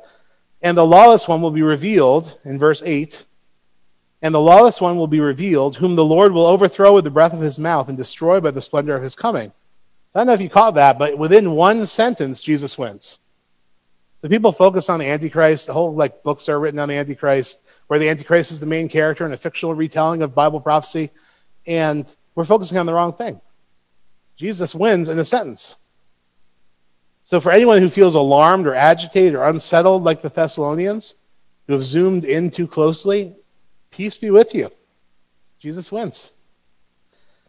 and 0.62 0.76
the 0.76 0.86
lawless 0.86 1.28
one 1.28 1.42
will 1.42 1.50
be 1.50 1.62
revealed 1.62 2.38
in 2.44 2.58
verse 2.58 2.82
8. 2.84 3.24
And 4.22 4.34
the 4.34 4.40
lawless 4.40 4.80
one 4.80 4.96
will 4.96 5.06
be 5.06 5.20
revealed, 5.20 5.76
whom 5.76 5.94
the 5.94 6.04
Lord 6.04 6.32
will 6.32 6.46
overthrow 6.46 6.92
with 6.92 7.04
the 7.04 7.10
breath 7.10 7.32
of 7.32 7.40
his 7.40 7.58
mouth 7.58 7.88
and 7.88 7.96
destroy 7.96 8.40
by 8.40 8.50
the 8.50 8.60
splendor 8.60 8.96
of 8.96 9.02
his 9.02 9.14
coming. 9.14 9.52
I 10.14 10.20
don't 10.20 10.26
know 10.26 10.32
if 10.32 10.40
you 10.40 10.48
caught 10.48 10.74
that, 10.74 10.98
but 10.98 11.18
within 11.18 11.52
one 11.52 11.84
sentence, 11.86 12.40
Jesus 12.40 12.78
wins. 12.78 13.18
So 14.20 14.28
people 14.28 14.52
focus 14.52 14.88
on 14.88 14.98
the 14.98 15.06
Antichrist. 15.06 15.66
The 15.66 15.72
whole 15.72 15.94
like 15.94 16.22
books 16.22 16.48
are 16.48 16.58
written 16.58 16.80
on 16.80 16.88
the 16.88 16.96
Antichrist, 16.96 17.62
where 17.86 17.98
the 17.98 18.08
Antichrist 18.08 18.50
is 18.50 18.58
the 18.58 18.66
main 18.66 18.88
character 18.88 19.24
in 19.24 19.32
a 19.32 19.36
fictional 19.36 19.74
retelling 19.74 20.22
of 20.22 20.34
Bible 20.34 20.60
prophecy, 20.60 21.10
and 21.66 22.16
we're 22.34 22.44
focusing 22.44 22.78
on 22.78 22.86
the 22.86 22.94
wrong 22.94 23.12
thing. 23.12 23.40
Jesus 24.36 24.74
wins 24.74 25.08
in 25.08 25.18
a 25.18 25.24
sentence. 25.24 25.76
So, 27.22 27.40
for 27.40 27.52
anyone 27.52 27.78
who 27.80 27.90
feels 27.90 28.14
alarmed 28.14 28.66
or 28.66 28.74
agitated 28.74 29.34
or 29.34 29.44
unsettled 29.44 30.02
like 30.02 30.22
the 30.22 30.30
Thessalonians, 30.30 31.16
who 31.66 31.74
have 31.74 31.84
zoomed 31.84 32.24
in 32.24 32.48
too 32.48 32.66
closely, 32.66 33.36
peace 33.90 34.16
be 34.16 34.30
with 34.30 34.54
you. 34.54 34.72
Jesus 35.60 35.92
wins. 35.92 36.32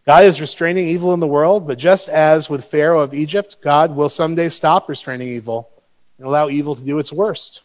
God 0.09 0.25
is 0.25 0.41
restraining 0.41 0.87
evil 0.87 1.13
in 1.13 1.19
the 1.19 1.27
world, 1.27 1.67
but 1.67 1.77
just 1.77 2.09
as 2.09 2.49
with 2.49 2.65
Pharaoh 2.65 3.01
of 3.01 3.13
Egypt, 3.13 3.57
God 3.61 3.95
will 3.95 4.09
someday 4.09 4.49
stop 4.49 4.89
restraining 4.89 5.27
evil 5.27 5.69
and 6.17 6.25
allow 6.25 6.49
evil 6.49 6.73
to 6.73 6.83
do 6.83 6.97
its 6.97 7.13
worst. 7.13 7.61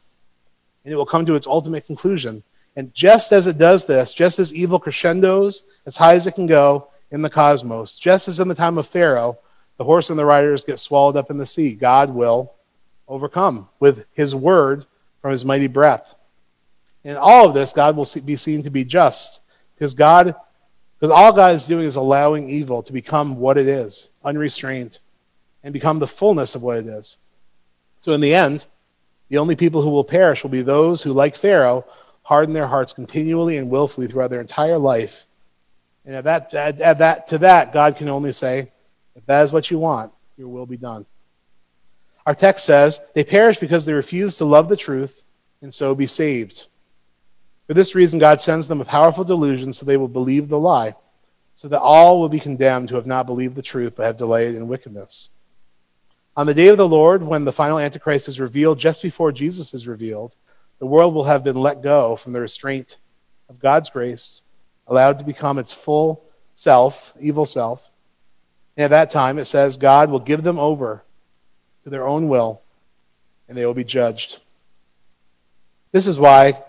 And 0.85 0.93
it 0.93 0.97
will 0.97 1.07
come 1.07 1.25
to 1.25 1.37
its 1.37 1.47
ultimate 1.47 1.87
conclusion. 1.87 2.45
And 2.77 2.93
just 2.93 3.33
as 3.33 3.47
it 3.47 3.57
does 3.57 3.87
this, 3.87 4.13
just 4.13 4.39
as 4.39 4.55
evil 4.55 4.79
crescendos 4.79 5.65
as 5.87 5.97
high 5.97 6.17
as 6.17 6.27
it 6.27 6.35
can 6.35 6.45
go 6.45 6.89
in 7.11 7.23
the 7.23 7.31
cosmos, 7.31 7.97
just 7.97 8.29
as 8.29 8.39
in 8.39 8.49
the 8.49 8.55
time 8.55 8.77
of 8.77 8.87
Pharaoh, 8.87 9.39
the 9.79 9.85
horse 9.85 10.11
and 10.11 10.19
the 10.19 10.27
riders 10.27 10.65
get 10.65 10.79
swallowed 10.79 11.17
up 11.17 11.31
in 11.31 11.39
the 11.39 11.47
sea, 11.47 11.75
God 11.75 12.11
will 12.11 12.53
overcome 13.09 13.71
with 13.81 14.05
his 14.13 14.35
word 14.35 14.85
from 15.23 15.31
his 15.31 15.47
mighty 15.47 15.67
breath. 15.67 16.15
In 17.05 17.17
all 17.17 17.49
of 17.49 17.55
this, 17.55 17.73
God 17.73 17.97
will 17.97 18.07
be 18.23 18.37
seen 18.37 18.63
to 18.65 18.71
be 18.71 18.85
just 18.85 19.41
because 19.75 19.95
God 19.95 20.35
because 21.05 21.21
all 21.21 21.35
God 21.35 21.55
is 21.55 21.67
doing 21.67 21.85
is 21.85 21.97
allowing 21.97 22.49
evil 22.49 22.83
to 22.83 22.91
become 22.91 23.37
what 23.37 23.59
it 23.59 23.67
is, 23.67 24.09
unrestrained, 24.25 25.01
and 25.63 25.71
become 25.71 25.99
the 25.99 26.07
fullness 26.07 26.55
of 26.55 26.63
what 26.63 26.79
it 26.79 26.87
is. 26.87 27.19
So, 27.99 28.15
in 28.15 28.23
the 28.23 28.35
end, 28.35 28.65
the 29.29 29.37
only 29.37 29.55
people 29.55 29.83
who 29.83 29.91
will 29.91 30.03
perish 30.03 30.43
will 30.43 30.49
be 30.51 30.63
those 30.63 31.03
who, 31.03 31.13
like 31.13 31.37
Pharaoh, 31.37 31.85
harden 32.23 32.55
their 32.55 32.67
hearts 32.67 32.95
continually 32.95 33.59
and 33.59 33.69
willfully 33.69 34.07
throughout 34.07 34.31
their 34.31 34.41
entire 34.41 34.79
life. 34.79 35.27
And 36.07 36.15
at 36.15 36.25
that, 36.25 36.55
at, 36.55 36.81
at 36.81 36.99
that, 37.01 37.27
to 37.27 37.37
that, 37.37 37.75
God 37.75 37.99
can 37.99 38.09
only 38.09 38.33
say, 38.33 38.73
if 39.15 39.27
that 39.27 39.43
is 39.43 39.53
what 39.53 39.71
you 39.71 39.79
want, 39.79 40.11
your 40.39 40.49
will 40.49 40.65
be 40.65 40.79
done. 40.79 41.05
Our 42.25 42.35
text 42.35 42.65
says, 42.65 43.03
they 43.15 43.25
perish 43.25 43.59
because 43.59 43.85
they 43.85 43.93
refuse 43.93 44.39
to 44.39 44.47
love 44.47 44.71
the 44.71 44.77
truth 44.79 45.23
and 45.61 45.75
so 45.75 45.95
be 45.95 46.07
saved. 46.07 46.69
For 47.67 47.75
this 47.75 47.95
reason, 47.95 48.19
God 48.19 48.41
sends 48.41 48.69
them 48.69 48.81
a 48.81 48.85
powerful 48.85 49.25
delusion 49.25 49.73
so 49.73 49.87
they 49.87 49.97
will 49.97 50.09
believe 50.09 50.49
the 50.49 50.59
lie, 50.59 50.95
so 51.55 51.69
that 51.69 51.81
all 51.81 52.21
will 52.21 52.29
be 52.29 52.41
condemned 52.41 52.91
who 52.91 52.97
have 52.97 53.07
not 53.07 53.27
believed 53.27 53.55
the 53.55 53.63
truth 53.63 53.95
but 53.97 54.05
have 54.05 54.17
delayed 54.17 54.55
in 54.55 54.69
wickedness. 54.69 55.31
On 56.37 56.47
the 56.47 56.55
day 56.55 56.69
of 56.69 56.77
the 56.77 56.89
Lord, 56.89 57.23
when 57.23 57.45
the 57.45 57.53
final 57.53 57.79
Antichrist 57.79 58.29
is 58.29 58.41
revealed, 58.41 58.79
just 58.79 59.03
before 59.03 59.33
Jesus 59.33 59.73
is 59.73 59.87
revealed, 59.87 60.37
the 60.79 60.87
world 60.87 61.15
will 61.15 61.25
have 61.25 61.45
been 61.45 61.57
let 61.57 61.81
go 61.81 62.17
from 62.17 62.33
the 62.33 62.41
restraint 62.41 62.99
of 63.49 63.61
God's 63.61 63.89
grace, 63.89 64.43
allowed 64.87 65.19
to 65.19 65.25
become 65.25 65.59
its 65.59 65.73
full 65.73 66.25
self, 66.55 67.15
evil 67.21 67.47
self. 67.47 67.91
And 68.77 68.85
at 68.85 68.91
that 68.91 69.11
time, 69.11 69.39
it 69.39 69.45
says, 69.45 69.77
God 69.77 70.11
will 70.11 70.19
give 70.19 70.43
them 70.43 70.59
over 70.59 71.05
to 71.85 71.91
their 71.91 72.07
own 72.07 72.29
will, 72.29 72.63
and 73.49 73.57
they 73.57 73.65
will 73.65 73.75
be 73.75 73.85
judged. 73.85 74.41
This 75.93 76.09
is 76.09 76.19
why 76.19 76.65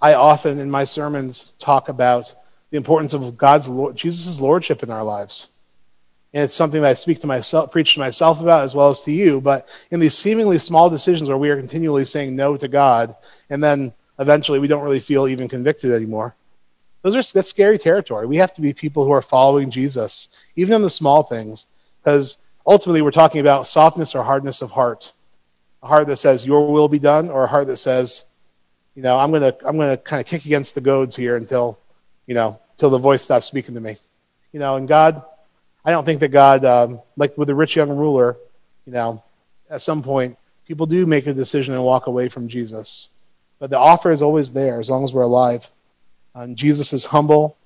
I 0.00 0.14
often 0.14 0.58
in 0.58 0.70
my 0.70 0.84
sermons 0.84 1.52
talk 1.58 1.88
about 1.88 2.34
the 2.70 2.76
importance 2.76 3.14
of 3.14 3.36
God's 3.36 3.68
Lord, 3.68 3.96
Jesus' 3.96 4.40
lordship 4.40 4.82
in 4.82 4.90
our 4.90 5.04
lives. 5.04 5.54
And 6.32 6.44
it's 6.44 6.54
something 6.54 6.80
that 6.82 6.90
I 6.90 6.94
speak 6.94 7.20
to 7.20 7.26
myself, 7.26 7.72
preach 7.72 7.94
to 7.94 8.00
myself 8.00 8.40
about 8.40 8.62
as 8.62 8.74
well 8.74 8.88
as 8.88 9.00
to 9.02 9.12
you. 9.12 9.40
But 9.40 9.68
in 9.90 9.98
these 9.98 10.16
seemingly 10.16 10.58
small 10.58 10.88
decisions 10.88 11.28
where 11.28 11.38
we 11.38 11.50
are 11.50 11.56
continually 11.56 12.04
saying 12.04 12.36
no 12.36 12.56
to 12.56 12.68
God, 12.68 13.16
and 13.50 13.62
then 13.62 13.92
eventually 14.18 14.60
we 14.60 14.68
don't 14.68 14.84
really 14.84 15.00
feel 15.00 15.26
even 15.26 15.48
convicted 15.48 15.90
anymore, 15.90 16.36
those 17.02 17.16
are 17.16 17.32
that's 17.32 17.48
scary 17.48 17.78
territory. 17.78 18.26
We 18.26 18.36
have 18.36 18.52
to 18.54 18.60
be 18.60 18.72
people 18.72 19.04
who 19.04 19.10
are 19.10 19.22
following 19.22 19.70
Jesus, 19.70 20.28
even 20.54 20.74
in 20.74 20.82
the 20.82 20.90
small 20.90 21.22
things, 21.22 21.66
because 22.02 22.38
ultimately 22.66 23.02
we're 23.02 23.10
talking 23.10 23.40
about 23.40 23.66
softness 23.66 24.14
or 24.14 24.22
hardness 24.22 24.62
of 24.62 24.70
heart. 24.70 25.12
A 25.82 25.86
heart 25.86 26.06
that 26.08 26.16
says, 26.16 26.44
Your 26.44 26.70
will 26.70 26.88
be 26.88 26.98
done, 26.98 27.30
or 27.30 27.44
a 27.44 27.48
heart 27.48 27.66
that 27.68 27.78
says, 27.78 28.24
you 28.94 29.02
know, 29.02 29.18
I'm 29.18 29.30
gonna 29.30 29.54
I'm 29.64 29.76
gonna 29.76 29.96
kind 29.96 30.20
of 30.20 30.26
kick 30.26 30.44
against 30.44 30.74
the 30.74 30.80
goads 30.80 31.16
here 31.16 31.36
until, 31.36 31.78
you 32.26 32.34
know, 32.34 32.58
till 32.78 32.90
the 32.90 32.98
voice 32.98 33.22
stops 33.22 33.46
speaking 33.46 33.74
to 33.74 33.80
me. 33.80 33.96
You 34.52 34.60
know, 34.60 34.76
and 34.76 34.88
God, 34.88 35.22
I 35.84 35.92
don't 35.92 36.04
think 36.04 36.20
that 36.20 36.28
God, 36.28 36.64
um, 36.64 37.00
like 37.16 37.36
with 37.38 37.48
the 37.48 37.54
rich 37.54 37.76
young 37.76 37.90
ruler, 37.90 38.36
you 38.86 38.92
know, 38.92 39.22
at 39.70 39.82
some 39.82 40.02
point 40.02 40.36
people 40.66 40.86
do 40.86 41.06
make 41.06 41.26
a 41.26 41.34
decision 41.34 41.74
and 41.74 41.84
walk 41.84 42.06
away 42.06 42.28
from 42.28 42.48
Jesus, 42.48 43.08
but 43.58 43.70
the 43.70 43.78
offer 43.78 44.12
is 44.12 44.22
always 44.22 44.52
there 44.52 44.80
as 44.80 44.90
long 44.90 45.04
as 45.04 45.12
we're 45.12 45.22
alive. 45.22 45.70
And 46.34 46.56
Jesus 46.56 46.92
is 46.92 47.06
humble. 47.06 47.56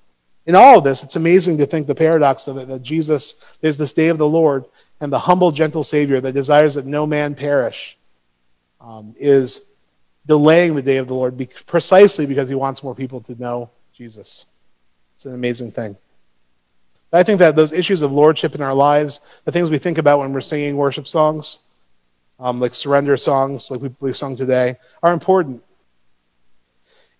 In 0.47 0.55
all 0.55 0.77
of 0.77 0.83
this, 0.83 1.03
it's 1.03 1.15
amazing 1.15 1.57
to 1.57 1.65
think 1.65 1.87
the 1.87 1.95
paradox 1.95 2.47
of 2.47 2.57
it 2.57 2.67
that 2.67 2.83
Jesus, 2.83 3.35
there's 3.61 3.77
this 3.77 3.93
day 3.93 4.07
of 4.07 4.17
the 4.17 4.27
Lord, 4.27 4.65
and 5.01 5.11
the 5.11 5.19
humble, 5.19 5.51
gentle 5.51 5.83
Savior 5.83 6.21
that 6.21 6.33
desires 6.33 6.75
that 6.75 6.85
no 6.85 7.05
man 7.05 7.35
perish 7.35 7.97
um, 8.79 9.13
is 9.17 9.65
delaying 10.27 10.75
the 10.75 10.81
day 10.81 10.97
of 10.97 11.07
the 11.07 11.13
Lord 11.13 11.49
precisely 11.65 12.25
because 12.25 12.49
he 12.49 12.55
wants 12.55 12.83
more 12.83 12.95
people 12.95 13.21
to 13.21 13.39
know 13.41 13.69
Jesus. 13.93 14.45
It's 15.15 15.25
an 15.25 15.33
amazing 15.33 15.71
thing. 15.71 15.97
I 17.13 17.23
think 17.23 17.39
that 17.39 17.55
those 17.55 17.71
issues 17.71 18.01
of 18.01 18.11
lordship 18.11 18.55
in 18.55 18.61
our 18.61 18.73
lives, 18.73 19.21
the 19.45 19.51
things 19.51 19.71
we 19.71 19.77
think 19.77 19.97
about 19.97 20.19
when 20.19 20.33
we're 20.33 20.41
singing 20.41 20.75
worship 20.75 21.07
songs, 21.07 21.59
um, 22.39 22.59
like 22.59 22.73
surrender 22.73 23.15
songs, 23.15 23.71
like 23.71 23.81
we, 23.81 23.95
we 24.01 24.11
sung 24.11 24.35
today, 24.35 24.75
are 25.01 25.13
important. 25.13 25.63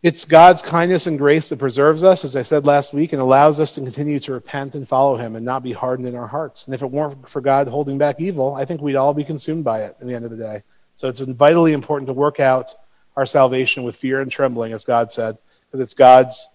It's 0.03 0.25
God's 0.25 0.61
kindness 0.61 1.07
and 1.07 1.17
grace 1.17 1.49
that 1.49 1.57
preserves 1.57 2.03
us, 2.03 2.25
as 2.25 2.35
I 2.35 2.41
said 2.41 2.65
last 2.65 2.93
week, 2.93 3.13
and 3.13 3.21
allows 3.21 3.59
us 3.59 3.73
to 3.75 3.81
continue 3.81 4.19
to 4.19 4.33
repent 4.33 4.75
and 4.75 4.87
follow 4.87 5.15
Him 5.15 5.35
and 5.35 5.45
not 5.45 5.63
be 5.63 5.71
hardened 5.71 6.07
in 6.07 6.15
our 6.15 6.27
hearts. 6.27 6.67
And 6.67 6.75
if 6.75 6.83
it 6.83 6.91
weren't 6.91 7.27
for 7.27 7.41
God 7.41 7.67
holding 7.67 7.97
back 7.97 8.19
evil, 8.19 8.53
I 8.53 8.65
think 8.65 8.81
we'd 8.81 8.97
all 8.97 9.13
be 9.13 9.23
consumed 9.23 9.63
by 9.63 9.81
it 9.81 9.95
at 9.99 10.05
the 10.05 10.13
end 10.13 10.25
of 10.25 10.31
the 10.31 10.37
day. 10.37 10.61
So 10.95 11.07
it's 11.07 11.21
vitally 11.21 11.73
important 11.73 12.07
to 12.07 12.13
work 12.13 12.39
out 12.39 12.75
our 13.15 13.25
salvation 13.25 13.83
with 13.83 13.95
fear 13.95 14.21
and 14.21 14.31
trembling, 14.31 14.73
as 14.73 14.83
God 14.83 15.11
said, 15.11 15.37
because 15.65 15.79
it's 15.79 15.93
God's, 15.93 16.47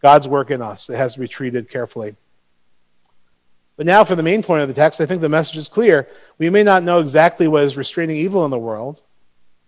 God's 0.00 0.28
work 0.28 0.50
in 0.50 0.62
us. 0.62 0.88
It 0.88 0.96
has 0.96 1.14
to 1.14 1.20
be 1.20 1.28
treated 1.28 1.68
carefully. 1.68 2.16
But 3.76 3.86
now, 3.86 4.04
for 4.04 4.14
the 4.14 4.22
main 4.22 4.42
point 4.42 4.62
of 4.62 4.68
the 4.68 4.74
text, 4.74 5.00
I 5.00 5.06
think 5.06 5.20
the 5.20 5.28
message 5.28 5.56
is 5.56 5.68
clear. 5.68 6.08
We 6.38 6.48
may 6.48 6.62
not 6.62 6.84
know 6.84 7.00
exactly 7.00 7.48
what 7.48 7.64
is 7.64 7.76
restraining 7.76 8.16
evil 8.16 8.44
in 8.44 8.52
the 8.52 8.58
world. 8.58 9.02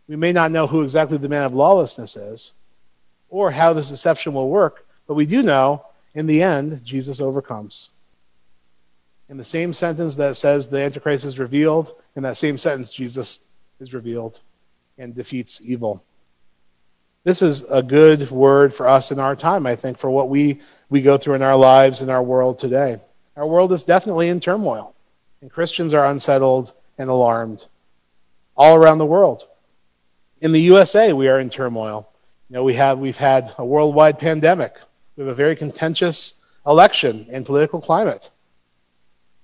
We 0.07 0.14
may 0.14 0.32
not 0.32 0.53
know 0.53 0.68
who 0.68 0.82
exactly 0.82 1.18
the 1.18 1.28
man 1.28 1.42
of 1.42 1.55
lawlessness 1.55 2.14
is 2.16 2.53
or 3.28 3.51
how 3.51 3.72
this 3.72 3.88
deception 3.88 4.34
will 4.34 4.49
work, 4.49 4.86
but 5.09 5.14
we 5.14 5.26
do 5.26 5.42
know 5.42 5.84
in 6.14 6.26
the 6.26 6.42
end, 6.42 6.82
Jesus 6.84 7.20
overcomes. 7.20 7.90
In 9.28 9.36
the 9.36 9.44
same 9.44 9.72
sentence 9.72 10.14
that 10.16 10.36
says 10.36 10.68
the 10.68 10.80
Antichrist 10.80 11.24
is 11.24 11.40
revealed, 11.40 11.92
in 12.14 12.22
that 12.22 12.36
same 12.36 12.57
sentence, 12.57 12.92
Jesus 12.92 13.47
is 13.80 13.92
revealed 13.92 14.40
and 14.97 15.14
defeats 15.14 15.61
evil 15.64 16.05
this 17.27 17.43
is 17.43 17.68
a 17.70 17.83
good 17.83 18.31
word 18.31 18.72
for 18.72 18.87
us 18.87 19.11
in 19.11 19.18
our 19.18 19.35
time, 19.35 19.66
I 19.66 19.74
think, 19.74 19.99
for 19.99 20.09
what 20.09 20.29
we, 20.29 20.61
we 20.89 21.03
go 21.03 21.18
through 21.18 21.35
in 21.35 21.43
our 21.43 21.57
lives 21.57 22.01
in 22.01 22.09
our 22.09 22.22
world 22.22 22.57
today. 22.57 22.99
Our 23.37 23.49
world 23.49 23.72
is 23.72 23.85
definitely 23.85 24.29
in 24.29 24.39
turmoil, 24.39 24.95
and 25.41 25.51
Christians 25.51 25.93
are 25.93 26.07
unsettled 26.07 26.72
and 26.99 27.11
alarmed 27.11 27.66
all 28.57 28.77
around 28.77 28.99
the 28.99 29.07
world. 29.07 29.49
In 30.41 30.53
the 30.53 30.61
USA, 30.61 31.12
we 31.12 31.27
are 31.27 31.41
in 31.41 31.51
turmoil. 31.51 32.09
You 32.49 32.55
know, 32.55 32.62
we 32.62 32.74
have, 32.74 33.01
we've 33.01 33.16
had 33.16 33.53
a 33.59 33.64
worldwide 33.64 34.20
pandemic. 34.20 34.77
We 35.16 35.24
have 35.24 35.33
a 35.33 35.35
very 35.35 35.57
contentious 35.57 36.45
election 36.64 37.27
and 37.33 37.45
political 37.45 37.81
climate. 37.81 38.31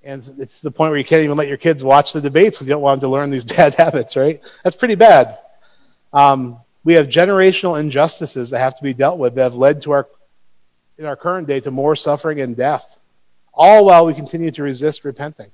And 0.05 0.19
it's 0.39 0.61
the 0.61 0.71
point 0.71 0.93
where 0.93 0.99
you 0.99 1.05
can't 1.05 1.25
even 1.25 1.37
let 1.37 1.49
your 1.49 1.57
kids 1.57 1.83
watch 1.83 2.13
the 2.13 2.21
debates 2.21 2.59
because 2.59 2.69
you 2.69 2.75
don't 2.75 2.83
want 2.83 3.01
them 3.01 3.09
to 3.09 3.13
learn 3.13 3.31
these 3.31 3.45
bad 3.57 3.75
habits, 3.75 4.15
right? 4.15 4.41
That's 4.63 4.77
pretty 4.77 4.95
bad. 4.95 5.39
Um, 6.13 6.61
we 6.85 6.95
have 6.95 7.09
generational 7.09 7.79
injustices 7.79 8.51
that 8.51 8.59
have 8.59 8.77
to 8.77 8.83
be 8.83 8.95
dealt 8.95 9.19
with 9.19 9.35
that 9.35 9.43
have 9.43 9.55
led 9.55 9.81
to 9.83 9.93
our, 9.93 10.09
in 10.99 11.05
our 11.05 11.17
current 11.17 11.47
day, 11.47 11.61
to 11.61 11.71
more 11.71 11.95
suffering 11.95 12.41
and 12.41 12.57
death, 12.57 12.99
all 13.55 13.85
while 13.85 14.07
we 14.07 14.15
continue 14.15 14.51
to 14.51 14.63
resist 14.63 15.05
repenting. 15.05 15.51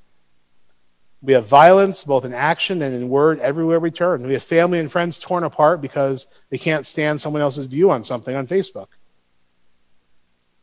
We 1.21 1.33
have 1.33 1.47
violence, 1.47 2.05
both 2.05 2.25
in 2.25 2.33
action 2.33 2.81
and 2.81 2.95
in 2.95 3.09
word, 3.09 3.41
everywhere 3.41 3.81
we 3.81 3.91
turn. 3.91 4.27
We 4.27 4.35
have 4.35 4.43
family 4.43 4.79
and 4.79 4.91
friends 4.91 5.19
torn 5.19 5.43
apart 5.43 5.81
because 5.81 6.29
they 6.51 6.59
can't 6.59 6.87
stand 6.87 7.21
someone 7.21 7.43
else's 7.43 7.67
view 7.67 7.91
on 7.91 8.05
something 8.05 8.35
on 8.35 8.47
Facebook. 8.47 8.87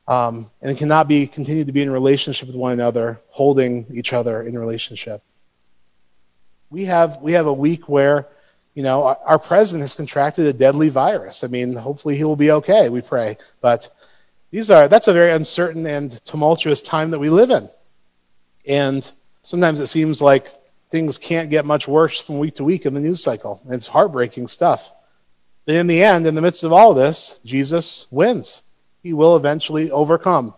Um, 0.08 0.52
and 0.62 0.78
cannot 0.78 1.08
be 1.08 1.26
continue 1.26 1.66
to 1.66 1.72
be 1.72 1.82
in 1.82 1.92
relationship 1.92 2.48
with 2.48 2.56
one 2.56 2.72
another, 2.72 3.20
holding 3.30 3.88
each 3.92 4.14
other 4.14 4.44
in 4.44 4.58
relationship. 4.58 5.24
We 6.70 6.86
have 6.86 7.22
we 7.22 7.32
have 7.34 7.48
a 7.48 7.54
week 7.54 7.90
where 7.90 8.28
you 8.76 8.84
know, 8.84 9.04
our, 9.06 9.20
our 9.26 9.40
president 9.40 9.82
has 9.82 9.96
contracted 9.96 10.46
a 10.46 10.54
deadly 10.54 10.90
virus. 10.90 11.44
I 11.44 11.48
mean, 11.48 11.76
hopefully 11.76 12.16
he 12.16 12.24
will 12.24 12.36
be 12.36 12.52
okay, 12.52 12.90
we 12.90 13.02
pray. 13.02 13.38
But 13.62 13.90
these 14.52 14.70
are 14.70 14.88
that's 14.88 15.08
a 15.08 15.14
very 15.14 15.32
uncertain 15.32 15.88
and 15.88 16.12
tumultuous 16.26 16.82
time 16.82 17.10
that 17.12 17.20
we 17.20 17.30
live 17.30 17.50
in. 17.50 17.70
And 18.68 19.10
sometimes 19.42 19.80
it 19.80 19.88
seems 19.88 20.22
like 20.22 20.50
things 20.92 21.18
can't 21.18 21.50
get 21.50 21.66
much 21.66 21.88
worse 21.88 22.20
from 22.20 22.40
week 22.40 22.56
to 22.56 22.64
week 22.64 22.86
in 22.86 22.94
the 22.94 23.00
news 23.00 23.24
cycle. 23.24 23.62
It's 23.70 23.88
heartbreaking 23.88 24.48
stuff. 24.48 24.92
But 25.66 25.76
in 25.76 25.88
the 25.88 26.04
end, 26.04 26.28
in 26.28 26.36
the 26.36 26.42
midst 26.42 26.64
of 26.64 26.72
all 26.72 26.94
this, 26.94 27.40
Jesus 27.44 28.08
wins. 28.12 28.62
He 29.02 29.14
will 29.14 29.36
eventually 29.36 29.90
overcome. 29.90 30.54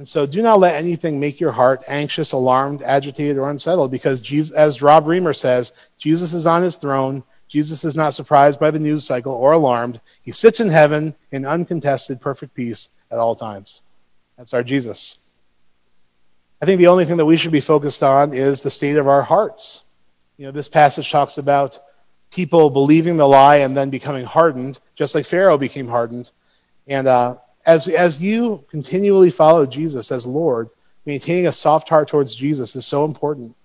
And 0.00 0.08
so 0.08 0.24
do 0.24 0.40
not 0.40 0.60
let 0.60 0.76
anything 0.76 1.20
make 1.20 1.40
your 1.40 1.52
heart 1.52 1.84
anxious, 1.86 2.32
alarmed, 2.32 2.82
agitated, 2.82 3.36
or 3.36 3.50
unsettled 3.50 3.90
because, 3.90 4.22
Jesus, 4.22 4.56
as 4.56 4.80
Rob 4.80 5.04
Reimer 5.04 5.36
says, 5.36 5.72
Jesus 5.98 6.32
is 6.32 6.46
on 6.46 6.62
his 6.62 6.76
throne. 6.76 7.22
Jesus 7.48 7.84
is 7.84 7.98
not 7.98 8.14
surprised 8.14 8.58
by 8.58 8.70
the 8.70 8.78
news 8.78 9.04
cycle 9.04 9.34
or 9.34 9.52
alarmed. 9.52 10.00
He 10.22 10.32
sits 10.32 10.58
in 10.58 10.70
heaven 10.70 11.14
in 11.32 11.44
uncontested, 11.44 12.18
perfect 12.18 12.54
peace 12.54 12.88
at 13.12 13.18
all 13.18 13.36
times. 13.36 13.82
That's 14.38 14.54
our 14.54 14.62
Jesus. 14.62 15.18
I 16.62 16.64
think 16.64 16.78
the 16.78 16.86
only 16.86 17.04
thing 17.04 17.18
that 17.18 17.26
we 17.26 17.36
should 17.36 17.52
be 17.52 17.60
focused 17.60 18.02
on 18.02 18.32
is 18.32 18.62
the 18.62 18.70
state 18.70 18.96
of 18.96 19.06
our 19.06 19.20
hearts. 19.20 19.84
You 20.38 20.46
know, 20.46 20.50
this 20.50 20.70
passage 20.70 21.12
talks 21.12 21.36
about 21.36 21.78
people 22.30 22.70
believing 22.70 23.18
the 23.18 23.28
lie 23.28 23.56
and 23.56 23.76
then 23.76 23.90
becoming 23.90 24.24
hardened, 24.24 24.78
just 24.94 25.14
like 25.14 25.26
Pharaoh 25.26 25.58
became 25.58 25.88
hardened. 25.88 26.30
And 26.86 27.06
uh, 27.06 27.36
as, 27.66 27.88
as 27.88 28.20
you 28.20 28.64
continually 28.68 29.30
follow 29.30 29.66
Jesus 29.66 30.10
as 30.10 30.26
Lord, 30.26 30.70
maintaining 31.04 31.46
a 31.46 31.52
soft 31.52 31.88
heart 31.88 32.08
towards 32.08 32.34
Jesus 32.34 32.76
is 32.76 32.86
so 32.86 33.04
important. 33.04 33.56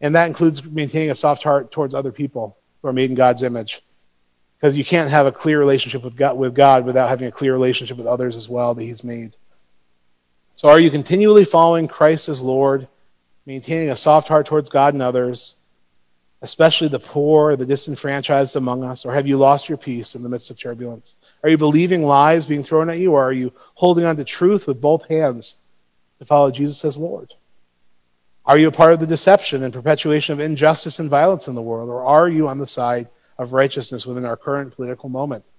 And 0.00 0.14
that 0.14 0.26
includes 0.26 0.64
maintaining 0.64 1.10
a 1.10 1.14
soft 1.14 1.42
heart 1.42 1.70
towards 1.70 1.94
other 1.94 2.12
people 2.12 2.56
who 2.80 2.88
are 2.88 2.92
made 2.92 3.10
in 3.10 3.16
God's 3.16 3.42
image. 3.42 3.82
Because 4.56 4.76
you 4.76 4.84
can't 4.84 5.10
have 5.10 5.26
a 5.26 5.32
clear 5.32 5.58
relationship 5.58 6.02
with 6.02 6.16
God, 6.16 6.36
with 6.36 6.54
God 6.54 6.84
without 6.84 7.08
having 7.08 7.28
a 7.28 7.32
clear 7.32 7.52
relationship 7.52 7.96
with 7.96 8.06
others 8.06 8.36
as 8.36 8.48
well 8.48 8.74
that 8.74 8.82
He's 8.82 9.04
made. 9.04 9.36
So, 10.54 10.68
are 10.68 10.80
you 10.80 10.90
continually 10.90 11.46
following 11.46 11.88
Christ 11.88 12.28
as 12.28 12.42
Lord, 12.42 12.86
maintaining 13.46 13.90
a 13.90 13.96
soft 13.96 14.28
heart 14.28 14.44
towards 14.44 14.68
God 14.68 14.92
and 14.92 15.02
others, 15.02 15.56
especially 16.42 16.88
the 16.88 16.98
poor, 16.98 17.56
the 17.56 17.66
disenfranchised 17.66 18.56
among 18.56 18.82
us? 18.82 19.04
Or 19.04 19.12
have 19.12 19.26
you 19.26 19.36
lost 19.36 19.68
your 19.68 19.78
peace 19.78 20.14
in 20.14 20.22
the 20.22 20.28
midst 20.28 20.50
of 20.50 20.58
turbulence? 20.58 21.16
Are 21.42 21.50
you 21.50 21.58
believing 21.58 22.02
lies 22.02 22.46
being 22.46 22.64
thrown 22.64 22.88
at 22.88 22.98
you, 22.98 23.12
or 23.12 23.22
are 23.22 23.32
you 23.32 23.52
holding 23.74 24.04
on 24.04 24.16
to 24.16 24.24
truth 24.24 24.66
with 24.66 24.80
both 24.80 25.08
hands 25.08 25.58
to 26.18 26.24
follow 26.24 26.50
Jesus 26.50 26.84
as 26.84 26.96
Lord? 26.96 27.34
Are 28.46 28.58
you 28.58 28.68
a 28.68 28.72
part 28.72 28.92
of 28.92 29.00
the 29.00 29.06
deception 29.06 29.62
and 29.62 29.72
perpetuation 29.72 30.32
of 30.32 30.40
injustice 30.40 30.98
and 30.98 31.10
violence 31.10 31.46
in 31.46 31.54
the 31.54 31.62
world, 31.62 31.88
or 31.88 32.04
are 32.04 32.28
you 32.28 32.48
on 32.48 32.58
the 32.58 32.66
side 32.66 33.08
of 33.38 33.52
righteousness 33.52 34.06
within 34.06 34.24
our 34.24 34.36
current 34.36 34.74
political 34.74 35.08
moment? 35.08 35.50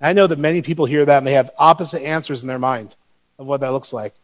I 0.00 0.12
know 0.12 0.26
that 0.26 0.38
many 0.38 0.62
people 0.62 0.84
hear 0.84 1.04
that 1.04 1.18
and 1.18 1.26
they 1.26 1.34
have 1.34 1.52
opposite 1.58 2.02
answers 2.02 2.42
in 2.42 2.48
their 2.48 2.58
mind 2.58 2.96
of 3.38 3.46
what 3.46 3.60
that 3.60 3.72
looks 3.72 3.92
like. 3.92 4.14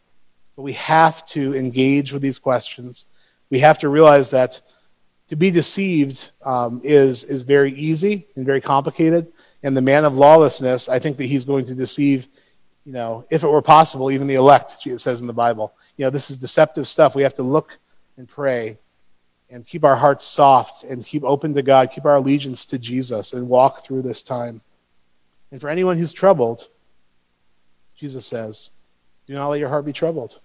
But 0.55 0.63
we 0.63 0.73
have 0.73 1.25
to 1.27 1.55
engage 1.55 2.11
with 2.11 2.21
these 2.21 2.37
questions. 2.37 3.05
We 3.49 3.59
have 3.59 3.77
to 3.79 3.87
realize 3.89 4.31
that 4.31 4.59
to 5.29 5.35
be 5.35 5.51
deceived 5.51 6.31
um, 6.43 6.81
is, 6.83 7.23
is 7.23 7.43
very 7.43 7.73
easy 7.73 8.27
and 8.35 8.45
very 8.45 8.61
complicated. 8.61 9.31
And 9.63 9.77
the 9.77 9.81
man 9.81 10.05
of 10.05 10.15
lawlessness, 10.15 10.89
I 10.89 10.99
think 10.99 11.17
that 11.17 11.25
he's 11.25 11.45
going 11.45 11.65
to 11.65 11.75
deceive, 11.75 12.27
you 12.85 12.93
know, 12.93 13.25
if 13.29 13.43
it 13.43 13.47
were 13.47 13.61
possible, 13.61 14.11
even 14.11 14.27
the 14.27 14.35
elect, 14.35 14.85
it 14.85 14.99
says 14.99 15.21
in 15.21 15.27
the 15.27 15.33
Bible. 15.33 15.73
You 15.97 16.05
know, 16.05 16.09
this 16.09 16.31
is 16.31 16.37
deceptive 16.37 16.87
stuff. 16.87 17.15
We 17.15 17.23
have 17.23 17.35
to 17.35 17.43
look 17.43 17.77
and 18.17 18.27
pray 18.27 18.77
and 19.51 19.65
keep 19.65 19.83
our 19.83 19.95
hearts 19.95 20.25
soft 20.25 20.83
and 20.83 21.05
keep 21.05 21.23
open 21.23 21.53
to 21.53 21.61
God, 21.61 21.91
keep 21.91 22.05
our 22.05 22.15
allegiance 22.15 22.65
to 22.65 22.79
Jesus, 22.79 23.33
and 23.33 23.49
walk 23.49 23.83
through 23.83 24.01
this 24.01 24.21
time. 24.21 24.61
And 25.51 25.59
for 25.59 25.69
anyone 25.69 25.97
who's 25.97 26.13
troubled, 26.13 26.67
Jesus 27.95 28.25
says, 28.25 28.71
do 29.27 29.33
not 29.33 29.49
let 29.49 29.59
your 29.59 29.69
heart 29.69 29.85
be 29.85 29.93
troubled. 29.93 30.39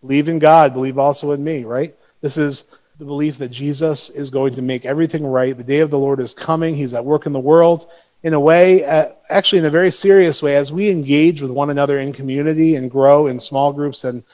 Believe 0.00 0.28
in 0.28 0.38
God, 0.38 0.72
believe 0.72 0.98
also 0.98 1.32
in 1.32 1.42
me, 1.42 1.64
right? 1.64 1.94
This 2.20 2.36
is 2.36 2.68
the 2.98 3.04
belief 3.04 3.38
that 3.38 3.50
Jesus 3.50 4.10
is 4.10 4.30
going 4.30 4.54
to 4.54 4.62
make 4.62 4.84
everything 4.84 5.26
right. 5.26 5.56
The 5.56 5.64
day 5.64 5.80
of 5.80 5.90
the 5.90 5.98
Lord 5.98 6.20
is 6.20 6.32
coming. 6.32 6.74
He's 6.76 6.94
at 6.94 7.04
work 7.04 7.26
in 7.26 7.32
the 7.32 7.40
world 7.40 7.86
in 8.22 8.32
a 8.32 8.40
way, 8.40 8.84
uh, 8.84 9.06
actually, 9.28 9.58
in 9.58 9.66
a 9.66 9.70
very 9.70 9.90
serious 9.90 10.42
way, 10.42 10.56
as 10.56 10.72
we 10.72 10.88
engage 10.88 11.42
with 11.42 11.50
one 11.50 11.68
another 11.68 11.98
in 11.98 12.12
community 12.12 12.76
and 12.76 12.90
grow 12.90 13.26
in 13.26 13.38
small 13.38 13.72
groups 13.72 14.04
and 14.04 14.24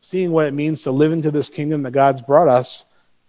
seeing 0.00 0.32
what 0.32 0.46
it 0.46 0.54
means 0.54 0.82
to 0.82 0.90
live 0.90 1.12
into 1.12 1.30
this 1.30 1.50
kingdom 1.50 1.82
that 1.82 1.90
God's 1.90 2.22
brought 2.22 2.48
us 2.48 2.86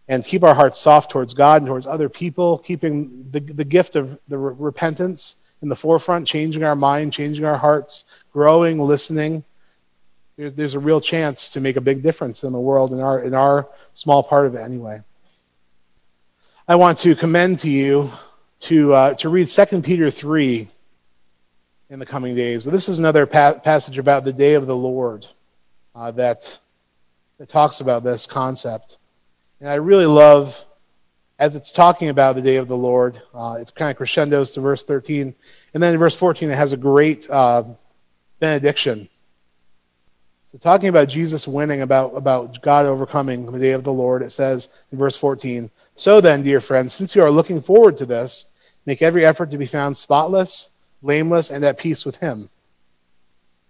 and 0.07 0.23
keep 0.23 0.43
our 0.43 0.53
hearts 0.53 0.77
soft 0.77 1.11
towards 1.11 1.33
God 1.33 1.61
and 1.61 1.67
towards 1.67 1.85
other 1.85 2.07
people, 2.07 2.59
keeping 2.59 3.27
the, 3.31 3.41
the 3.41 3.65
gift 3.65 3.97
of 3.97 4.17
the 4.29 4.37
re- 4.37 4.55
repentance 4.57 5.37
in 5.61 5.67
the 5.67 5.75
forefront, 5.75 6.25
changing 6.25 6.63
our 6.63 6.75
mind, 6.75 7.11
changing 7.11 7.43
our 7.43 7.57
hearts, 7.57 8.05
growing, 8.31 8.79
listening 8.79 9.43
there's, 10.37 10.53
there's 10.53 10.75
a 10.75 10.79
real 10.79 11.01
chance 11.01 11.49
to 11.49 11.59
make 11.59 11.75
a 11.75 11.81
big 11.81 12.03
difference 12.03 12.43
in 12.43 12.53
the 12.53 12.59
world, 12.59 12.93
in 12.93 13.01
our, 13.01 13.19
in 13.21 13.33
our 13.33 13.67
small 13.93 14.21
part 14.21 14.45
of 14.45 14.53
it 14.53 14.59
anyway. 14.59 15.01
I 16.67 16.75
want 16.75 16.99
to 16.99 17.15
commend 17.15 17.59
to 17.59 17.69
you 17.69 18.11
to, 18.59 18.93
uh, 18.93 19.13
to 19.15 19.29
read 19.29 19.47
2 19.47 19.81
Peter 19.81 20.11
3 20.11 20.67
in 21.89 21.99
the 21.99 22.05
coming 22.05 22.35
days. 22.35 22.63
But 22.63 22.71
this 22.71 22.87
is 22.87 22.99
another 22.99 23.25
pa- 23.25 23.57
passage 23.59 23.97
about 23.97 24.25
the 24.25 24.33
day 24.33 24.53
of 24.53 24.67
the 24.67 24.75
Lord 24.75 25.25
uh, 25.95 26.11
that, 26.11 26.59
that 27.39 27.49
talks 27.49 27.81
about 27.81 28.03
this 28.03 28.27
concept. 28.27 28.97
And 29.59 29.69
I 29.69 29.75
really 29.75 30.05
love, 30.05 30.63
as 31.39 31.55
it's 31.55 31.71
talking 31.71 32.09
about 32.09 32.35
the 32.35 32.41
day 32.43 32.57
of 32.57 32.67
the 32.67 32.77
Lord, 32.77 33.19
uh, 33.33 33.57
it's 33.59 33.71
kind 33.71 33.89
of 33.89 33.97
crescendos 33.97 34.51
to 34.51 34.61
verse 34.61 34.83
13. 34.83 35.33
And 35.73 35.81
then 35.81 35.93
in 35.93 35.99
verse 35.99 36.15
14, 36.15 36.51
it 36.51 36.55
has 36.55 36.73
a 36.73 36.77
great 36.77 37.27
uh, 37.27 37.63
benediction 38.39 39.09
talking 40.59 40.89
about 40.89 41.09
Jesus 41.09 41.47
winning, 41.47 41.81
about, 41.81 42.15
about 42.15 42.61
God 42.61 42.85
overcoming 42.85 43.51
the 43.51 43.59
day 43.59 43.71
of 43.71 43.83
the 43.83 43.93
Lord, 43.93 44.21
it 44.21 44.31
says 44.31 44.69
in 44.91 44.97
verse 44.97 45.17
14 45.17 45.69
So 45.95 46.21
then, 46.21 46.43
dear 46.43 46.61
friends, 46.61 46.93
since 46.93 47.15
you 47.15 47.23
are 47.23 47.31
looking 47.31 47.61
forward 47.61 47.97
to 47.97 48.05
this, 48.05 48.51
make 48.85 49.01
every 49.01 49.25
effort 49.25 49.51
to 49.51 49.57
be 49.57 49.65
found 49.65 49.97
spotless, 49.97 50.71
blameless, 51.01 51.51
and 51.51 51.63
at 51.65 51.77
peace 51.77 52.05
with 52.05 52.17
Him. 52.17 52.49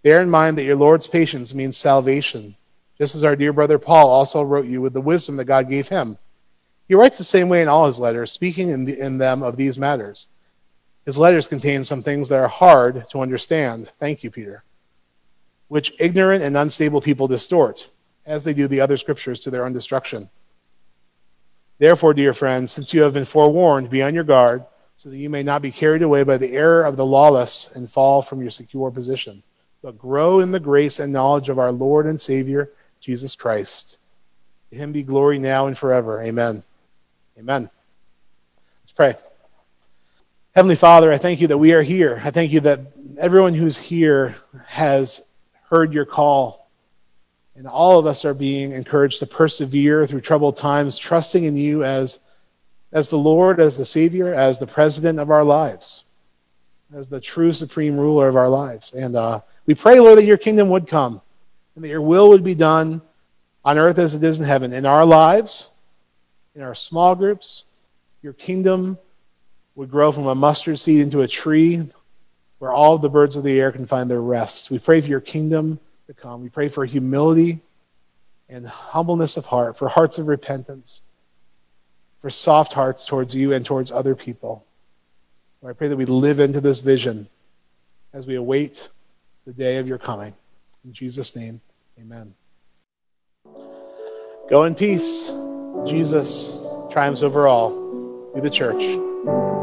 Bear 0.02 0.20
in 0.20 0.30
mind 0.30 0.56
that 0.56 0.64
your 0.64 0.76
Lord's 0.76 1.08
patience 1.08 1.54
means 1.54 1.76
salvation, 1.76 2.56
just 2.96 3.14
as 3.14 3.24
our 3.24 3.34
dear 3.34 3.52
brother 3.52 3.78
Paul 3.78 4.08
also 4.08 4.42
wrote 4.42 4.66
you 4.66 4.80
with 4.80 4.92
the 4.92 5.00
wisdom 5.00 5.36
that 5.36 5.46
God 5.46 5.68
gave 5.68 5.88
him. 5.88 6.18
He 6.86 6.94
writes 6.94 7.18
the 7.18 7.24
same 7.24 7.48
way 7.48 7.60
in 7.60 7.68
all 7.68 7.86
his 7.86 8.00
letters, 8.00 8.32
speaking 8.32 8.70
in, 8.70 8.84
the, 8.84 8.98
in 8.98 9.18
them 9.18 9.42
of 9.42 9.56
these 9.56 9.78
matters. 9.78 10.28
His 11.04 11.18
letters 11.18 11.48
contain 11.48 11.84
some 11.84 12.02
things 12.02 12.28
that 12.28 12.38
are 12.38 12.48
hard 12.48 13.06
to 13.10 13.20
understand. 13.20 13.90
Thank 13.98 14.22
you, 14.22 14.30
Peter 14.30 14.62
which 15.68 15.92
ignorant 15.98 16.42
and 16.42 16.56
unstable 16.56 17.00
people 17.00 17.28
distort, 17.28 17.90
as 18.26 18.44
they 18.44 18.54
do 18.54 18.66
the 18.66 18.80
other 18.80 18.96
scriptures 18.96 19.40
to 19.40 19.50
their 19.50 19.64
own 19.64 19.72
destruction. 19.72 20.28
Therefore, 21.78 22.12
dear 22.12 22.32
friends, 22.32 22.72
since 22.72 22.92
you 22.92 23.02
have 23.02 23.12
been 23.12 23.24
forewarned, 23.24 23.88
be 23.88 24.02
on 24.02 24.14
your 24.14 24.24
guard, 24.24 24.64
so 24.96 25.10
that 25.10 25.16
you 25.16 25.30
may 25.30 25.44
not 25.44 25.62
be 25.62 25.70
carried 25.70 26.02
away 26.02 26.24
by 26.24 26.36
the 26.36 26.52
error 26.52 26.84
of 26.84 26.96
the 26.96 27.06
lawless 27.06 27.76
and 27.76 27.88
fall 27.88 28.20
from 28.20 28.40
your 28.40 28.50
secure 28.50 28.90
position, 28.90 29.44
but 29.80 29.96
grow 29.96 30.40
in 30.40 30.50
the 30.50 30.58
grace 30.58 30.98
and 30.98 31.12
knowledge 31.12 31.48
of 31.48 31.58
our 31.58 31.70
Lord 31.70 32.06
and 32.06 32.20
Savior, 32.20 32.72
Jesus 33.00 33.36
Christ. 33.36 33.98
To 34.70 34.76
him 34.76 34.90
be 34.90 35.04
glory 35.04 35.38
now 35.38 35.68
and 35.68 35.78
forever. 35.78 36.20
Amen. 36.20 36.64
Amen. 37.38 37.70
Let's 38.82 38.92
pray. 38.92 39.14
Heavenly 40.56 40.74
Father, 40.74 41.12
I 41.12 41.18
thank 41.18 41.40
you 41.40 41.46
that 41.46 41.58
we 41.58 41.72
are 41.72 41.82
here. 41.82 42.20
I 42.24 42.32
thank 42.32 42.50
you 42.50 42.58
that 42.60 42.80
everyone 43.20 43.54
who's 43.54 43.78
here 43.78 44.34
has 44.66 45.24
heard 45.68 45.92
your 45.92 46.04
call. 46.04 46.70
And 47.56 47.66
all 47.66 47.98
of 47.98 48.06
us 48.06 48.24
are 48.24 48.34
being 48.34 48.72
encouraged 48.72 49.18
to 49.18 49.26
persevere 49.26 50.06
through 50.06 50.20
troubled 50.20 50.56
times, 50.56 50.96
trusting 50.96 51.44
in 51.44 51.56
you 51.56 51.82
as, 51.82 52.20
as 52.92 53.08
the 53.08 53.18
Lord, 53.18 53.60
as 53.60 53.76
the 53.76 53.84
Savior, 53.84 54.32
as 54.32 54.58
the 54.58 54.66
president 54.66 55.18
of 55.18 55.30
our 55.30 55.44
lives, 55.44 56.04
as 56.94 57.08
the 57.08 57.20
true 57.20 57.52
supreme 57.52 57.98
ruler 57.98 58.28
of 58.28 58.36
our 58.36 58.48
lives. 58.48 58.94
And 58.94 59.16
uh, 59.16 59.40
we 59.66 59.74
pray, 59.74 59.98
Lord, 59.98 60.18
that 60.18 60.24
your 60.24 60.38
kingdom 60.38 60.68
would 60.70 60.86
come 60.86 61.20
and 61.74 61.84
that 61.84 61.88
your 61.88 62.02
will 62.02 62.28
would 62.28 62.44
be 62.44 62.54
done 62.54 63.02
on 63.64 63.76
earth 63.76 63.98
as 63.98 64.14
it 64.14 64.22
is 64.22 64.38
in 64.38 64.44
heaven, 64.44 64.72
in 64.72 64.86
our 64.86 65.04
lives, 65.04 65.74
in 66.54 66.62
our 66.62 66.74
small 66.74 67.14
groups. 67.14 67.64
Your 68.22 68.32
kingdom 68.32 68.98
would 69.74 69.90
grow 69.90 70.10
from 70.12 70.26
a 70.26 70.34
mustard 70.34 70.78
seed 70.78 71.00
into 71.00 71.22
a 71.22 71.28
tree 71.28 71.88
where 72.58 72.72
all 72.72 72.98
the 72.98 73.08
birds 73.08 73.36
of 73.36 73.44
the 73.44 73.60
air 73.60 73.70
can 73.72 73.86
find 73.86 74.10
their 74.10 74.20
rest. 74.20 74.70
We 74.70 74.78
pray 74.78 75.00
for 75.00 75.08
your 75.08 75.20
kingdom 75.20 75.78
to 76.06 76.14
come. 76.14 76.42
We 76.42 76.48
pray 76.48 76.68
for 76.68 76.84
humility 76.84 77.60
and 78.48 78.66
humbleness 78.66 79.36
of 79.36 79.46
heart, 79.46 79.76
for 79.76 79.88
hearts 79.88 80.18
of 80.18 80.26
repentance, 80.26 81.02
for 82.20 82.30
soft 82.30 82.72
hearts 82.72 83.04
towards 83.06 83.34
you 83.34 83.52
and 83.52 83.64
towards 83.64 83.92
other 83.92 84.14
people. 84.14 84.64
Lord, 85.62 85.74
I 85.74 85.78
pray 85.78 85.88
that 85.88 85.96
we 85.96 86.04
live 86.04 86.40
into 86.40 86.60
this 86.60 86.80
vision 86.80 87.28
as 88.12 88.26
we 88.26 88.36
await 88.36 88.88
the 89.44 89.52
day 89.52 89.76
of 89.76 89.86
your 89.86 89.98
coming. 89.98 90.34
In 90.84 90.92
Jesus' 90.92 91.36
name, 91.36 91.60
amen. 92.00 92.34
Go 94.48 94.64
in 94.64 94.74
peace. 94.74 95.32
Jesus 95.86 96.58
triumphs 96.90 97.22
over 97.22 97.46
all. 97.46 98.32
Be 98.34 98.40
the 98.40 98.50
church. 98.50 99.57